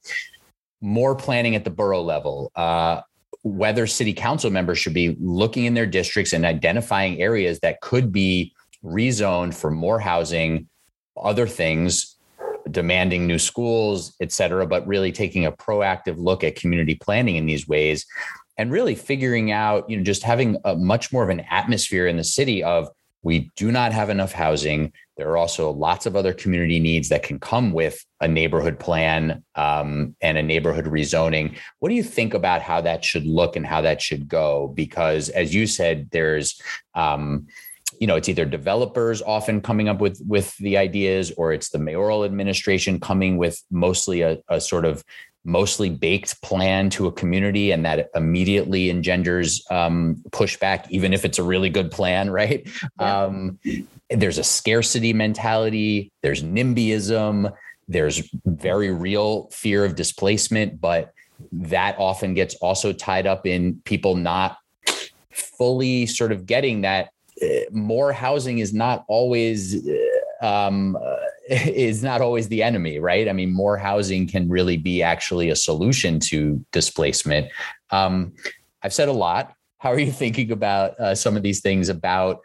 more 0.80 1.16
planning 1.16 1.56
at 1.56 1.66
the 1.66 1.70
borough 1.70 2.02
level, 2.02 2.50
uh, 2.56 3.02
whether 3.44 3.88
city 3.88 4.14
council 4.14 4.52
members 4.52 4.78
should 4.78 4.94
be 4.94 5.18
looking 5.20 5.66
in 5.66 5.74
their 5.74 5.86
districts 5.86 6.34
and 6.34 6.46
identifying 6.46 7.22
areas 7.22 7.60
that 7.60 7.82
could 7.82 8.12
be 8.12 8.54
rezoned 8.84 9.54
for 9.54 9.72
more 9.72 10.00
housing, 10.00 10.68
other 11.18 11.48
things, 11.48 12.18
demanding 12.70 13.26
new 13.26 13.40
schools, 13.40 14.14
et 14.22 14.32
cetera, 14.32 14.66
but 14.66 14.86
really 14.86 15.12
taking 15.12 15.46
a 15.46 15.52
proactive 15.52 16.18
look 16.18 16.44
at 16.44 16.56
community 16.56 16.96
planning 16.96 17.36
in 17.36 17.46
these 17.46 17.68
ways 17.68 18.06
and 18.58 18.72
really 18.72 18.96
figuring 18.96 19.52
out, 19.52 19.90
you 19.90 19.98
know, 19.98 20.04
just 20.04 20.24
having 20.24 20.58
a 20.66 20.76
much 20.76 21.12
more 21.12 21.24
of 21.24 21.30
an 21.30 21.42
atmosphere 21.50 22.08
in 22.08 22.18
the 22.18 22.24
city 22.24 22.64
of 22.64 22.90
we 23.24 23.52
do 23.56 23.72
not 23.72 23.92
have 23.92 24.10
enough 24.10 24.32
housing. 24.32 24.92
There 25.22 25.30
are 25.30 25.38
also 25.38 25.70
lots 25.70 26.08
of 26.08 26.16
other 26.16 26.34
community 26.34 26.80
needs 26.80 27.10
that 27.10 27.22
can 27.22 27.40
come 27.40 27.74
with 27.74 28.04
a 28.22 28.28
neighborhood 28.28 28.80
plan 28.80 29.44
um, 29.54 30.16
and 30.20 30.36
a 30.36 30.42
neighborhood 30.42 30.86
rezoning. 30.86 31.60
What 31.78 31.90
do 31.90 31.96
you 31.96 32.02
think 32.02 32.34
about 32.34 32.64
how 32.64 32.82
that 32.82 33.06
should 33.06 33.28
look 33.28 33.56
and 33.56 33.64
how 33.64 33.82
that 33.82 34.02
should 34.02 34.28
go? 34.28 34.70
Because 34.74 35.30
as 35.30 35.54
you 35.54 35.68
said, 35.68 36.10
there's 36.10 36.60
um, 36.96 37.46
you 38.00 38.08
know 38.08 38.16
it's 38.16 38.30
either 38.30 38.46
developers 38.46 39.22
often 39.22 39.62
coming 39.62 39.88
up 39.88 40.02
with 40.02 40.20
with 40.28 40.58
the 40.58 40.76
ideas 40.76 41.32
or 41.38 41.54
it's 41.54 41.70
the 41.70 41.78
mayoral 41.78 42.24
administration 42.24 43.00
coming 43.00 43.38
with 43.38 43.62
mostly 43.70 44.22
a, 44.22 44.40
a 44.50 44.60
sort 44.60 44.86
of 44.86 45.04
mostly 45.44 45.90
baked 45.90 46.42
plan 46.42 46.90
to 46.90 47.06
a 47.06 47.12
community 47.12 47.72
and 47.72 47.86
that 47.86 48.10
immediately 48.16 48.90
engenders 48.90 49.64
um, 49.70 50.16
pushback 50.32 50.90
even 50.90 51.14
if 51.14 51.26
it's 51.26 51.38
a 51.38 51.44
really 51.44 51.70
good 51.70 51.92
plan 51.92 52.30
right 52.42 52.68
yeah. 53.00 53.24
um, 53.24 53.60
there's 54.12 54.38
a 54.38 54.44
scarcity 54.44 55.14
mentality 55.14 56.12
there's 56.22 56.44
nimbyism 56.44 57.52
there's 57.88 58.30
very 58.46 58.92
real 58.92 59.50
fear 59.52 59.86
of 59.86 59.96
displacement 59.96 60.80
but 60.80 61.14
that 61.52 61.96
often 61.98 62.34
gets 62.34 62.56
also 62.56 62.94
tied 62.94 63.26
up 63.26 63.46
in 63.46 63.80
people 63.86 64.16
not 64.16 64.58
fully 65.32 66.06
sort 66.06 66.32
of 66.32 66.46
getting 66.46 66.82
that 66.82 67.10
uh, 67.42 67.48
more 67.72 68.12
housing 68.12 68.60
is 68.60 68.74
not 68.74 69.04
always 69.08 69.88
uh, 69.88 70.46
um, 70.46 70.96
uh, 70.96 71.16
is 71.50 72.04
not 72.04 72.22
always 72.22 72.48
the 72.48 72.64
enemy, 72.64 73.00
right? 73.00 73.28
I 73.28 73.34
mean, 73.34 73.54
more 73.54 73.78
housing 73.78 74.28
can 74.28 74.50
really 74.50 74.78
be 74.78 75.02
actually 75.02 75.50
a 75.50 75.56
solution 75.56 76.20
to 76.22 76.64
displacement. 76.72 77.52
Um, 77.90 78.34
I've 78.84 78.94
said 78.94 79.10
a 79.10 79.14
lot. 79.14 79.54
How 79.78 79.92
are 79.92 80.00
you 80.00 80.12
thinking 80.12 80.52
about 80.52 81.00
uh, 81.00 81.16
some 81.16 81.36
of 81.36 81.44
these 81.44 81.62
things 81.62 81.90
about 81.90 82.42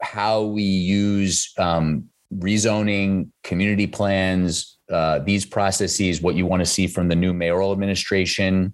how 0.00 0.42
we 0.42 0.62
use 0.62 1.52
um, 1.58 2.08
rezoning, 2.34 3.30
community 3.42 3.86
plans, 3.86 4.78
uh, 4.90 5.18
these 5.20 5.44
processes, 5.44 6.22
what 6.22 6.34
you 6.34 6.46
want 6.46 6.60
to 6.60 6.66
see 6.66 6.86
from 6.86 7.08
the 7.08 7.16
new 7.16 7.32
mayoral 7.32 7.72
administration? 7.72 8.72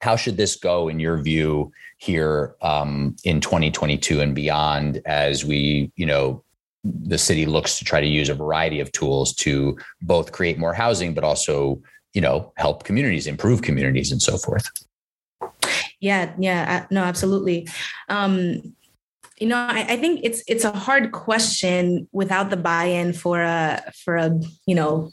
How 0.00 0.16
should 0.16 0.36
this 0.36 0.56
go, 0.56 0.88
in 0.88 1.00
your 1.00 1.18
view, 1.18 1.72
here 1.98 2.56
um, 2.62 3.16
in 3.24 3.40
2022 3.40 4.20
and 4.20 4.34
beyond, 4.34 5.00
as 5.06 5.44
we, 5.44 5.90
you 5.96 6.06
know, 6.06 6.42
the 6.84 7.18
city 7.18 7.46
looks 7.46 7.78
to 7.78 7.84
try 7.84 8.00
to 8.00 8.06
use 8.06 8.28
a 8.28 8.34
variety 8.34 8.80
of 8.80 8.92
tools 8.92 9.34
to 9.34 9.76
both 10.02 10.32
create 10.32 10.58
more 10.58 10.74
housing, 10.74 11.14
but 11.14 11.24
also, 11.24 11.80
you 12.12 12.20
know, 12.20 12.52
help 12.56 12.84
communities, 12.84 13.26
improve 13.26 13.62
communities, 13.62 14.12
and 14.12 14.22
so 14.22 14.36
forth. 14.36 14.68
Yeah, 16.00 16.32
yeah, 16.38 16.86
no, 16.90 17.02
absolutely. 17.02 17.68
Um, 18.08 18.75
you 19.38 19.48
know, 19.48 19.56
I, 19.56 19.84
I 19.90 19.96
think 19.96 20.20
it's 20.22 20.42
it's 20.46 20.64
a 20.64 20.72
hard 20.72 21.12
question 21.12 22.08
without 22.12 22.50
the 22.50 22.56
buy-in 22.56 23.12
for 23.12 23.42
a 23.42 23.92
for 24.04 24.16
a 24.16 24.38
you 24.66 24.74
know 24.74 25.10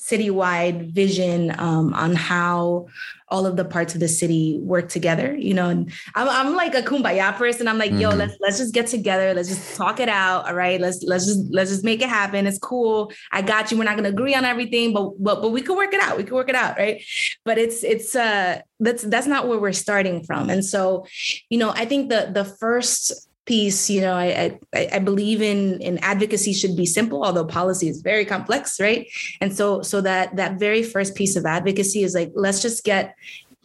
citywide 0.00 0.92
vision 0.92 1.54
um, 1.60 1.92
on 1.94 2.14
how 2.14 2.86
all 3.28 3.46
of 3.46 3.56
the 3.56 3.64
parts 3.64 3.94
of 3.94 4.00
the 4.00 4.08
city 4.08 4.58
work 4.62 4.88
together 4.88 5.36
you 5.36 5.54
know 5.54 5.68
and 5.68 5.92
i'm, 6.16 6.28
I'm 6.28 6.56
like 6.56 6.74
a 6.74 6.82
kumbaya 6.82 7.36
person. 7.36 7.68
I'm 7.68 7.78
like 7.78 7.92
mm-hmm. 7.92 8.00
yo 8.00 8.10
let's 8.10 8.36
let's 8.40 8.58
just 8.58 8.74
get 8.74 8.88
together. 8.88 9.34
Let's 9.34 9.48
just 9.48 9.76
talk 9.76 10.00
it 10.00 10.08
out. 10.08 10.48
All 10.48 10.54
right. 10.54 10.80
Let's 10.80 11.02
let's 11.04 11.26
just 11.26 11.52
let's 11.52 11.70
just 11.70 11.84
make 11.84 12.02
it 12.02 12.08
happen. 12.08 12.46
It's 12.46 12.58
cool. 12.58 13.12
I 13.30 13.42
got 13.42 13.70
you. 13.70 13.78
We're 13.78 13.84
not 13.84 13.96
going 13.96 14.04
to 14.04 14.10
agree 14.10 14.34
on 14.34 14.44
everything 14.44 14.92
but 14.92 15.12
but 15.22 15.42
but 15.42 15.50
we 15.50 15.62
can 15.62 15.76
work 15.76 15.94
it 15.94 16.02
out. 16.02 16.16
We 16.16 16.24
can 16.24 16.34
work 16.34 16.48
it 16.48 16.56
out. 16.56 16.76
Right. 16.76 17.02
But 17.44 17.58
it's 17.58 17.84
it's 17.84 18.16
uh 18.16 18.62
that's 18.80 19.02
that's 19.02 19.26
not 19.28 19.46
where 19.46 19.58
we're 19.58 19.72
starting 19.72 20.24
from. 20.24 20.50
And 20.50 20.64
so 20.64 21.06
you 21.50 21.58
know 21.58 21.70
i 21.70 21.84
think 21.84 22.08
the 22.08 22.30
the 22.32 22.44
first 22.44 23.29
piece 23.46 23.90
you 23.90 24.00
know 24.00 24.14
I, 24.14 24.58
I, 24.74 24.88
I 24.94 24.98
believe 24.98 25.42
in 25.42 25.80
in 25.80 25.98
advocacy 25.98 26.52
should 26.52 26.76
be 26.76 26.86
simple 26.86 27.24
although 27.24 27.44
policy 27.44 27.88
is 27.88 28.02
very 28.02 28.24
complex 28.24 28.78
right? 28.80 29.08
And 29.40 29.54
so 29.56 29.82
so 29.82 30.00
that 30.02 30.36
that 30.36 30.58
very 30.58 30.82
first 30.82 31.14
piece 31.14 31.36
of 31.36 31.46
advocacy 31.46 32.02
is 32.02 32.14
like 32.14 32.30
let's 32.34 32.62
just 32.62 32.84
get 32.84 33.14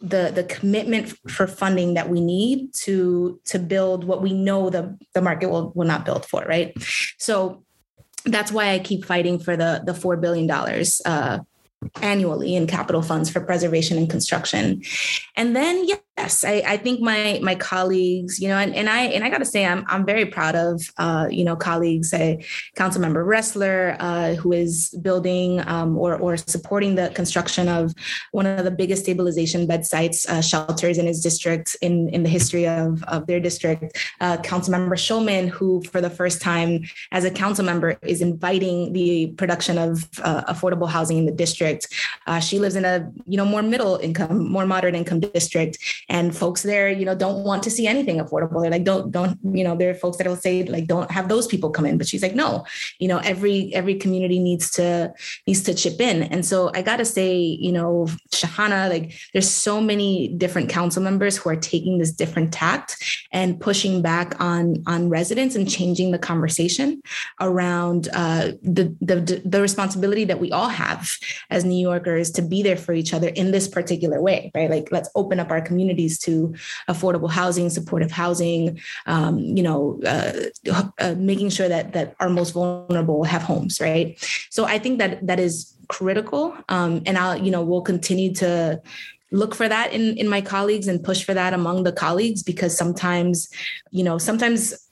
the 0.00 0.30
the 0.34 0.44
commitment 0.44 1.08
for 1.28 1.46
funding 1.46 1.94
that 1.94 2.08
we 2.08 2.20
need 2.20 2.72
to 2.74 3.40
to 3.44 3.58
build 3.58 4.04
what 4.04 4.22
we 4.22 4.32
know 4.32 4.70
the 4.70 4.96
the 5.14 5.22
market 5.22 5.50
will 5.50 5.72
will 5.74 5.86
not 5.86 6.04
build 6.04 6.26
for 6.26 6.44
right? 6.44 6.74
So 7.18 7.62
that's 8.26 8.50
why 8.50 8.70
i 8.70 8.78
keep 8.78 9.04
fighting 9.04 9.38
for 9.38 9.56
the 9.56 9.82
the 9.86 9.94
four 9.94 10.16
billion 10.16 10.48
dollars 10.48 11.00
uh 11.06 11.38
annually 12.02 12.54
in 12.54 12.66
capital 12.66 13.02
funds 13.02 13.30
for 13.30 13.40
preservation 13.40 13.98
and 13.98 14.08
construction. 14.08 14.82
And 15.36 15.54
then 15.54 15.86
yes, 15.86 16.44
I, 16.44 16.62
I 16.66 16.76
think 16.76 17.00
my 17.00 17.38
my 17.42 17.54
colleagues, 17.54 18.38
you 18.40 18.48
know, 18.48 18.56
and, 18.56 18.74
and 18.74 18.88
I 18.88 19.02
and 19.02 19.24
I 19.24 19.30
gotta 19.30 19.44
say 19.44 19.64
I'm 19.66 19.84
I'm 19.88 20.04
very 20.06 20.26
proud 20.26 20.54
of 20.54 20.82
uh, 20.98 21.26
you 21.30 21.44
know, 21.44 21.56
colleagues, 21.56 22.10
say 22.10 22.44
Councilmember 22.76 23.24
Restler, 23.24 23.96
uh, 23.98 24.34
who 24.34 24.52
is 24.52 24.90
building 25.02 25.66
um, 25.66 25.96
or 25.98 26.16
or 26.16 26.36
supporting 26.36 26.94
the 26.94 27.10
construction 27.10 27.68
of 27.68 27.94
one 28.32 28.46
of 28.46 28.64
the 28.64 28.70
biggest 28.70 29.02
stabilization 29.02 29.66
bed 29.66 29.84
sites 29.84 30.26
uh, 30.28 30.40
shelters 30.40 30.98
in 30.98 31.06
his 31.06 31.22
district 31.22 31.76
in, 31.82 32.08
in 32.10 32.22
the 32.22 32.28
history 32.28 32.66
of, 32.66 33.02
of 33.04 33.26
their 33.26 33.40
district. 33.40 33.96
Uh, 34.20 34.36
Councilmember 34.38 34.96
Schulman, 34.96 35.48
who 35.48 35.82
for 35.84 36.00
the 36.00 36.10
first 36.10 36.40
time 36.40 36.82
as 37.12 37.24
a 37.24 37.30
council 37.30 37.64
member 37.64 37.98
is 38.02 38.20
inviting 38.20 38.92
the 38.92 39.28
production 39.36 39.78
of 39.78 40.08
uh, 40.22 40.42
affordable 40.52 40.88
housing 40.88 41.18
in 41.18 41.26
the 41.26 41.32
district 41.32 41.75
district. 41.80 42.02
Uh, 42.26 42.40
she 42.40 42.58
lives 42.58 42.76
in 42.76 42.84
a 42.84 43.10
you 43.26 43.36
know 43.36 43.44
more 43.44 43.62
middle 43.62 43.96
income, 43.96 44.50
more 44.50 44.66
moderate 44.66 44.94
income 44.94 45.20
district, 45.20 45.78
and 46.08 46.36
folks 46.36 46.62
there 46.62 46.90
you 46.90 47.04
know 47.04 47.14
don't 47.14 47.44
want 47.44 47.62
to 47.62 47.70
see 47.70 47.86
anything 47.86 48.18
affordable. 48.18 48.62
They're 48.62 48.70
like 48.70 48.84
don't 48.84 49.10
don't 49.10 49.38
you 49.52 49.64
know 49.64 49.76
there 49.76 49.90
are 49.90 49.94
folks 49.94 50.16
that 50.18 50.26
will 50.26 50.36
say 50.36 50.64
like 50.64 50.86
don't 50.86 51.10
have 51.10 51.28
those 51.28 51.46
people 51.46 51.70
come 51.70 51.86
in, 51.86 51.98
but 51.98 52.06
she's 52.06 52.22
like 52.22 52.34
no, 52.34 52.64
you 52.98 53.08
know 53.08 53.18
every 53.18 53.74
every 53.74 53.94
community 53.94 54.38
needs 54.38 54.70
to 54.72 55.12
needs 55.46 55.62
to 55.64 55.74
chip 55.74 56.00
in, 56.00 56.24
and 56.24 56.44
so 56.44 56.70
I 56.74 56.82
got 56.82 56.96
to 56.96 57.04
say 57.04 57.36
you 57.36 57.72
know 57.72 58.06
Shahana 58.30 58.88
like 58.88 59.14
there's 59.32 59.50
so 59.50 59.80
many 59.80 60.28
different 60.28 60.68
council 60.68 61.02
members 61.02 61.36
who 61.36 61.50
are 61.50 61.56
taking 61.56 61.98
this 61.98 62.12
different 62.12 62.52
tact 62.52 62.96
and 63.32 63.60
pushing 63.60 64.02
back 64.02 64.40
on 64.40 64.82
on 64.86 65.08
residents 65.08 65.54
and 65.54 65.68
changing 65.68 66.10
the 66.10 66.18
conversation 66.18 67.02
around 67.40 68.08
uh, 68.12 68.52
the, 68.62 68.94
the 69.00 69.42
the 69.44 69.60
responsibility 69.60 70.24
that 70.24 70.40
we 70.40 70.50
all 70.50 70.68
have 70.68 71.10
as 71.50 71.64
New 71.68 71.80
Yorkers 71.80 72.30
to 72.32 72.42
be 72.42 72.62
there 72.62 72.76
for 72.76 72.92
each 72.92 73.12
other 73.12 73.28
in 73.28 73.50
this 73.50 73.68
particular 73.68 74.20
way, 74.20 74.50
right? 74.54 74.70
Like 74.70 74.88
let's 74.90 75.08
open 75.14 75.40
up 75.40 75.50
our 75.50 75.60
communities 75.60 76.18
to 76.20 76.54
affordable 76.88 77.30
housing, 77.30 77.70
supportive 77.70 78.10
housing, 78.10 78.80
um, 79.06 79.38
you 79.38 79.62
know, 79.62 80.00
uh, 80.06 80.32
uh, 80.98 81.14
making 81.16 81.50
sure 81.50 81.68
that 81.68 81.92
that 81.92 82.14
our 82.20 82.28
most 82.28 82.52
vulnerable 82.52 83.24
have 83.24 83.42
homes, 83.42 83.80
right? 83.80 84.16
So 84.50 84.64
I 84.64 84.78
think 84.78 84.98
that 84.98 85.26
that 85.26 85.40
is 85.40 85.74
critical, 85.88 86.56
um, 86.68 87.02
and 87.06 87.18
I'll 87.18 87.36
you 87.36 87.50
know 87.50 87.62
we'll 87.62 87.82
continue 87.82 88.34
to 88.36 88.80
look 89.32 89.54
for 89.54 89.68
that 89.68 89.92
in 89.92 90.16
in 90.16 90.28
my 90.28 90.40
colleagues 90.40 90.88
and 90.88 91.02
push 91.02 91.24
for 91.24 91.34
that 91.34 91.52
among 91.52 91.82
the 91.82 91.92
colleagues 91.92 92.42
because 92.42 92.76
sometimes 92.76 93.48
you 93.90 94.04
know 94.04 94.18
sometimes 94.18 94.85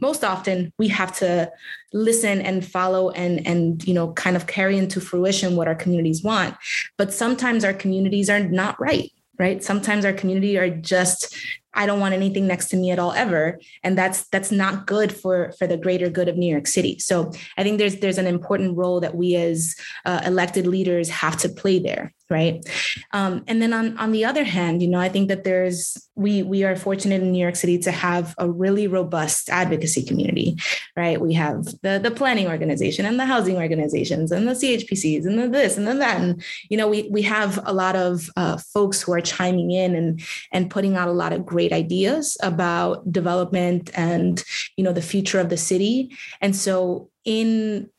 most 0.00 0.24
often 0.24 0.72
we 0.78 0.88
have 0.88 1.16
to 1.18 1.50
listen 1.92 2.40
and 2.40 2.66
follow 2.66 3.10
and 3.10 3.46
and 3.46 3.86
you 3.86 3.94
know 3.94 4.12
kind 4.12 4.36
of 4.36 4.46
carry 4.46 4.76
into 4.76 5.00
fruition 5.00 5.56
what 5.56 5.68
our 5.68 5.74
communities 5.74 6.22
want. 6.22 6.56
But 6.98 7.12
sometimes 7.12 7.64
our 7.64 7.74
communities 7.74 8.28
are 8.30 8.40
not 8.40 8.80
right 8.80 9.10
right? 9.38 9.64
Sometimes 9.64 10.04
our 10.04 10.12
community 10.12 10.56
are 10.58 10.70
just 10.70 11.36
i 11.76 11.86
don't 11.86 11.98
want 11.98 12.14
anything 12.14 12.46
next 12.46 12.68
to 12.68 12.76
me 12.76 12.92
at 12.92 13.00
all 13.00 13.12
ever. 13.12 13.58
And 13.82 13.98
that's 13.98 14.28
that's 14.28 14.52
not 14.52 14.86
good 14.86 15.14
for 15.14 15.52
for 15.58 15.66
the 15.66 15.76
greater 15.76 16.08
good 16.08 16.28
of 16.28 16.36
new 16.36 16.50
york 16.50 16.66
city. 16.66 16.98
So 16.98 17.32
i 17.58 17.62
think 17.62 17.78
there's 17.78 17.96
there's 17.96 18.18
an 18.18 18.28
important 18.28 18.76
role 18.76 19.00
that 19.00 19.16
we 19.16 19.34
as 19.34 19.74
uh, 20.04 20.22
elected 20.24 20.66
leaders 20.66 21.08
have 21.10 21.36
to 21.38 21.48
play 21.48 21.78
there 21.78 22.13
right? 22.30 22.64
Um, 23.12 23.44
and 23.46 23.60
then 23.60 23.72
on 23.72 23.96
on 23.98 24.12
the 24.12 24.24
other 24.24 24.44
hand 24.44 24.82
you 24.82 24.88
know 24.88 24.98
i 24.98 25.08
think 25.08 25.28
that 25.28 25.44
there's 25.44 25.96
we 26.14 26.42
we 26.42 26.64
are 26.64 26.76
fortunate 26.76 27.22
in 27.22 27.32
new 27.32 27.38
york 27.38 27.56
city 27.56 27.78
to 27.78 27.90
have 27.90 28.34
a 28.38 28.50
really 28.50 28.86
robust 28.86 29.48
advocacy 29.50 30.04
community 30.04 30.56
right? 30.96 31.20
We 31.20 31.32
have 31.34 31.64
the 31.82 31.98
the 32.02 32.10
planning 32.10 32.46
organization 32.46 33.04
and 33.04 33.18
the 33.18 33.26
housing 33.26 33.56
organizations 33.56 34.30
and 34.30 34.46
the 34.46 34.52
chpcs 34.52 35.26
and 35.26 35.38
the 35.38 35.48
this 35.48 35.76
and 35.76 35.86
the 35.86 35.94
that. 35.94 36.20
And 36.20 36.42
you 36.68 36.76
know 36.76 36.88
we 36.88 37.08
we 37.10 37.22
have 37.22 37.58
a 37.64 37.72
lot 37.72 37.96
of 37.96 38.30
uh, 38.36 38.58
folks 38.58 39.02
who 39.02 39.12
are 39.12 39.20
chiming 39.20 39.72
in 39.72 39.94
and 39.94 40.20
and 40.52 40.70
putting 40.70 40.96
out 40.96 41.08
a 41.08 41.12
lot 41.12 41.32
of 41.32 41.46
great 41.46 41.72
ideas 41.72 42.36
about 42.42 43.10
development 43.10 43.90
and 43.94 44.44
you 44.76 44.84
know 44.84 44.92
the 44.92 45.02
future 45.02 45.40
of 45.40 45.48
the 45.48 45.56
city. 45.56 46.16
And 46.40 46.54
so 46.54 47.10
in 47.24 47.90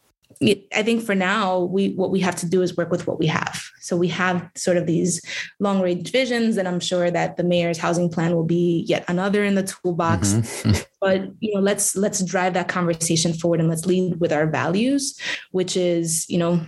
I 0.41 0.83
think 0.83 1.03
for 1.03 1.15
now, 1.15 1.59
we 1.59 1.89
what 1.89 2.11
we 2.11 2.19
have 2.19 2.35
to 2.37 2.45
do 2.45 2.61
is 2.61 2.75
work 2.75 2.91
with 2.91 3.07
what 3.07 3.19
we 3.19 3.27
have. 3.27 3.63
So 3.79 3.95
we 3.95 4.07
have 4.09 4.49
sort 4.55 4.77
of 4.77 4.85
these 4.85 5.21
long 5.59 5.81
range 5.81 6.11
visions, 6.11 6.57
and 6.57 6.67
I'm 6.67 6.79
sure 6.79 7.09
that 7.09 7.37
the 7.37 7.43
mayor's 7.43 7.77
housing 7.77 8.09
plan 8.09 8.35
will 8.35 8.43
be 8.43 8.83
yet 8.87 9.05
another 9.07 9.43
in 9.43 9.55
the 9.55 9.63
toolbox. 9.63 10.33
Mm-hmm. 10.33 10.81
but 11.01 11.31
you 11.39 11.53
know, 11.53 11.61
let's 11.61 11.95
let's 11.95 12.23
drive 12.23 12.53
that 12.53 12.67
conversation 12.67 13.33
forward 13.33 13.59
and 13.59 13.69
let's 13.69 13.85
lead 13.85 14.19
with 14.19 14.33
our 14.33 14.47
values, 14.47 15.19
which 15.51 15.77
is 15.77 16.29
you 16.29 16.37
know, 16.37 16.65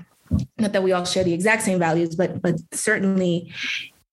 not 0.58 0.74
that 0.74 0.84
we 0.84 0.92
all 0.92 1.06
share 1.06 1.24
the 1.24 1.34
exact 1.34 1.64
same 1.64 1.80
values, 1.80 2.16
but 2.16 2.42
but 2.42 2.56
certainly 2.72 3.52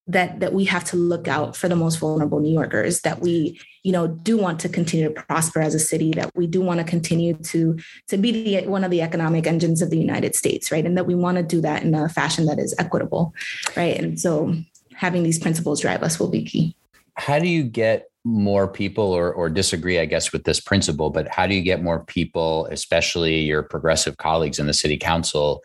that 0.07 0.41
that 0.41 0.53
we 0.53 0.65
have 0.65 0.85
to 0.85 0.97
look 0.97 1.29
out 1.29 1.57
for 1.57 1.69
the 1.69 1.77
most 1.77 1.97
vulnerable 1.97 2.41
New 2.41 2.53
Yorkers, 2.53 3.01
that 3.01 3.21
we, 3.21 3.59
you 3.83 3.93
know, 3.93 4.07
do 4.07 4.37
want 4.37 4.61
to 4.61 4.69
continue 4.69 5.09
to 5.09 5.23
prosper 5.23 5.61
as 5.61 5.75
a 5.75 5.79
city, 5.79 6.11
that 6.13 6.31
we 6.37 6.47
do 6.47 6.61
want 6.61 6.79
to 6.79 6.85
continue 6.85 7.35
to 7.35 7.79
to 8.09 8.17
be 8.17 8.31
the 8.31 8.67
one 8.69 8.85
of 8.85 8.91
the 8.91 9.01
economic 9.01 9.47
engines 9.47 9.81
of 9.81 9.91
the 9.91 9.99
United 9.99 10.35
States, 10.35 10.71
right? 10.71 10.85
And 10.85 10.97
that 10.97 11.07
we 11.07 11.15
want 11.15 11.39
to 11.39 11.43
do 11.43 11.61
that 11.63 11.83
in 11.83 11.95
a 11.95 12.09
fashion 12.09 12.47
that 12.47 12.59
is 12.59 12.75
equitable, 12.79 13.33
right? 13.77 13.99
And 13.99 14.21
so 14.21 14.55
having 14.95 15.23
these 15.23 15.39
principles 15.39 15.81
drive 15.81 16.03
us 16.03 16.21
will 16.21 16.31
be 16.31 16.45
key. 16.45 16.77
How 17.15 17.39
do 17.39 17.49
you 17.49 17.65
get 17.65 18.09
more 18.25 18.67
people 18.67 19.05
or 19.05 19.31
or 19.35 19.51
disagree 19.51 19.99
i 19.99 20.07
guess 20.07 20.33
with 20.33 20.45
this 20.45 20.59
principle 20.59 21.11
but 21.11 21.29
how 21.29 21.47
do 21.47 21.55
you 21.55 21.61
get 21.61 21.83
more 21.83 22.03
people 22.07 22.67
especially 22.71 23.41
your 23.41 23.63
progressive 23.63 24.17
colleagues 24.17 24.59
in 24.59 24.67
the 24.67 24.73
city 24.73 24.97
council 24.97 25.63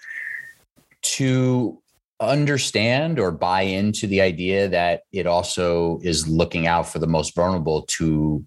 to 1.02 1.82
understand 2.22 3.20
or 3.20 3.32
buy 3.32 3.62
into 3.62 4.06
the 4.08 4.22
idea 4.22 4.68
that 4.68 5.04
it 5.12 5.26
also 5.26 6.00
is 6.04 6.28
looking 6.28 6.68
out 6.68 6.88
for 6.88 7.00
the 7.00 7.08
most 7.08 7.34
vulnerable 7.36 7.84
to 7.84 8.46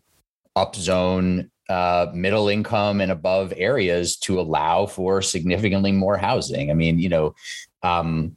upzone 0.56 1.48
uh, 1.68 2.10
middle 2.12 2.48
income 2.48 3.00
and 3.00 3.10
above 3.10 3.52
areas 3.56 4.16
to 4.16 4.38
allow 4.38 4.84
for 4.84 5.22
significantly 5.22 5.92
more 5.92 6.18
housing. 6.18 6.70
I 6.70 6.74
mean, 6.74 6.98
you 6.98 7.08
know, 7.08 7.34
um, 7.82 8.36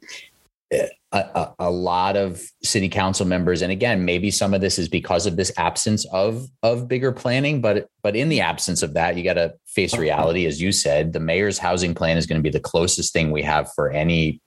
a, 0.72 0.88
a, 1.12 1.54
a, 1.60 1.70
lot 1.70 2.16
of 2.16 2.42
city 2.62 2.88
council 2.88 3.26
members, 3.26 3.62
and 3.62 3.70
again, 3.70 4.04
maybe 4.04 4.30
some 4.30 4.54
of 4.54 4.60
this 4.60 4.78
is 4.78 4.88
because 4.88 5.26
of 5.26 5.36
this 5.36 5.52
absence 5.56 6.04
of 6.06 6.48
of 6.62 6.88
bigger 6.88 7.12
planning, 7.12 7.60
but 7.60 7.88
but 8.02 8.16
in 8.16 8.28
the 8.28 8.40
absence 8.40 8.82
of 8.82 8.94
that, 8.94 9.16
you 9.16 9.22
got 9.22 9.34
to 9.34 9.54
face 9.66 9.96
reality, 9.96 10.46
as 10.46 10.60
you 10.60 10.72
said. 10.72 11.12
The 11.12 11.20
mayor's 11.20 11.58
housing 11.58 11.94
plan 11.94 12.16
is 12.16 12.26
going 12.26 12.38
to 12.38 12.42
be 12.42 12.50
the 12.50 12.58
closest 12.58 13.12
thing 13.12 13.30
we 13.30 13.42
have 13.42 13.70
for 13.74 13.90
any 13.90 14.40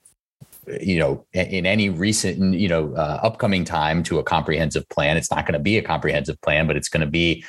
you 0.80 0.98
know, 0.98 1.26
in 1.32 1.66
any 1.66 1.88
recent, 1.88 2.54
you 2.54 2.68
know, 2.68 2.94
uh, 2.94 3.20
upcoming 3.22 3.64
time 3.64 4.02
to 4.04 4.18
a 4.18 4.22
comprehensive 4.22 4.88
plan. 4.88 5.16
It's 5.16 5.30
not 5.30 5.46
going 5.46 5.54
to 5.54 5.58
be 5.58 5.78
a 5.78 5.82
comprehensive 5.82 6.40
plan, 6.40 6.66
but 6.66 6.76
it's 6.76 6.88
going 6.88 7.02
to 7.02 7.10
be 7.10 7.44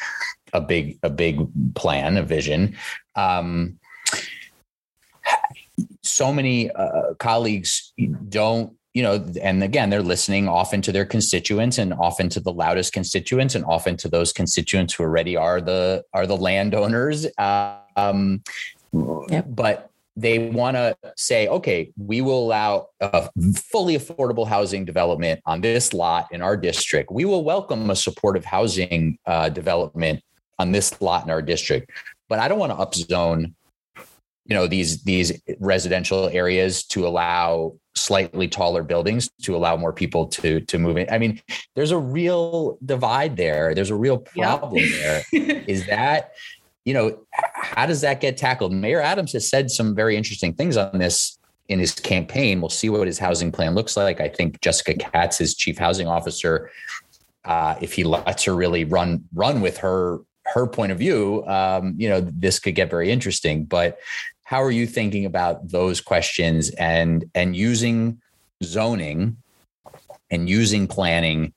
a 0.53 0.61
big, 0.61 0.99
a 1.03 1.09
big 1.09 1.47
plan, 1.75 2.17
a 2.17 2.23
vision. 2.23 2.75
Um, 3.15 3.79
so 6.01 6.33
many 6.33 6.71
uh, 6.71 7.13
colleagues 7.19 7.93
don't 8.29 8.75
you 8.93 9.03
know, 9.03 9.25
and 9.41 9.63
again, 9.63 9.89
they're 9.89 10.01
listening 10.01 10.49
often 10.49 10.81
to 10.81 10.91
their 10.91 11.05
constituents 11.05 11.77
and 11.77 11.93
often 11.93 12.27
to 12.29 12.41
the 12.41 12.51
loudest 12.51 12.91
constituents 12.91 13.55
and 13.55 13.63
often 13.63 13.95
to 13.97 14.09
those 14.09 14.33
constituents 14.33 14.93
who 14.93 15.03
already 15.03 15.37
are 15.37 15.61
the 15.61 16.03
are 16.13 16.27
the 16.27 16.35
landowners. 16.35 17.25
Um, 17.37 18.43
yep. 19.29 19.45
But 19.47 19.90
they 20.21 20.37
want 20.49 20.77
to 20.77 20.95
say, 21.17 21.47
okay, 21.47 21.91
we 21.97 22.21
will 22.21 22.45
allow 22.45 22.87
a 22.99 23.29
fully 23.55 23.97
affordable 23.97 24.47
housing 24.47 24.85
development 24.85 25.41
on 25.45 25.61
this 25.61 25.93
lot 25.93 26.27
in 26.31 26.41
our 26.41 26.55
district. 26.55 27.11
We 27.11 27.25
will 27.25 27.43
welcome 27.43 27.89
a 27.89 27.95
supportive 27.95 28.45
housing 28.45 29.17
uh, 29.25 29.49
development 29.49 30.21
on 30.59 30.71
this 30.71 31.01
lot 31.01 31.23
in 31.23 31.31
our 31.31 31.41
district, 31.41 31.89
but 32.29 32.37
I 32.37 32.47
don't 32.47 32.59
want 32.59 32.71
to 32.71 32.77
upzone, 32.77 33.53
you 34.45 34.53
know, 34.55 34.67
these 34.67 35.03
these 35.03 35.41
residential 35.59 36.29
areas 36.29 36.83
to 36.85 37.07
allow 37.07 37.73
slightly 37.95 38.47
taller 38.47 38.83
buildings 38.83 39.29
to 39.41 39.55
allow 39.55 39.75
more 39.75 39.91
people 39.91 40.27
to 40.27 40.59
to 40.61 40.77
move 40.77 40.97
in. 40.97 41.07
I 41.09 41.17
mean, 41.17 41.41
there's 41.75 41.91
a 41.91 41.97
real 41.97 42.77
divide 42.85 43.37
there. 43.37 43.73
There's 43.73 43.89
a 43.89 43.95
real 43.95 44.19
problem 44.19 44.83
yep. 44.83 45.25
there. 45.31 45.63
Is 45.67 45.87
that 45.87 46.33
you 46.85 46.93
know, 46.93 47.19
how 47.53 47.85
does 47.85 48.01
that 48.01 48.21
get 48.21 48.37
tackled? 48.37 48.73
Mayor 48.73 49.01
Adams 49.01 49.33
has 49.33 49.49
said 49.49 49.69
some 49.69 49.95
very 49.95 50.17
interesting 50.17 50.53
things 50.53 50.77
on 50.77 50.97
this 50.97 51.37
in 51.69 51.79
his 51.79 51.93
campaign. 51.93 52.59
We'll 52.59 52.69
see 52.69 52.89
what 52.89 53.07
his 53.07 53.19
housing 53.19 53.51
plan 53.51 53.75
looks 53.75 53.95
like. 53.95 54.19
I 54.19 54.27
think 54.27 54.59
Jessica 54.61 54.95
Katz, 54.95 55.37
his 55.37 55.55
chief 55.55 55.77
housing 55.77 56.07
officer, 56.07 56.69
uh, 57.45 57.75
if 57.81 57.93
he 57.93 58.03
lets 58.03 58.43
her 58.43 58.55
really 58.55 58.83
run 58.83 59.23
run 59.33 59.61
with 59.61 59.77
her 59.77 60.19
her 60.47 60.67
point 60.67 60.91
of 60.91 60.97
view, 60.97 61.45
um, 61.47 61.93
you 61.97 62.09
know, 62.09 62.19
this 62.21 62.59
could 62.59 62.75
get 62.75 62.89
very 62.89 63.11
interesting. 63.11 63.63
But 63.63 63.99
how 64.43 64.61
are 64.61 64.71
you 64.71 64.85
thinking 64.85 65.25
about 65.25 65.69
those 65.69 66.01
questions 66.01 66.71
and 66.71 67.25
and 67.35 67.55
using 67.55 68.21
zoning 68.63 69.37
and 70.29 70.49
using 70.49 70.87
planning 70.87 71.53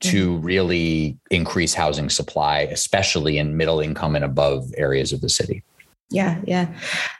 to 0.00 0.34
mm-hmm. 0.34 0.44
really 0.44 1.18
increase 1.30 1.74
housing 1.74 2.08
supply, 2.08 2.60
especially 2.60 3.38
in 3.38 3.56
middle 3.56 3.80
income 3.80 4.16
and 4.16 4.24
above 4.24 4.72
areas 4.76 5.12
of 5.12 5.20
the 5.20 5.28
city. 5.28 5.62
Yeah, 6.10 6.40
yeah. 6.46 6.74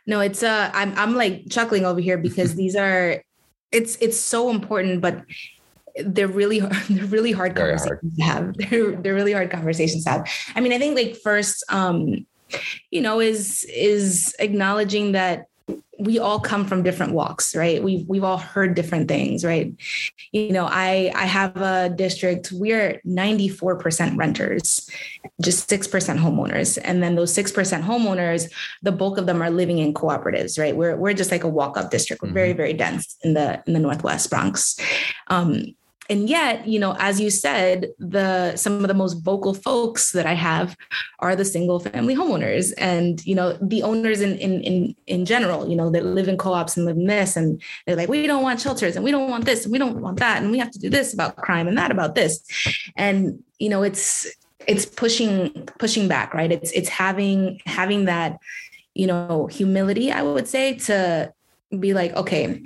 No, 0.07 0.21
it's 0.21 0.43
uh 0.43 0.71
I'm 0.75 0.97
I'm 0.97 1.15
like 1.15 1.49
chuckling 1.49 1.85
over 1.85 2.01
here 2.01 2.19
because 2.19 2.55
these 2.63 2.77
are 2.77 3.23
it's 3.71 3.97
it's 3.97 4.19
so 4.19 4.51
important, 4.51 5.01
but 5.01 5.25
they're 6.05 6.29
really 6.29 6.61
they're 6.91 7.05
really 7.07 7.33
hard 7.33 7.55
Very 7.55 7.77
conversations 7.77 8.17
hard. 8.17 8.17
to 8.17 8.23
have. 8.23 8.55
They're 8.71 8.97
they're 8.97 9.15
really 9.15 9.33
hard 9.33 9.51
conversations 9.51 10.05
to 10.05 10.11
have. 10.11 10.29
I 10.55 10.61
mean, 10.61 10.73
I 10.73 10.79
think 10.79 10.97
like 10.97 11.17
first 11.17 11.65
um 11.69 12.27
you 12.91 13.01
know 13.01 13.21
is 13.21 13.65
is 13.65 14.35
acknowledging 14.39 15.13
that 15.13 15.47
we 16.01 16.19
all 16.19 16.41
come 16.41 16.65
from 16.65 16.83
different 16.83 17.13
walks 17.13 17.55
right? 17.55 17.83
We've 17.83 18.07
we've 18.09 18.25
all 18.25 18.39
heard 18.39 18.75
different 18.75 19.09
things 19.09 19.45
right? 19.45 19.73
You 20.33 20.53
know 20.53 20.67
i 20.71 21.13
i 21.15 21.25
have 21.25 21.57
a 21.57 21.91
district 21.91 22.53
we're 22.53 23.01
94% 23.07 24.17
renters 24.17 24.89
just 25.41 25.69
6% 25.71 26.19
homeowners. 26.19 26.79
And 26.83 27.03
then 27.03 27.15
those 27.17 27.35
6% 27.35 27.83
homeowners 27.83 28.51
the 28.83 28.93
bulk 28.93 29.19
of 29.19 29.27
them 29.27 29.43
are 29.43 29.51
living 29.51 29.79
in 29.79 29.95
cooperatives 29.95 30.59
right? 30.59 30.77
We're 30.77 30.97
we're 30.97 31.15
just 31.15 31.31
like 31.31 31.45
a 31.45 31.49
walk 31.49 31.77
up 31.77 31.91
district. 31.91 32.23
We're 32.23 32.29
mm-hmm. 32.29 32.35
very 32.35 32.53
very 32.53 32.73
dense 32.73 33.17
in 33.23 33.35
the 33.35 33.63
in 33.67 33.73
the 33.73 33.81
northwest 33.81 34.31
bronx. 34.31 34.79
Um 35.29 35.75
and 36.11 36.29
yet 36.29 36.67
you 36.67 36.79
know 36.79 36.95
as 36.99 37.21
you 37.21 37.31
said 37.31 37.89
the 37.99 38.55
some 38.57 38.83
of 38.83 38.89
the 38.89 38.95
most 38.95 39.15
vocal 39.23 39.55
folks 39.55 40.13
that 40.13 40.27
i 40.27 40.35
have 40.35 40.77
are 41.21 41.35
the 41.37 41.45
single 41.45 41.81
family 41.81 42.15
homeowners 42.15 42.75
and 42.77 43.25
you 43.25 43.35
know 43.35 43.57
the 43.63 43.83
owners 43.83 44.21
in 44.21 44.37
in 44.39 44.61
in, 44.63 44.97
in 45.07 45.25
general 45.25 45.69
you 45.69 45.77
know 45.77 45.89
that 45.89 46.05
live 46.05 46.29
in 46.29 46.37
co-ops 46.37 46.77
and 46.77 46.85
live 46.85 46.97
in 46.97 47.07
this 47.07 47.37
and 47.37 47.63
they're 47.87 47.97
like 47.97 48.09
we 48.09 48.27
don't 48.27 48.43
want 48.43 48.61
shelters 48.61 48.97
and 48.97 49.05
we 49.05 49.11
don't 49.11 49.31
want 49.31 49.45
this 49.45 49.65
and 49.65 49.73
we 49.73 49.79
don't 49.79 50.01
want 50.01 50.19
that 50.19 50.43
and 50.43 50.51
we 50.51 50.59
have 50.59 50.71
to 50.71 50.79
do 50.79 50.91
this 50.91 51.15
about 51.15 51.37
crime 51.37 51.69
and 51.69 51.79
that 51.79 51.91
about 51.91 52.15
this. 52.15 52.43
And 52.97 53.43
you 53.59 53.69
know 53.69 53.83
it's 53.83 54.27
it's 54.67 54.85
pushing 54.85 55.69
pushing 55.79 56.09
back 56.09 56.35
right? 56.35 56.51
It's 56.51 56.73
it's 56.73 56.89
having 56.89 57.61
having 57.67 58.07
that 58.07 58.39
you 58.95 59.07
know 59.07 59.47
humility 59.47 60.11
i 60.11 60.21
would 60.21 60.49
say 60.49 60.75
to 60.75 61.33
be 61.79 61.95
like 61.95 62.13
okay 62.15 62.61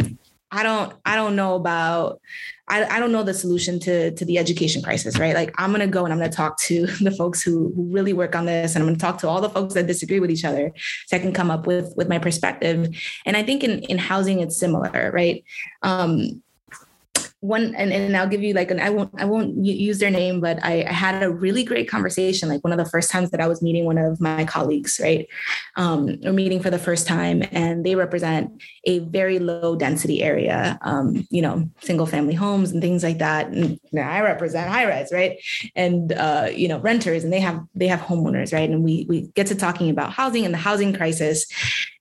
I 0.51 0.63
don't 0.63 0.95
I 1.05 1.17
don't 1.17 1.35
know 1.35 1.57
about 1.57 2.21
I, 2.69 2.85
I 2.85 2.99
don't 2.99 3.12
know 3.12 3.23
the 3.23 3.35
solution 3.35 3.79
to 3.81 4.11
to 4.12 4.25
the 4.25 4.39
education 4.39 4.83
crisis, 4.83 5.19
right? 5.19 5.35
Like 5.35 5.55
I'm 5.59 5.71
gonna 5.71 5.87
go 5.87 6.05
and 6.05 6.12
I'm 6.12 6.19
gonna 6.19 6.33
talk 6.33 6.59
to 6.61 6.87
the 7.01 7.11
folks 7.11 7.43
who, 7.43 7.73
really 7.77 8.12
work 8.12 8.35
on 8.35 8.47
this, 8.47 8.75
and 8.75 8.83
I'm 8.83 8.89
gonna 8.89 8.99
talk 8.99 9.19
to 9.21 9.29
all 9.29 9.41
the 9.41 9.51
folks 9.51 9.75
that 9.75 9.87
disagree 9.87 10.21
with 10.21 10.31
each 10.31 10.45
other, 10.45 10.73
so 11.07 11.17
I 11.17 11.21
can 11.21 11.33
come 11.33 11.51
up 11.51 11.67
with 11.67 11.93
with 11.97 12.09
my 12.09 12.19
perspective. 12.19 12.89
And 13.27 13.37
I 13.37 13.43
think 13.43 13.65
in 13.65 13.81
in 13.85 13.99
housing 13.99 14.41
it's 14.41 14.57
similar, 14.57 15.11
right? 15.12 15.45
Um, 15.83 16.43
one 17.45 17.75
and, 17.75 17.93
and 17.93 18.17
I'll 18.17 18.27
give 18.27 18.43
you 18.43 18.55
like 18.55 18.71
an 18.71 18.81
I 18.81 18.89
won't 18.89 19.11
I 19.19 19.27
won't 19.27 19.55
use 19.59 19.99
their 19.99 20.11
name, 20.11 20.41
but 20.41 20.59
I, 20.65 20.83
I, 20.89 20.93
had 20.93 21.23
a 21.23 21.31
really 21.31 21.63
great 21.63 21.91
conversation. 21.91 22.49
Like 22.49 22.65
one 22.65 22.73
of 22.73 22.79
the 22.79 22.91
first 22.91 23.11
times 23.11 23.31
that 23.33 23.41
I 23.41 23.47
was 23.47 23.61
meeting 23.61 23.85
one 23.85 23.99
of 23.99 24.19
my 24.19 24.47
colleagues, 24.47 24.99
right, 25.03 25.29
um, 25.77 26.19
or 26.25 26.33
meeting 26.33 26.63
for 26.63 26.71
the 26.71 26.79
first 26.79 27.07
time, 27.07 27.43
and 27.53 27.85
they 27.85 27.97
represent 27.97 28.63
a 28.85 29.01
very 29.01 29.39
low 29.39 29.77
density 29.77 30.23
area, 30.23 30.79
um, 30.81 31.27
you 31.31 31.43
know, 31.43 31.69
single 31.83 32.07
family 32.07 32.33
homes 32.33 32.71
and 32.71 32.81
things 32.81 33.03
like 33.03 33.19
that. 33.19 33.49
And 33.49 33.79
I 33.95 34.23
represent 34.23 34.71
high 34.71 34.87
rise, 34.87 35.11
right, 35.13 35.39
and 35.77 36.15
uh, 36.15 36.49
you 36.51 36.67
know 36.67 36.79
renters, 36.79 37.25
and 37.25 37.33
they 37.33 37.41
have 37.41 37.61
they 37.75 37.89
have 37.89 38.01
homeowners, 38.01 38.55
right, 38.55 38.71
and 38.71 38.83
we 38.83 39.05
we 39.07 39.29
get 39.35 39.49
to 39.49 39.55
talking 39.55 39.91
about 39.91 40.15
housing 40.15 40.47
and 40.47 40.55
the 40.55 40.59
housing 40.59 40.95
crisis, 40.95 41.45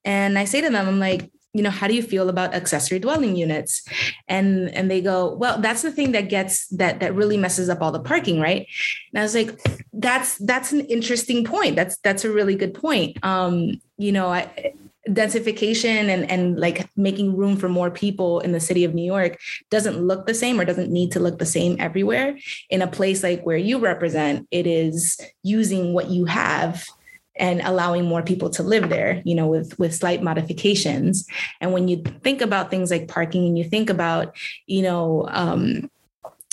and 0.05 0.39
I 0.39 0.45
say 0.45 0.61
to 0.61 0.69
them, 0.69 0.87
I'm 0.87 0.99
like, 0.99 1.29
you 1.53 1.61
know 1.61 1.69
how 1.69 1.87
do 1.87 1.93
you 1.93 2.01
feel 2.01 2.29
about 2.29 2.53
accessory 2.53 2.99
dwelling 2.99 3.35
units? 3.35 3.83
And 4.27 4.69
and 4.69 4.89
they 4.89 5.01
go 5.01 5.35
well 5.35 5.59
that's 5.59 5.83
the 5.83 5.91
thing 5.91 6.11
that 6.13 6.29
gets 6.29 6.67
that 6.69 6.99
that 6.99 7.15
really 7.15 7.37
messes 7.37 7.69
up 7.69 7.81
all 7.81 7.91
the 7.91 7.99
parking 7.99 8.39
right? 8.39 8.67
And 9.13 9.19
i 9.19 9.21
was 9.21 9.35
like 9.35 9.59
that's 9.93 10.37
that's 10.39 10.71
an 10.71 10.81
interesting 10.81 11.43
point. 11.45 11.75
That's 11.75 11.97
that's 11.97 12.25
a 12.25 12.31
really 12.31 12.55
good 12.55 12.73
point. 12.73 13.23
Um 13.23 13.79
you 13.97 14.11
know 14.11 14.27
i 14.27 14.73
densification 15.07 16.07
and 16.07 16.29
and 16.31 16.57
like 16.57 16.89
making 16.95 17.35
room 17.35 17.57
for 17.57 17.67
more 17.67 17.91
people 17.91 18.39
in 18.39 18.53
the 18.53 18.59
city 18.59 18.85
of 18.85 18.93
New 18.93 19.03
York 19.03 19.37
doesn't 19.69 19.99
look 19.99 20.25
the 20.25 20.33
same 20.33 20.59
or 20.59 20.65
doesn't 20.65 20.89
need 20.89 21.11
to 21.11 21.19
look 21.19 21.39
the 21.39 21.45
same 21.45 21.75
everywhere. 21.79 22.37
In 22.69 22.81
a 22.81 22.87
place 22.87 23.21
like 23.21 23.43
where 23.43 23.57
you 23.57 23.79
represent, 23.79 24.47
it 24.49 24.65
is 24.65 25.19
using 25.43 25.93
what 25.93 26.09
you 26.09 26.25
have 26.25 26.87
and 27.35 27.61
allowing 27.61 28.05
more 28.05 28.21
people 28.21 28.49
to 28.49 28.63
live 28.63 28.89
there 28.89 29.21
you 29.25 29.35
know 29.35 29.47
with 29.47 29.77
with 29.79 29.93
slight 29.93 30.21
modifications. 30.21 31.25
And 31.61 31.73
when 31.73 31.87
you 31.87 32.03
think 32.21 32.41
about 32.41 32.69
things 32.69 32.91
like 32.91 33.07
parking 33.07 33.45
and 33.45 33.57
you 33.57 33.63
think 33.63 33.89
about 33.89 34.35
you 34.67 34.81
know 34.81 35.27
um, 35.29 35.89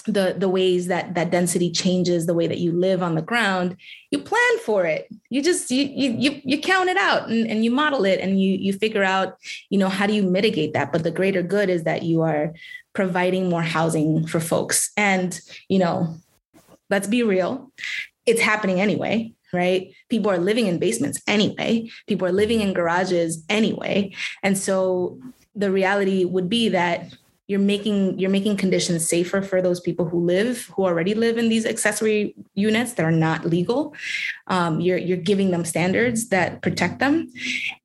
the 0.06 0.34
the 0.36 0.48
ways 0.48 0.86
that 0.86 1.14
that 1.14 1.30
density 1.30 1.70
changes 1.70 2.26
the 2.26 2.34
way 2.34 2.46
that 2.46 2.58
you 2.58 2.72
live 2.72 3.02
on 3.02 3.14
the 3.14 3.22
ground 3.22 3.76
you 4.10 4.18
plan 4.18 4.58
for 4.64 4.86
it. 4.86 5.08
You 5.28 5.42
just 5.42 5.70
you 5.70 5.84
you 5.84 6.40
you 6.44 6.60
count 6.60 6.88
it 6.88 6.96
out 6.96 7.28
and, 7.28 7.46
and 7.46 7.64
you 7.64 7.70
model 7.70 8.04
it 8.04 8.20
and 8.20 8.40
you 8.40 8.52
you 8.52 8.72
figure 8.72 9.04
out 9.04 9.36
you 9.68 9.78
know 9.78 9.88
how 9.88 10.06
do 10.06 10.14
you 10.14 10.22
mitigate 10.22 10.72
that? 10.72 10.92
But 10.92 11.02
the 11.02 11.10
greater 11.10 11.42
good 11.42 11.68
is 11.68 11.84
that 11.84 12.02
you 12.02 12.22
are 12.22 12.54
providing 12.92 13.48
more 13.48 13.62
housing 13.62 14.26
for 14.26 14.40
folks. 14.40 14.90
And 14.96 15.38
you 15.68 15.78
know 15.78 16.16
let's 16.88 17.06
be 17.06 17.22
real 17.22 17.70
it's 18.26 18.40
happening 18.40 18.80
anyway 18.80 19.32
right? 19.52 19.92
People 20.10 20.30
are 20.30 20.38
living 20.38 20.66
in 20.66 20.78
basements 20.78 21.20
anyway. 21.26 21.88
People 22.06 22.26
are 22.26 22.32
living 22.32 22.60
in 22.60 22.72
garages 22.72 23.44
anyway. 23.48 24.12
And 24.42 24.58
so 24.58 25.18
the 25.54 25.70
reality 25.70 26.24
would 26.24 26.48
be 26.48 26.68
that 26.68 27.14
you're 27.46 27.58
making 27.58 28.16
you're 28.16 28.30
making 28.30 28.56
conditions 28.56 29.08
safer 29.08 29.42
for 29.42 29.60
those 29.60 29.80
people 29.80 30.08
who 30.08 30.20
live 30.20 30.66
who 30.76 30.84
already 30.84 31.14
live 31.14 31.36
in 31.36 31.48
these 31.48 31.66
accessory 31.66 32.34
units 32.54 32.92
that 32.92 33.04
are 33.04 33.10
not 33.10 33.44
legal. 33.44 33.92
Um, 34.46 34.80
you're 34.80 34.98
you're 34.98 35.16
giving 35.16 35.50
them 35.50 35.64
standards 35.64 36.28
that 36.28 36.62
protect 36.62 37.00
them, 37.00 37.26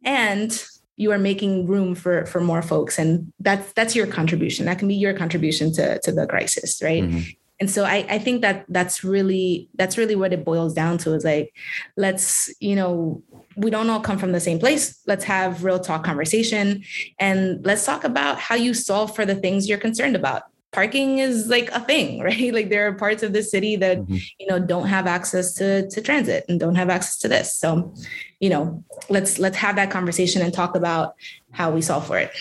and 0.03 0.63
you 0.97 1.11
are 1.11 1.17
making 1.17 1.65
room 1.65 1.95
for 1.95 2.25
for 2.27 2.41
more 2.41 2.61
folks 2.61 2.97
and 2.97 3.33
that's 3.39 3.73
that's 3.73 3.95
your 3.95 4.07
contribution 4.07 4.65
that 4.65 4.79
can 4.79 4.87
be 4.87 4.95
your 4.95 5.13
contribution 5.13 5.73
to 5.73 5.99
to 5.99 6.11
the 6.11 6.25
crisis 6.25 6.81
right 6.81 7.03
mm-hmm 7.03 7.31
and 7.59 7.69
so 7.69 7.85
I, 7.85 8.05
I 8.09 8.19
think 8.19 8.41
that 8.41 8.65
that's 8.67 9.03
really 9.03 9.69
that's 9.75 9.97
really 9.97 10.15
what 10.15 10.33
it 10.33 10.43
boils 10.43 10.73
down 10.73 10.97
to 10.99 11.13
is 11.13 11.23
like 11.23 11.53
let's 11.95 12.53
you 12.59 12.75
know 12.75 13.23
we 13.55 13.69
don't 13.69 13.89
all 13.89 14.01
come 14.01 14.17
from 14.17 14.33
the 14.33 14.41
same 14.41 14.59
place. 14.59 14.99
Let's 15.07 15.23
have 15.23 15.63
real 15.63 15.79
talk 15.79 16.03
conversation 16.03 16.83
and 17.19 17.65
let's 17.65 17.85
talk 17.85 18.03
about 18.03 18.37
how 18.39 18.55
you 18.55 18.73
solve 18.73 19.15
for 19.15 19.25
the 19.25 19.35
things 19.35 19.69
you're 19.69 19.77
concerned 19.77 20.17
about. 20.17 20.43
Parking 20.73 21.19
is 21.19 21.47
like 21.47 21.71
a 21.71 21.79
thing 21.79 22.19
right? 22.23 22.53
Like 22.53 22.69
there 22.69 22.87
are 22.87 22.93
parts 22.93 23.23
of 23.23 23.31
the 23.31 23.41
city 23.41 23.77
that 23.77 23.99
mm-hmm. 23.99 24.17
you 24.37 24.47
know 24.47 24.59
don't 24.59 24.87
have 24.87 25.07
access 25.07 25.53
to 25.55 25.87
to 25.89 26.01
transit 26.01 26.43
and 26.49 26.59
don't 26.59 26.75
have 26.75 26.89
access 26.89 27.17
to 27.19 27.29
this. 27.29 27.55
So 27.55 27.93
you 28.41 28.49
know 28.49 28.83
let's 29.07 29.39
let's 29.39 29.57
have 29.57 29.77
that 29.77 29.91
conversation 29.91 30.41
and 30.41 30.53
talk 30.53 30.75
about 30.75 31.15
how 31.51 31.71
we 31.71 31.81
solve 31.81 32.05
for 32.05 32.17
it. 32.17 32.31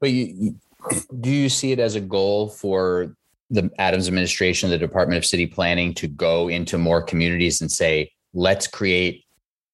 But 0.00 0.10
you 0.10 0.56
do 1.18 1.30
you 1.30 1.48
see 1.48 1.72
it 1.72 1.78
as 1.78 1.94
a 1.94 2.00
goal 2.00 2.48
for 2.48 3.14
the 3.50 3.70
Adams 3.78 4.06
administration, 4.06 4.70
the 4.70 4.78
Department 4.78 5.18
of 5.18 5.26
City 5.26 5.46
Planning 5.46 5.92
to 5.94 6.06
go 6.06 6.48
into 6.48 6.78
more 6.78 7.02
communities 7.02 7.60
and 7.60 7.70
say, 7.70 8.12
let's 8.32 8.66
create 8.66 9.24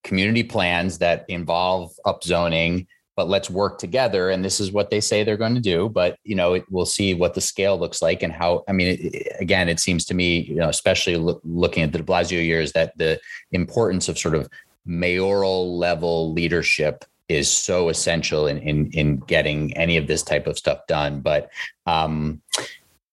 community 0.02 0.42
plans 0.42 0.98
that 0.98 1.24
involve 1.28 1.92
upzoning, 2.06 2.86
but 3.16 3.28
let's 3.28 3.50
work 3.50 3.78
together. 3.78 4.30
And 4.30 4.44
this 4.44 4.60
is 4.60 4.72
what 4.72 4.88
they 4.88 5.00
say 5.00 5.24
they're 5.24 5.36
going 5.36 5.54
to 5.54 5.60
do. 5.60 5.88
But 5.88 6.18
you 6.24 6.34
know, 6.34 6.54
it, 6.54 6.64
we'll 6.70 6.86
see 6.86 7.12
what 7.12 7.34
the 7.34 7.40
scale 7.40 7.78
looks 7.78 8.00
like 8.00 8.22
and 8.22 8.32
how. 8.32 8.64
I 8.68 8.72
mean, 8.72 8.98
it, 9.00 9.36
again, 9.40 9.68
it 9.68 9.80
seems 9.80 10.04
to 10.06 10.14
me, 10.14 10.40
you 10.40 10.56
know, 10.56 10.68
especially 10.68 11.16
lo- 11.16 11.40
looking 11.44 11.82
at 11.82 11.92
the 11.92 11.98
De 11.98 12.04
Blasio 12.04 12.44
years, 12.44 12.72
that 12.72 12.96
the 12.96 13.20
importance 13.52 14.08
of 14.08 14.18
sort 14.18 14.34
of 14.34 14.48
mayoral 14.86 15.76
level 15.76 16.32
leadership 16.32 17.04
is 17.28 17.50
so 17.50 17.88
essential 17.88 18.46
in 18.46 18.58
in 18.58 18.90
in 18.92 19.18
getting 19.18 19.76
any 19.76 19.96
of 19.96 20.06
this 20.06 20.22
type 20.22 20.46
of 20.46 20.56
stuff 20.56 20.86
done. 20.86 21.20
But 21.20 21.50
um, 21.86 22.40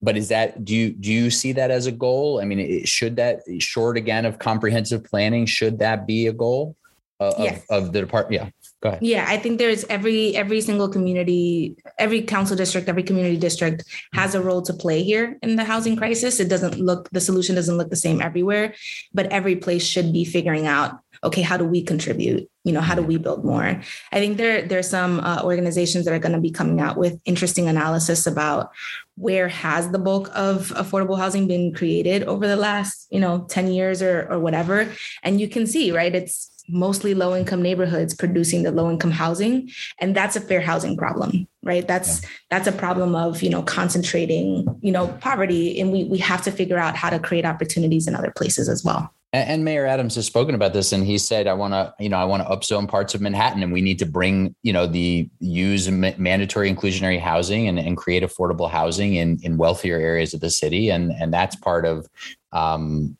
but 0.03 0.17
is 0.17 0.27
that 0.27 0.65
do 0.65 0.75
you 0.75 0.91
do 0.91 1.11
you 1.11 1.31
see 1.31 1.53
that 1.53 1.71
as 1.71 1.87
a 1.87 1.91
goal? 1.91 2.41
I 2.41 2.45
mean, 2.45 2.85
should 2.85 3.15
that 3.15 3.39
short 3.59 3.97
again 3.97 4.25
of 4.25 4.37
comprehensive 4.37 5.03
planning 5.05 5.45
should 5.45 5.79
that 5.79 6.05
be 6.05 6.27
a 6.27 6.33
goal 6.33 6.75
of, 7.21 7.39
yes. 7.39 7.65
of 7.69 7.93
the 7.93 8.01
department? 8.01 8.43
Yeah. 8.43 8.49
Go 8.81 8.89
ahead. 8.89 9.01
Yeah, 9.01 9.25
I 9.25 9.37
think 9.37 9.59
there's 9.59 9.85
every 9.85 10.35
every 10.35 10.59
single 10.59 10.89
community, 10.89 11.77
every 11.97 12.21
council 12.21 12.57
district, 12.57 12.89
every 12.89 13.03
community 13.03 13.37
district 13.37 13.85
has 14.13 14.35
a 14.35 14.41
role 14.41 14.61
to 14.63 14.73
play 14.73 15.03
here 15.03 15.39
in 15.41 15.55
the 15.55 15.63
housing 15.63 15.95
crisis. 15.95 16.41
It 16.41 16.49
doesn't 16.49 16.77
look 16.77 17.09
the 17.11 17.21
solution 17.21 17.55
doesn't 17.55 17.77
look 17.77 17.89
the 17.89 17.95
same 17.95 18.21
everywhere, 18.21 18.75
but 19.13 19.31
every 19.31 19.55
place 19.55 19.85
should 19.85 20.11
be 20.11 20.25
figuring 20.25 20.67
out 20.67 20.99
okay, 21.23 21.41
how 21.41 21.55
do 21.55 21.63
we 21.63 21.81
contribute? 21.81 22.49
You 22.65 22.73
know, 22.73 22.81
how 22.81 22.95
do 22.95 23.01
we 23.01 23.17
build 23.17 23.45
more? 23.45 23.81
I 24.11 24.19
think 24.19 24.37
there 24.37 24.61
there 24.67 24.79
are 24.79 24.83
some 24.83 25.19
uh, 25.21 25.41
organizations 25.43 26.05
that 26.05 26.13
are 26.13 26.19
going 26.19 26.35
to 26.35 26.41
be 26.41 26.51
coming 26.51 26.81
out 26.81 26.97
with 26.97 27.19
interesting 27.25 27.67
analysis 27.67 28.27
about 28.27 28.71
where 29.15 29.47
has 29.47 29.91
the 29.91 29.99
bulk 29.99 30.29
of 30.33 30.69
affordable 30.75 31.17
housing 31.17 31.47
been 31.47 31.73
created 31.73 32.23
over 32.23 32.47
the 32.47 32.55
last 32.55 33.07
you 33.11 33.19
know 33.19 33.45
10 33.49 33.71
years 33.71 34.01
or, 34.01 34.27
or 34.31 34.39
whatever? 34.39 34.91
And 35.23 35.39
you 35.39 35.47
can 35.47 35.67
see 35.67 35.91
right 35.91 36.13
it's 36.13 36.49
mostly 36.69 37.13
low 37.13 37.35
income 37.35 37.61
neighborhoods 37.61 38.13
producing 38.13 38.63
the 38.63 38.71
low 38.71 38.89
income 38.89 39.11
housing 39.11 39.69
and 39.99 40.15
that's 40.15 40.37
a 40.37 40.41
fair 40.41 40.61
housing 40.61 40.95
problem 40.95 41.47
right? 41.63 41.87
That's 41.87 42.21
yeah. 42.21 42.29
that's 42.49 42.67
a 42.67 42.71
problem 42.71 43.15
of 43.15 43.41
you 43.41 43.49
know 43.49 43.63
concentrating 43.63 44.67
you 44.81 44.91
know 44.91 45.07
poverty 45.21 45.79
and 45.79 45.91
we 45.91 46.03
we 46.03 46.17
have 46.19 46.41
to 46.43 46.51
figure 46.51 46.77
out 46.77 46.95
how 46.95 47.09
to 47.09 47.19
create 47.19 47.45
opportunities 47.45 48.07
in 48.07 48.15
other 48.15 48.31
places 48.35 48.69
as 48.69 48.83
well 48.83 49.13
and, 49.33 49.65
Mayor 49.65 49.85
Adams 49.85 50.13
has 50.15 50.27
spoken 50.27 50.53
about 50.53 50.73
this, 50.73 50.91
and 50.91 51.03
he 51.03 51.17
said, 51.17 51.47
"I 51.47 51.53
want 51.53 51.73
to, 51.73 51.93
you 51.99 52.07
know, 52.07 52.17
I 52.17 52.25
want 52.25 52.43
to 52.43 52.49
upzone 52.49 52.87
parts 52.87 53.15
of 53.15 53.21
Manhattan, 53.21 53.63
and 53.63 53.73
we 53.73 53.81
need 53.81 53.97
to 53.99 54.05
bring, 54.05 54.55
you 54.61 54.71
know, 54.71 54.85
the 54.85 55.27
use 55.39 55.89
mandatory 55.89 56.71
inclusionary 56.71 57.19
housing 57.19 57.67
and, 57.67 57.79
and 57.79 57.97
create 57.97 58.21
affordable 58.21 58.69
housing 58.69 59.15
in 59.15 59.39
in 59.41 59.57
wealthier 59.57 59.97
areas 59.97 60.33
of 60.33 60.39
the 60.39 60.51
city, 60.51 60.89
and 60.89 61.11
and 61.11 61.33
that's 61.33 61.55
part 61.55 61.85
of 61.85 62.07
um, 62.51 63.17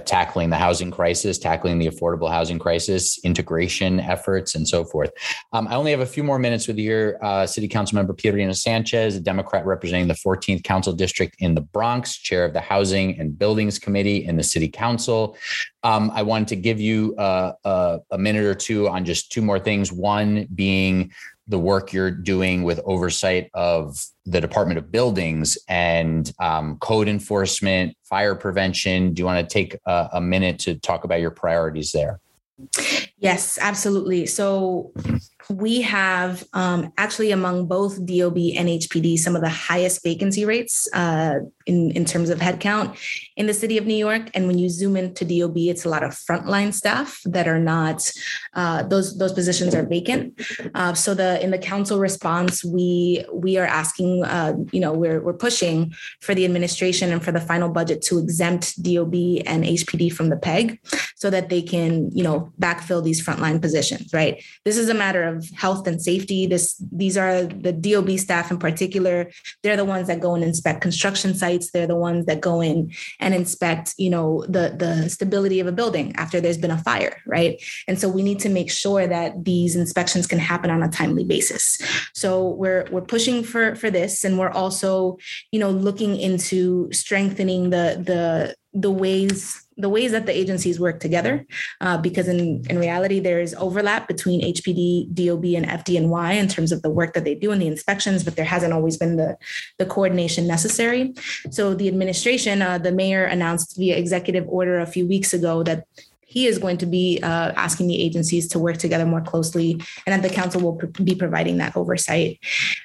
tackling 0.00 0.50
the 0.50 0.56
housing 0.56 0.90
crisis, 0.90 1.38
tackling 1.38 1.78
the 1.78 1.86
affordable 1.86 2.30
housing 2.30 2.58
crisis, 2.58 3.18
integration 3.24 4.00
efforts, 4.00 4.54
and 4.54 4.66
so 4.66 4.84
forth. 4.84 5.10
Um, 5.52 5.68
I 5.68 5.74
only 5.74 5.90
have 5.90 6.00
a 6.00 6.06
few 6.06 6.22
more 6.22 6.38
minutes 6.38 6.66
with 6.66 6.78
your 6.78 7.22
uh, 7.24 7.46
City 7.46 7.68
Council 7.68 7.96
member 7.96 8.12
Pierina 8.12 8.56
Sanchez, 8.56 9.16
a 9.16 9.20
Democrat 9.20 9.66
representing 9.66 10.08
the 10.08 10.14
14th 10.14 10.64
Council 10.64 10.92
District 10.92 11.34
in 11.38 11.54
the 11.54 11.60
Bronx, 11.60 12.16
chair 12.16 12.44
of 12.44 12.52
the 12.52 12.60
Housing 12.60 13.18
and 13.18 13.38
Buildings 13.38 13.78
Committee 13.78 14.24
in 14.24 14.36
the 14.36 14.42
City 14.42 14.68
Council. 14.68 15.36
Um, 15.82 16.10
I 16.12 16.22
wanted 16.22 16.48
to 16.48 16.56
give 16.56 16.80
you 16.80 17.14
uh, 17.16 17.52
a, 18.10 18.18
minute 18.18 18.44
or 18.44 18.54
two 18.54 18.88
on 18.88 19.04
just 19.04 19.30
two 19.30 19.42
more 19.42 19.60
things. 19.60 19.92
One 19.92 20.48
being 20.54 21.12
the 21.46 21.58
work 21.58 21.92
you're 21.92 22.10
doing 22.10 22.62
with 22.62 22.80
oversight 22.84 23.50
of 23.54 24.04
the 24.26 24.40
Department 24.40 24.78
of 24.78 24.92
Buildings 24.92 25.56
and 25.68 26.30
um, 26.40 26.76
code 26.78 27.08
enforcement, 27.08 27.96
fire 28.04 28.34
prevention. 28.34 29.14
Do 29.14 29.20
you 29.20 29.26
want 29.26 29.48
to 29.48 29.52
take 29.52 29.78
a, 29.86 30.08
a 30.14 30.20
minute 30.20 30.58
to 30.60 30.74
talk 30.74 31.04
about 31.04 31.20
your 31.20 31.30
priorities 31.30 31.92
there? 31.92 32.20
Yes, 33.18 33.58
absolutely. 33.60 34.26
So 34.26 34.92
we 35.48 35.80
have 35.82 36.44
um, 36.52 36.92
actually 36.96 37.30
among 37.30 37.66
both 37.66 37.96
DOB 38.04 38.36
and 38.56 38.68
HPD 38.68 39.18
some 39.18 39.34
of 39.34 39.42
the 39.42 39.48
highest 39.48 40.02
vacancy 40.02 40.44
rates 40.44 40.88
uh, 40.92 41.40
in, 41.66 41.92
in 41.92 42.04
terms 42.04 42.30
of 42.30 42.38
headcount 42.38 42.96
in 43.38 43.46
the 43.46 43.54
city 43.54 43.78
of 43.78 43.86
New 43.86 43.96
York. 43.96 44.30
And 44.34 44.48
when 44.48 44.58
you 44.58 44.68
zoom 44.68 44.96
into 44.96 45.24
DOB, 45.24 45.56
it's 45.56 45.84
a 45.84 45.88
lot 45.88 46.02
of 46.02 46.10
frontline 46.10 46.74
staff 46.74 47.20
that 47.24 47.46
are 47.46 47.60
not, 47.60 48.10
uh, 48.54 48.82
those, 48.82 49.16
those 49.16 49.32
positions 49.32 49.76
are 49.76 49.86
vacant. 49.86 50.40
Uh, 50.74 50.92
so 50.92 51.14
the 51.14 51.40
in 51.42 51.52
the 51.52 51.58
council 51.58 52.00
response, 52.00 52.64
we 52.64 53.24
we 53.32 53.56
are 53.56 53.64
asking, 53.64 54.24
uh, 54.24 54.54
you 54.72 54.80
know, 54.80 54.92
we're, 54.92 55.20
we're 55.22 55.32
pushing 55.32 55.94
for 56.20 56.34
the 56.34 56.44
administration 56.44 57.12
and 57.12 57.24
for 57.24 57.30
the 57.30 57.40
final 57.40 57.68
budget 57.68 58.02
to 58.02 58.18
exempt 58.18 58.82
DOB 58.82 59.14
and 59.46 59.62
HPD 59.64 60.12
from 60.12 60.30
the 60.30 60.36
PEG 60.36 60.80
so 61.14 61.30
that 61.30 61.48
they 61.48 61.62
can, 61.62 62.10
you 62.10 62.24
know, 62.24 62.52
backfill 62.60 63.04
these 63.04 63.24
frontline 63.24 63.62
positions, 63.62 64.12
right? 64.12 64.42
This 64.64 64.76
is 64.76 64.88
a 64.88 64.94
matter 64.94 65.22
of 65.22 65.48
health 65.50 65.86
and 65.86 66.02
safety. 66.02 66.46
This 66.46 66.74
these 66.90 67.16
are 67.16 67.44
the 67.44 67.72
DOB 67.72 68.10
staff 68.18 68.50
in 68.50 68.58
particular. 68.58 69.30
They're 69.62 69.76
the 69.76 69.84
ones 69.84 70.08
that 70.08 70.18
go 70.18 70.34
and 70.34 70.42
inspect 70.42 70.80
construction 70.80 71.34
sites. 71.34 71.70
They're 71.70 71.86
the 71.86 71.94
ones 71.94 72.26
that 72.26 72.40
go 72.40 72.60
in 72.60 72.90
and 73.20 73.27
inspect, 73.34 73.94
you 73.98 74.10
know, 74.10 74.44
the 74.48 74.74
the 74.76 75.08
stability 75.08 75.60
of 75.60 75.66
a 75.66 75.72
building 75.72 76.14
after 76.16 76.40
there's 76.40 76.58
been 76.58 76.70
a 76.70 76.78
fire, 76.78 77.16
right? 77.26 77.62
And 77.86 77.98
so 77.98 78.08
we 78.08 78.22
need 78.22 78.40
to 78.40 78.48
make 78.48 78.70
sure 78.70 79.06
that 79.06 79.44
these 79.44 79.76
inspections 79.76 80.26
can 80.26 80.38
happen 80.38 80.70
on 80.70 80.82
a 80.82 80.88
timely 80.88 81.24
basis. 81.24 81.78
So 82.14 82.48
we're 82.50 82.86
we're 82.90 83.02
pushing 83.02 83.42
for 83.42 83.74
for 83.74 83.90
this, 83.90 84.24
and 84.24 84.38
we're 84.38 84.50
also, 84.50 85.18
you 85.52 85.60
know, 85.60 85.70
looking 85.70 86.16
into 86.16 86.90
strengthening 86.92 87.70
the 87.70 88.02
the 88.04 88.56
the 88.74 88.90
ways 88.90 89.67
the 89.78 89.88
ways 89.88 90.10
that 90.10 90.26
the 90.26 90.36
agencies 90.36 90.80
work 90.80 90.98
together, 90.98 91.46
uh, 91.80 91.96
because 91.96 92.26
in, 92.26 92.64
in 92.68 92.78
reality, 92.78 93.20
there 93.20 93.40
is 93.40 93.54
overlap 93.54 94.08
between 94.08 94.42
HPD, 94.42 95.14
DOB, 95.14 95.44
and 95.44 95.66
FDNY 95.66 96.34
in 96.34 96.48
terms 96.48 96.72
of 96.72 96.82
the 96.82 96.90
work 96.90 97.14
that 97.14 97.24
they 97.24 97.36
do 97.36 97.52
and 97.52 97.62
the 97.62 97.68
inspections, 97.68 98.24
but 98.24 98.34
there 98.34 98.44
hasn't 98.44 98.72
always 98.72 98.96
been 98.96 99.16
the, 99.16 99.36
the 99.78 99.86
coordination 99.86 100.48
necessary. 100.48 101.14
So 101.50 101.74
the 101.74 101.86
administration, 101.86 102.60
uh, 102.60 102.78
the 102.78 102.92
mayor 102.92 103.24
announced 103.24 103.76
via 103.78 103.96
executive 103.96 104.46
order 104.48 104.80
a 104.80 104.86
few 104.86 105.06
weeks 105.06 105.32
ago 105.32 105.62
that 105.62 105.86
he 106.26 106.46
is 106.46 106.58
going 106.58 106.76
to 106.76 106.86
be 106.86 107.20
uh, 107.22 107.52
asking 107.56 107.86
the 107.86 108.02
agencies 108.02 108.48
to 108.48 108.58
work 108.58 108.76
together 108.76 109.06
more 109.06 109.22
closely, 109.22 109.80
and 110.06 110.12
that 110.12 110.28
the 110.28 110.34
council 110.34 110.60
will 110.60 110.74
pr- 110.74 111.02
be 111.02 111.14
providing 111.14 111.56
that 111.56 111.74
oversight. 111.74 112.38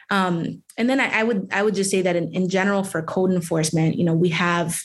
Um, 0.10 0.64
and 0.78 0.90
then 0.90 1.02
I, 1.02 1.20
I, 1.20 1.24
would 1.24 1.50
I 1.52 1.62
would 1.62 1.76
just 1.76 1.92
say 1.92 2.02
that 2.04 2.16
in, 2.16 2.34
in 2.34 2.48
general 2.48 2.86
for 2.86 3.02
code 3.02 3.32
enforcement, 3.32 3.98
you 3.98 4.06
know, 4.06 4.14
we 4.14 4.30
have 4.30 4.82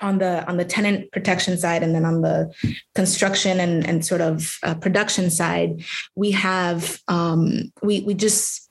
on 0.00 0.18
the 0.18 0.46
on 0.48 0.56
the 0.56 0.64
tenant 0.64 1.10
protection 1.12 1.56
side 1.56 1.82
and 1.82 1.94
then 1.94 2.04
on 2.04 2.22
the 2.22 2.52
construction 2.94 3.60
and, 3.60 3.86
and 3.86 4.04
sort 4.04 4.20
of 4.20 4.58
uh, 4.62 4.74
production 4.74 5.30
side 5.30 5.82
we 6.14 6.30
have 6.30 7.00
um, 7.08 7.72
we 7.82 8.00
we 8.02 8.14
just 8.14 8.70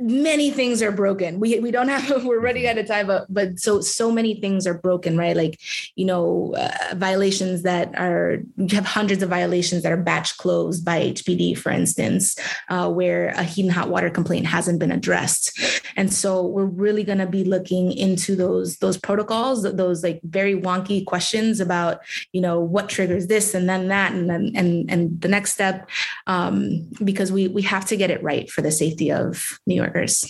many 0.00 0.50
things 0.50 0.82
are 0.82 0.92
broken. 0.92 1.40
We 1.40 1.58
we 1.60 1.70
don't 1.70 1.88
have 1.88 2.24
we're 2.24 2.40
running 2.40 2.66
out 2.66 2.78
of 2.78 2.86
time, 2.86 3.06
but 3.06 3.26
but 3.28 3.58
so 3.58 3.80
so 3.80 4.10
many 4.10 4.40
things 4.40 4.66
are 4.66 4.74
broken, 4.74 5.16
right? 5.16 5.36
Like 5.36 5.60
you 5.96 6.04
know 6.04 6.54
uh, 6.56 6.94
violations 6.94 7.62
that 7.62 7.96
are 7.98 8.38
you 8.56 8.74
have 8.76 8.84
hundreds 8.84 9.22
of 9.22 9.28
violations 9.28 9.82
that 9.82 9.92
are 9.92 9.96
batch 9.96 10.36
closed 10.38 10.84
by 10.84 11.00
HPD, 11.00 11.58
for 11.58 11.70
instance, 11.70 12.36
uh, 12.68 12.90
where 12.90 13.28
a 13.30 13.42
heat 13.42 13.62
and 13.62 13.72
hot 13.72 13.90
water 13.90 14.10
complaint 14.10 14.46
hasn't 14.46 14.78
been 14.78 14.92
addressed, 14.92 15.58
and 15.96 16.12
so 16.12 16.46
we're 16.46 16.64
really 16.64 17.04
going 17.04 17.18
to 17.18 17.26
be 17.26 17.44
looking 17.44 17.92
into 17.92 18.36
those 18.36 18.76
those 18.78 18.96
protocols, 18.96 19.62
those 19.62 20.02
like 20.02 20.20
very 20.22 20.54
wonky 20.54 21.04
questions 21.04 21.60
about 21.60 22.00
you 22.32 22.40
know 22.40 22.60
what 22.60 22.88
triggers 22.88 23.26
this 23.26 23.54
and 23.54 23.68
then 23.68 23.88
that 23.88 24.12
and 24.12 24.30
then 24.30 24.52
and 24.54 24.90
and 24.90 25.20
the 25.20 25.28
next 25.28 25.52
step, 25.52 25.88
um, 26.26 26.88
because 27.02 27.32
we 27.32 27.48
we 27.48 27.62
have 27.62 27.84
to 27.86 27.96
get 27.96 28.10
it 28.10 28.22
right 28.22 28.50
for 28.50 28.62
the 28.62 28.70
safety 28.70 29.10
of 29.10 29.58
New 29.66 29.79
Yorkers. 29.82 30.24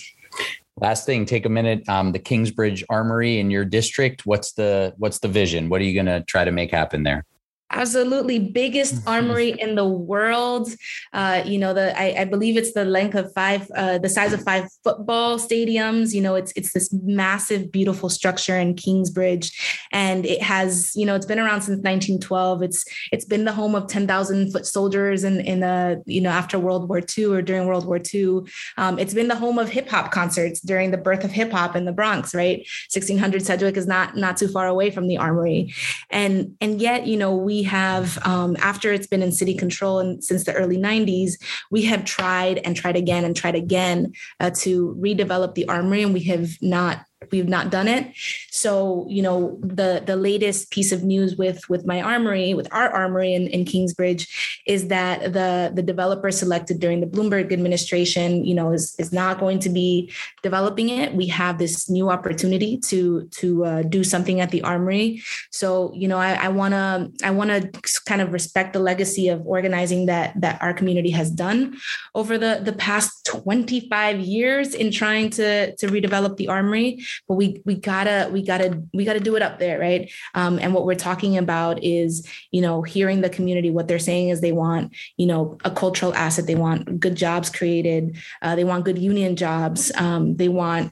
Last 0.77 1.05
thing, 1.05 1.25
take 1.25 1.45
a 1.45 1.49
minute. 1.49 1.87
Um, 1.89 2.11
the 2.11 2.19
Kingsbridge 2.19 2.83
Armory 2.89 3.39
in 3.39 3.51
your 3.51 3.65
district. 3.65 4.25
What's 4.25 4.53
the 4.53 4.93
what's 4.97 5.19
the 5.19 5.27
vision? 5.27 5.69
What 5.69 5.81
are 5.81 5.83
you 5.83 5.93
going 5.93 6.05
to 6.07 6.23
try 6.23 6.43
to 6.43 6.51
make 6.51 6.71
happen 6.71 7.03
there? 7.03 7.25
Absolutely, 7.73 8.37
biggest 8.37 8.95
armory 9.07 9.55
in 9.57 9.75
the 9.75 9.87
world. 9.87 10.69
Uh, 11.13 11.41
you 11.45 11.57
know, 11.57 11.73
the 11.73 11.97
I, 11.97 12.21
I, 12.21 12.25
believe 12.25 12.57
it's 12.57 12.73
the 12.73 12.83
length 12.83 13.15
of 13.15 13.33
five, 13.33 13.69
uh, 13.75 13.97
the 13.97 14.09
size 14.09 14.33
of 14.33 14.43
five 14.43 14.65
football 14.83 15.39
stadiums. 15.39 16.13
You 16.13 16.21
know, 16.21 16.35
it's 16.35 16.51
it's 16.57 16.73
this 16.73 16.91
massive, 16.91 17.71
beautiful 17.71 18.09
structure 18.09 18.57
in 18.57 18.75
Kingsbridge, 18.75 19.87
and 19.93 20.25
it 20.25 20.41
has, 20.41 20.91
you 20.95 21.05
know, 21.05 21.15
it's 21.15 21.25
been 21.25 21.39
around 21.39 21.61
since 21.61 21.77
1912. 21.77 22.61
It's 22.61 22.83
it's 23.13 23.23
been 23.23 23.45
the 23.45 23.53
home 23.53 23.73
of 23.73 23.87
10,000 23.87 24.51
foot 24.51 24.65
soldiers 24.65 25.23
in 25.23 25.39
in 25.39 25.61
the 25.61 26.03
you 26.05 26.19
know 26.19 26.29
after 26.29 26.59
World 26.59 26.89
War 26.89 27.01
II 27.17 27.25
or 27.25 27.41
during 27.41 27.67
World 27.67 27.85
War 27.85 28.01
II. 28.13 28.41
Um, 28.77 28.99
it's 28.99 29.13
been 29.13 29.29
the 29.29 29.35
home 29.35 29.57
of 29.57 29.69
hip 29.69 29.87
hop 29.87 30.11
concerts 30.11 30.59
during 30.59 30.91
the 30.91 30.97
birth 30.97 31.23
of 31.23 31.31
hip 31.31 31.51
hop 31.51 31.77
in 31.77 31.85
the 31.85 31.93
Bronx. 31.93 32.35
Right, 32.35 32.67
1600 32.91 33.45
Sedgwick 33.45 33.77
is 33.77 33.87
not 33.87 34.17
not 34.17 34.35
too 34.35 34.49
far 34.49 34.67
away 34.67 34.91
from 34.91 35.07
the 35.07 35.17
armory, 35.17 35.73
and 36.09 36.57
and 36.59 36.81
yet 36.81 37.07
you 37.07 37.15
know 37.15 37.33
we 37.33 37.60
have, 37.63 38.17
um, 38.25 38.55
after 38.59 38.91
it's 38.91 39.07
been 39.07 39.23
in 39.23 39.31
city 39.31 39.53
control 39.53 39.99
and 39.99 40.23
since 40.23 40.43
the 40.43 40.53
early 40.53 40.77
90s, 40.77 41.33
we 41.69 41.83
have 41.83 42.05
tried 42.05 42.59
and 42.59 42.75
tried 42.75 42.95
again 42.95 43.25
and 43.25 43.35
tried 43.35 43.55
again 43.55 44.13
uh, 44.39 44.49
to 44.61 44.95
redevelop 44.99 45.55
the 45.55 45.67
armory, 45.67 46.03
and 46.03 46.13
we 46.13 46.23
have 46.23 46.61
not 46.61 47.05
we've 47.31 47.47
not 47.47 47.69
done 47.69 47.87
it. 47.87 48.11
So 48.49 49.05
you 49.09 49.21
know 49.21 49.59
the 49.61 50.01
the 50.05 50.15
latest 50.15 50.71
piece 50.71 50.91
of 50.91 51.03
news 51.03 51.35
with 51.35 51.69
with 51.69 51.85
my 51.85 52.01
armory 52.01 52.53
with 52.53 52.67
our 52.71 52.89
armory 52.89 53.33
in, 53.33 53.47
in 53.47 53.65
kingsbridge 53.65 54.50
is 54.65 54.87
that 54.87 55.33
the 55.33 55.71
the 55.73 55.81
developer 55.81 56.31
selected 56.31 56.79
during 56.79 57.01
the 57.01 57.07
bloomberg 57.07 57.51
administration 57.51 58.45
you 58.45 58.55
know 58.55 58.71
is 58.71 58.95
is 58.99 59.11
not 59.11 59.39
going 59.39 59.59
to 59.59 59.69
be 59.69 60.11
developing 60.43 60.89
it. 60.89 61.13
We 61.13 61.27
have 61.27 61.57
this 61.57 61.89
new 61.89 62.09
opportunity 62.09 62.77
to 62.77 63.27
to 63.39 63.65
uh, 63.65 63.81
do 63.83 64.03
something 64.03 64.39
at 64.39 64.51
the 64.51 64.61
armory. 64.61 65.23
So 65.51 65.91
you 65.93 66.07
know 66.07 66.17
i 66.17 66.47
want 66.47 66.73
to 66.73 67.11
i 67.23 67.31
want 67.31 67.49
to 67.49 68.01
kind 68.05 68.21
of 68.21 68.33
respect 68.33 68.73
the 68.73 68.79
legacy 68.79 69.27
of 69.27 69.45
organizing 69.45 70.05
that 70.05 70.39
that 70.39 70.61
our 70.61 70.73
community 70.73 71.09
has 71.11 71.29
done 71.31 71.75
over 72.15 72.37
the 72.37 72.61
the 72.63 72.73
past 72.73 73.25
25 73.25 74.19
years 74.19 74.73
in 74.73 74.91
trying 74.91 75.29
to 75.31 75.75
to 75.75 75.87
redevelop 75.87 76.37
the 76.37 76.47
armory. 76.47 77.03
But 77.27 77.35
we 77.35 77.61
we 77.65 77.75
gotta 77.75 78.29
we 78.31 78.43
gotta 78.43 78.81
we 78.93 79.05
gotta 79.05 79.19
do 79.19 79.35
it 79.35 79.41
up 79.41 79.59
there 79.59 79.79
right? 79.79 80.11
Um, 80.35 80.59
and 80.59 80.73
what 80.73 80.85
we're 80.85 80.95
talking 80.95 81.37
about 81.37 81.83
is 81.83 82.27
you 82.51 82.61
know 82.61 82.81
hearing 82.81 83.21
the 83.21 83.29
community 83.29 83.71
what 83.71 83.87
they're 83.87 83.99
saying 83.99 84.29
is 84.29 84.41
they 84.41 84.50
want 84.51 84.93
you 85.17 85.25
know 85.25 85.57
a 85.65 85.71
cultural 85.71 86.13
asset. 86.13 86.47
They 86.47 86.55
want 86.55 86.99
good 86.99 87.15
jobs 87.15 87.49
created. 87.49 88.17
Uh, 88.41 88.55
they 88.55 88.63
want 88.63 88.85
good 88.85 88.97
union 88.97 89.35
jobs. 89.35 89.91
Um, 89.95 90.35
they 90.35 90.49
want 90.49 90.91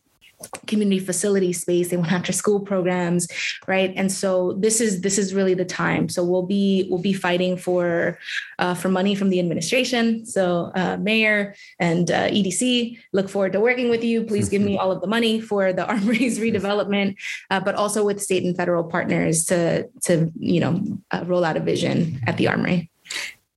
community 0.67 0.99
facility 0.99 1.51
space. 1.53 1.89
They 1.89 1.97
want 1.97 2.11
after 2.11 2.31
school 2.31 2.59
programs 2.61 3.27
right? 3.67 3.93
And 3.95 4.11
so 4.11 4.53
this 4.53 4.81
is 4.81 5.01
this 5.01 5.17
is 5.17 5.33
really 5.33 5.53
the 5.53 5.65
time. 5.65 6.09
So 6.09 6.23
we'll 6.23 6.45
be 6.45 6.87
we'll 6.89 7.01
be 7.01 7.13
fighting 7.13 7.57
for 7.57 8.17
uh, 8.57 8.73
for 8.73 8.89
money 8.89 9.15
from 9.15 9.29
the 9.29 9.39
administration. 9.39 10.25
So 10.25 10.71
uh, 10.75 10.97
mayor 10.97 11.55
and 11.79 12.09
uh, 12.09 12.29
edc 12.29 12.97
look 13.13 13.29
forward 13.29 13.53
to 13.53 13.59
working 13.59 13.89
with 13.89 14.03
you. 14.03 14.23
Please 14.23 14.49
give 14.49 14.61
me 14.61 14.77
all 14.79 14.91
of 14.91 15.01
the 15.01 15.07
money 15.07 15.39
for 15.41 15.73
the 15.73 15.85
armory's 15.85 16.39
redevelopment 16.39 17.15
uh, 17.49 17.59
but 17.59 17.75
also 17.75 18.05
with 18.05 18.21
state 18.21 18.43
and 18.43 18.55
federal 18.55 18.83
partners 18.83 19.45
to 19.45 19.87
to 20.03 20.31
you 20.37 20.59
know 20.59 20.81
uh, 21.11 21.23
roll 21.25 21.43
out 21.43 21.57
a 21.57 21.59
vision 21.59 22.19
at 22.27 22.37
the 22.37 22.47
armory 22.47 22.89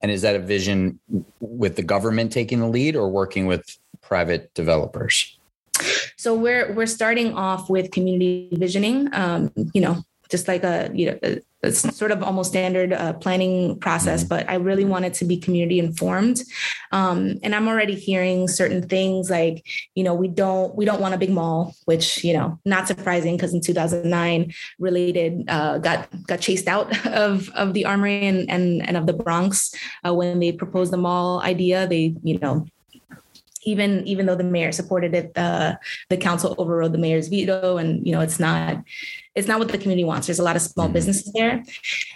and 0.02 0.10
is 0.10 0.22
that 0.22 0.34
a 0.34 0.40
vision 0.40 0.98
with 1.40 1.76
the 1.76 1.82
government 1.82 2.32
taking 2.32 2.60
the 2.60 2.68
lead 2.68 2.96
or 2.96 3.08
working 3.08 3.46
with 3.46 3.78
private 4.00 4.52
developers 4.54 5.38
so 6.16 6.34
we're 6.34 6.72
we're 6.74 6.86
starting 6.86 7.34
off 7.34 7.68
with 7.68 7.90
community 7.90 8.48
visioning. 8.52 9.08
Um, 9.12 9.50
you 9.74 9.80
know, 9.80 10.04
just 10.32 10.48
like 10.48 10.64
a 10.64 10.90
you 10.92 11.12
know. 11.12 11.18
A, 11.22 11.40
it's 11.62 11.96
sort 11.96 12.10
of 12.10 12.24
almost 12.24 12.50
standard 12.50 12.92
uh, 12.92 13.12
planning 13.12 13.78
process, 13.78 14.22
mm-hmm. 14.22 14.28
but 14.30 14.50
I 14.50 14.56
really 14.56 14.84
wanted 14.84 15.14
to 15.14 15.24
be 15.24 15.36
community 15.36 15.78
informed. 15.78 16.42
Um, 16.90 17.38
and 17.44 17.54
I'm 17.54 17.68
already 17.68 17.94
hearing 17.94 18.48
certain 18.48 18.88
things 18.88 19.30
like, 19.30 19.64
you 19.94 20.02
know, 20.02 20.12
we 20.12 20.26
don't 20.26 20.74
we 20.74 20.84
don't 20.84 21.00
want 21.00 21.14
a 21.14 21.18
big 21.18 21.30
mall, 21.30 21.76
which 21.84 22.24
you 22.24 22.32
know, 22.32 22.58
not 22.64 22.88
surprising 22.88 23.36
because 23.36 23.54
in 23.54 23.60
2009, 23.60 24.52
related 24.80 25.44
uh, 25.48 25.78
got 25.78 26.08
got 26.26 26.40
chased 26.40 26.66
out 26.66 27.06
of 27.14 27.48
of 27.50 27.74
the 27.74 27.84
Armory 27.84 28.26
and 28.26 28.50
and, 28.50 28.86
and 28.86 28.96
of 28.96 29.06
the 29.06 29.12
Bronx 29.12 29.72
uh, 30.04 30.12
when 30.12 30.40
they 30.40 30.50
proposed 30.50 30.92
the 30.92 30.96
mall 30.96 31.40
idea. 31.42 31.86
They 31.86 32.16
you 32.24 32.40
know 32.40 32.66
even 33.64 34.06
even 34.06 34.26
though 34.26 34.34
the 34.34 34.44
mayor 34.44 34.72
supported 34.72 35.14
it, 35.14 35.34
the 35.34 35.78
the 36.08 36.16
council 36.16 36.54
overrode 36.58 36.92
the 36.92 36.98
mayor's 36.98 37.28
veto, 37.28 37.76
and 37.76 38.04
you 38.06 38.12
know 38.12 38.20
it's 38.20 38.40
not 38.40 38.82
it's 39.34 39.48
not 39.48 39.58
what 39.58 39.68
the 39.68 39.78
community 39.78 40.04
wants. 40.04 40.26
There's 40.26 40.38
a 40.38 40.44
lot 40.44 40.56
of 40.56 40.62
small 40.62 40.86
mm-hmm. 40.86 40.94
businesses 40.94 41.32
there, 41.32 41.62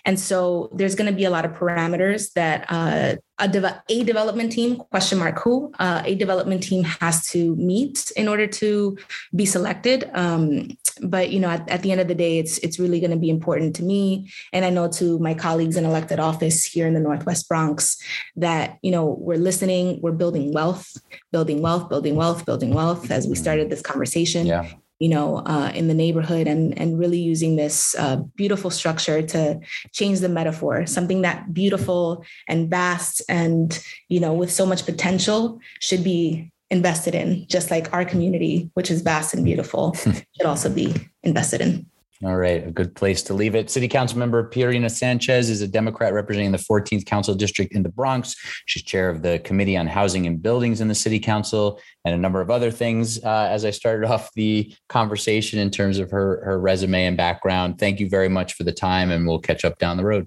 and 0.05 0.19
so 0.19 0.71
there's 0.75 0.95
going 0.95 1.11
to 1.11 1.17
be 1.17 1.25
a 1.25 1.31
lot 1.31 1.45
of 1.45 1.53
parameters 1.53 2.33
that 2.35 2.67
uh, 2.69 3.17
a, 3.39 3.49
de- 3.49 3.83
a 3.89 4.05
development 4.05 4.53
team 4.53 4.77
question 4.77 5.19
mark 5.19 5.39
who 5.41 5.73
uh, 5.79 6.03
a 6.05 6.15
development 6.15 6.63
team 6.63 6.85
has 6.85 7.27
to 7.29 7.55
meet 7.57 8.11
in 8.17 8.29
order 8.29 8.47
to 8.47 8.97
be 9.35 9.45
selected 9.45 10.11
um, 10.15 10.69
but 11.03 11.31
you 11.31 11.41
know 11.41 11.49
at, 11.49 11.69
at, 11.69 11.83
the 11.83 11.93
end 11.93 12.01
of 12.01 12.09
the 12.09 12.15
day 12.15 12.39
it's 12.39 12.59
it's 12.59 12.79
really 12.79 13.01
going 13.01 13.11
to 13.11 13.17
be 13.17 13.29
important 13.29 13.77
to 13.77 13.83
me 13.83 14.31
and 14.53 14.65
i 14.65 14.71
know 14.71 14.89
to 14.89 15.19
my 15.19 15.35
colleagues 15.35 15.77
in 15.77 15.85
elected 15.85 16.19
office 16.19 16.65
here 16.65 16.87
in 16.87 16.95
the 16.95 17.01
northwest 17.01 17.49
bronx 17.49 17.99
that 18.37 18.79
you 18.83 18.91
know 18.91 19.05
we're 19.05 19.37
listening 19.39 20.01
we're 20.01 20.13
building 20.13 20.53
wealth 20.53 20.97
building 21.33 21.61
wealth 21.61 21.89
building 21.89 22.17
wealth 22.17 22.47
building 22.47 22.73
wealth 22.73 23.11
as 23.11 23.27
we 23.27 23.35
mm-hmm. 23.35 23.43
started 23.43 23.71
this 23.71 23.83
conversation 23.83 24.47
yeah 24.47 24.67
you 24.99 25.09
know, 25.09 25.39
uh, 25.39 25.71
in 25.75 25.89
the 25.89 25.95
neighborhood 25.95 26.47
and, 26.47 26.79
and 26.79 26.99
really 26.99 27.19
using 27.19 27.57
this 27.57 27.95
uh, 27.99 28.17
beautiful 28.37 28.71
structure 28.71 29.23
to 29.23 29.61
change 29.93 30.21
the 30.21 30.29
metaphor, 30.29 30.87
something 30.87 31.23
that 31.23 31.53
beautiful 31.53 32.25
and 32.49 32.71
vast 32.71 33.23
and, 33.29 33.83
you 34.09 34.21
know, 34.21 34.33
with 34.33 34.51
so 34.51 34.65
much 34.65 34.87
potential 34.87 35.61
should 35.81 36.03
be 36.03 36.51
invested 36.71 37.15
in, 37.15 37.47
just 37.49 37.71
like 37.71 37.93
our 37.93 38.05
community, 38.05 38.71
which 38.75 38.91
is 38.91 39.03
vast 39.03 39.35
and 39.35 39.45
beautiful, 39.45 39.93
should 39.95 40.47
also 40.47 40.71
be 40.71 40.95
invested 41.23 41.61
in. 41.61 41.87
All 42.25 42.37
right, 42.37 42.67
a 42.67 42.71
good 42.71 42.95
place 42.95 43.23
to 43.25 43.35
leave 43.35 43.55
it. 43.55 43.71
City 43.71 43.89
Council 43.89 44.19
member 44.19 44.49
Pierina 44.49 44.91
Sanchez 44.91 45.51
is 45.51 45.61
a 45.61 45.69
Democrat 45.69 46.15
representing 46.15 46.51
the 46.51 46.59
14th 46.59 47.05
Council 47.05 47.35
District 47.35 47.75
in 47.75 47.83
the 47.83 47.91
Bronx. 47.91 48.35
She's 48.65 48.83
chair 48.83 49.11
of 49.11 49.21
the 49.21 49.39
Committee 49.41 49.77
on 49.77 49.87
Housing 49.87 50.27
and 50.27 50.41
Buildings 50.41 50.81
in 50.81 50.89
the 50.89 50.95
City 50.95 51.21
Council 51.21 51.79
and 52.07 52.15
a 52.15 52.19
number 52.19 52.41
of 52.41 52.51
other 52.51 52.71
things. 52.71 53.23
Uh, 53.23 53.49
as 53.51 53.67
I 53.67 53.71
started 53.71 54.07
off 54.11 54.33
the 54.33 54.75
conversation 54.89 55.59
in 55.59 55.71
terms 55.71 55.99
of 55.99 56.11
her 56.11 56.43
her 56.45 56.59
resume 56.59 57.05
and 57.05 57.17
background, 57.19 57.79
thank 57.79 58.01
you 58.01 58.09
very 58.09 58.31
much 58.31 58.55
for 58.55 58.65
the 58.65 58.73
time, 58.73 59.11
and 59.11 59.27
we'll 59.27 59.39
catch 59.39 59.65
up 59.65 59.79
down 59.79 59.99
the 59.99 60.05
road. 60.05 60.27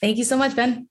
Thank 0.00 0.18
you 0.18 0.24
so 0.24 0.36
much, 0.36 0.54
Ben. 0.54 0.88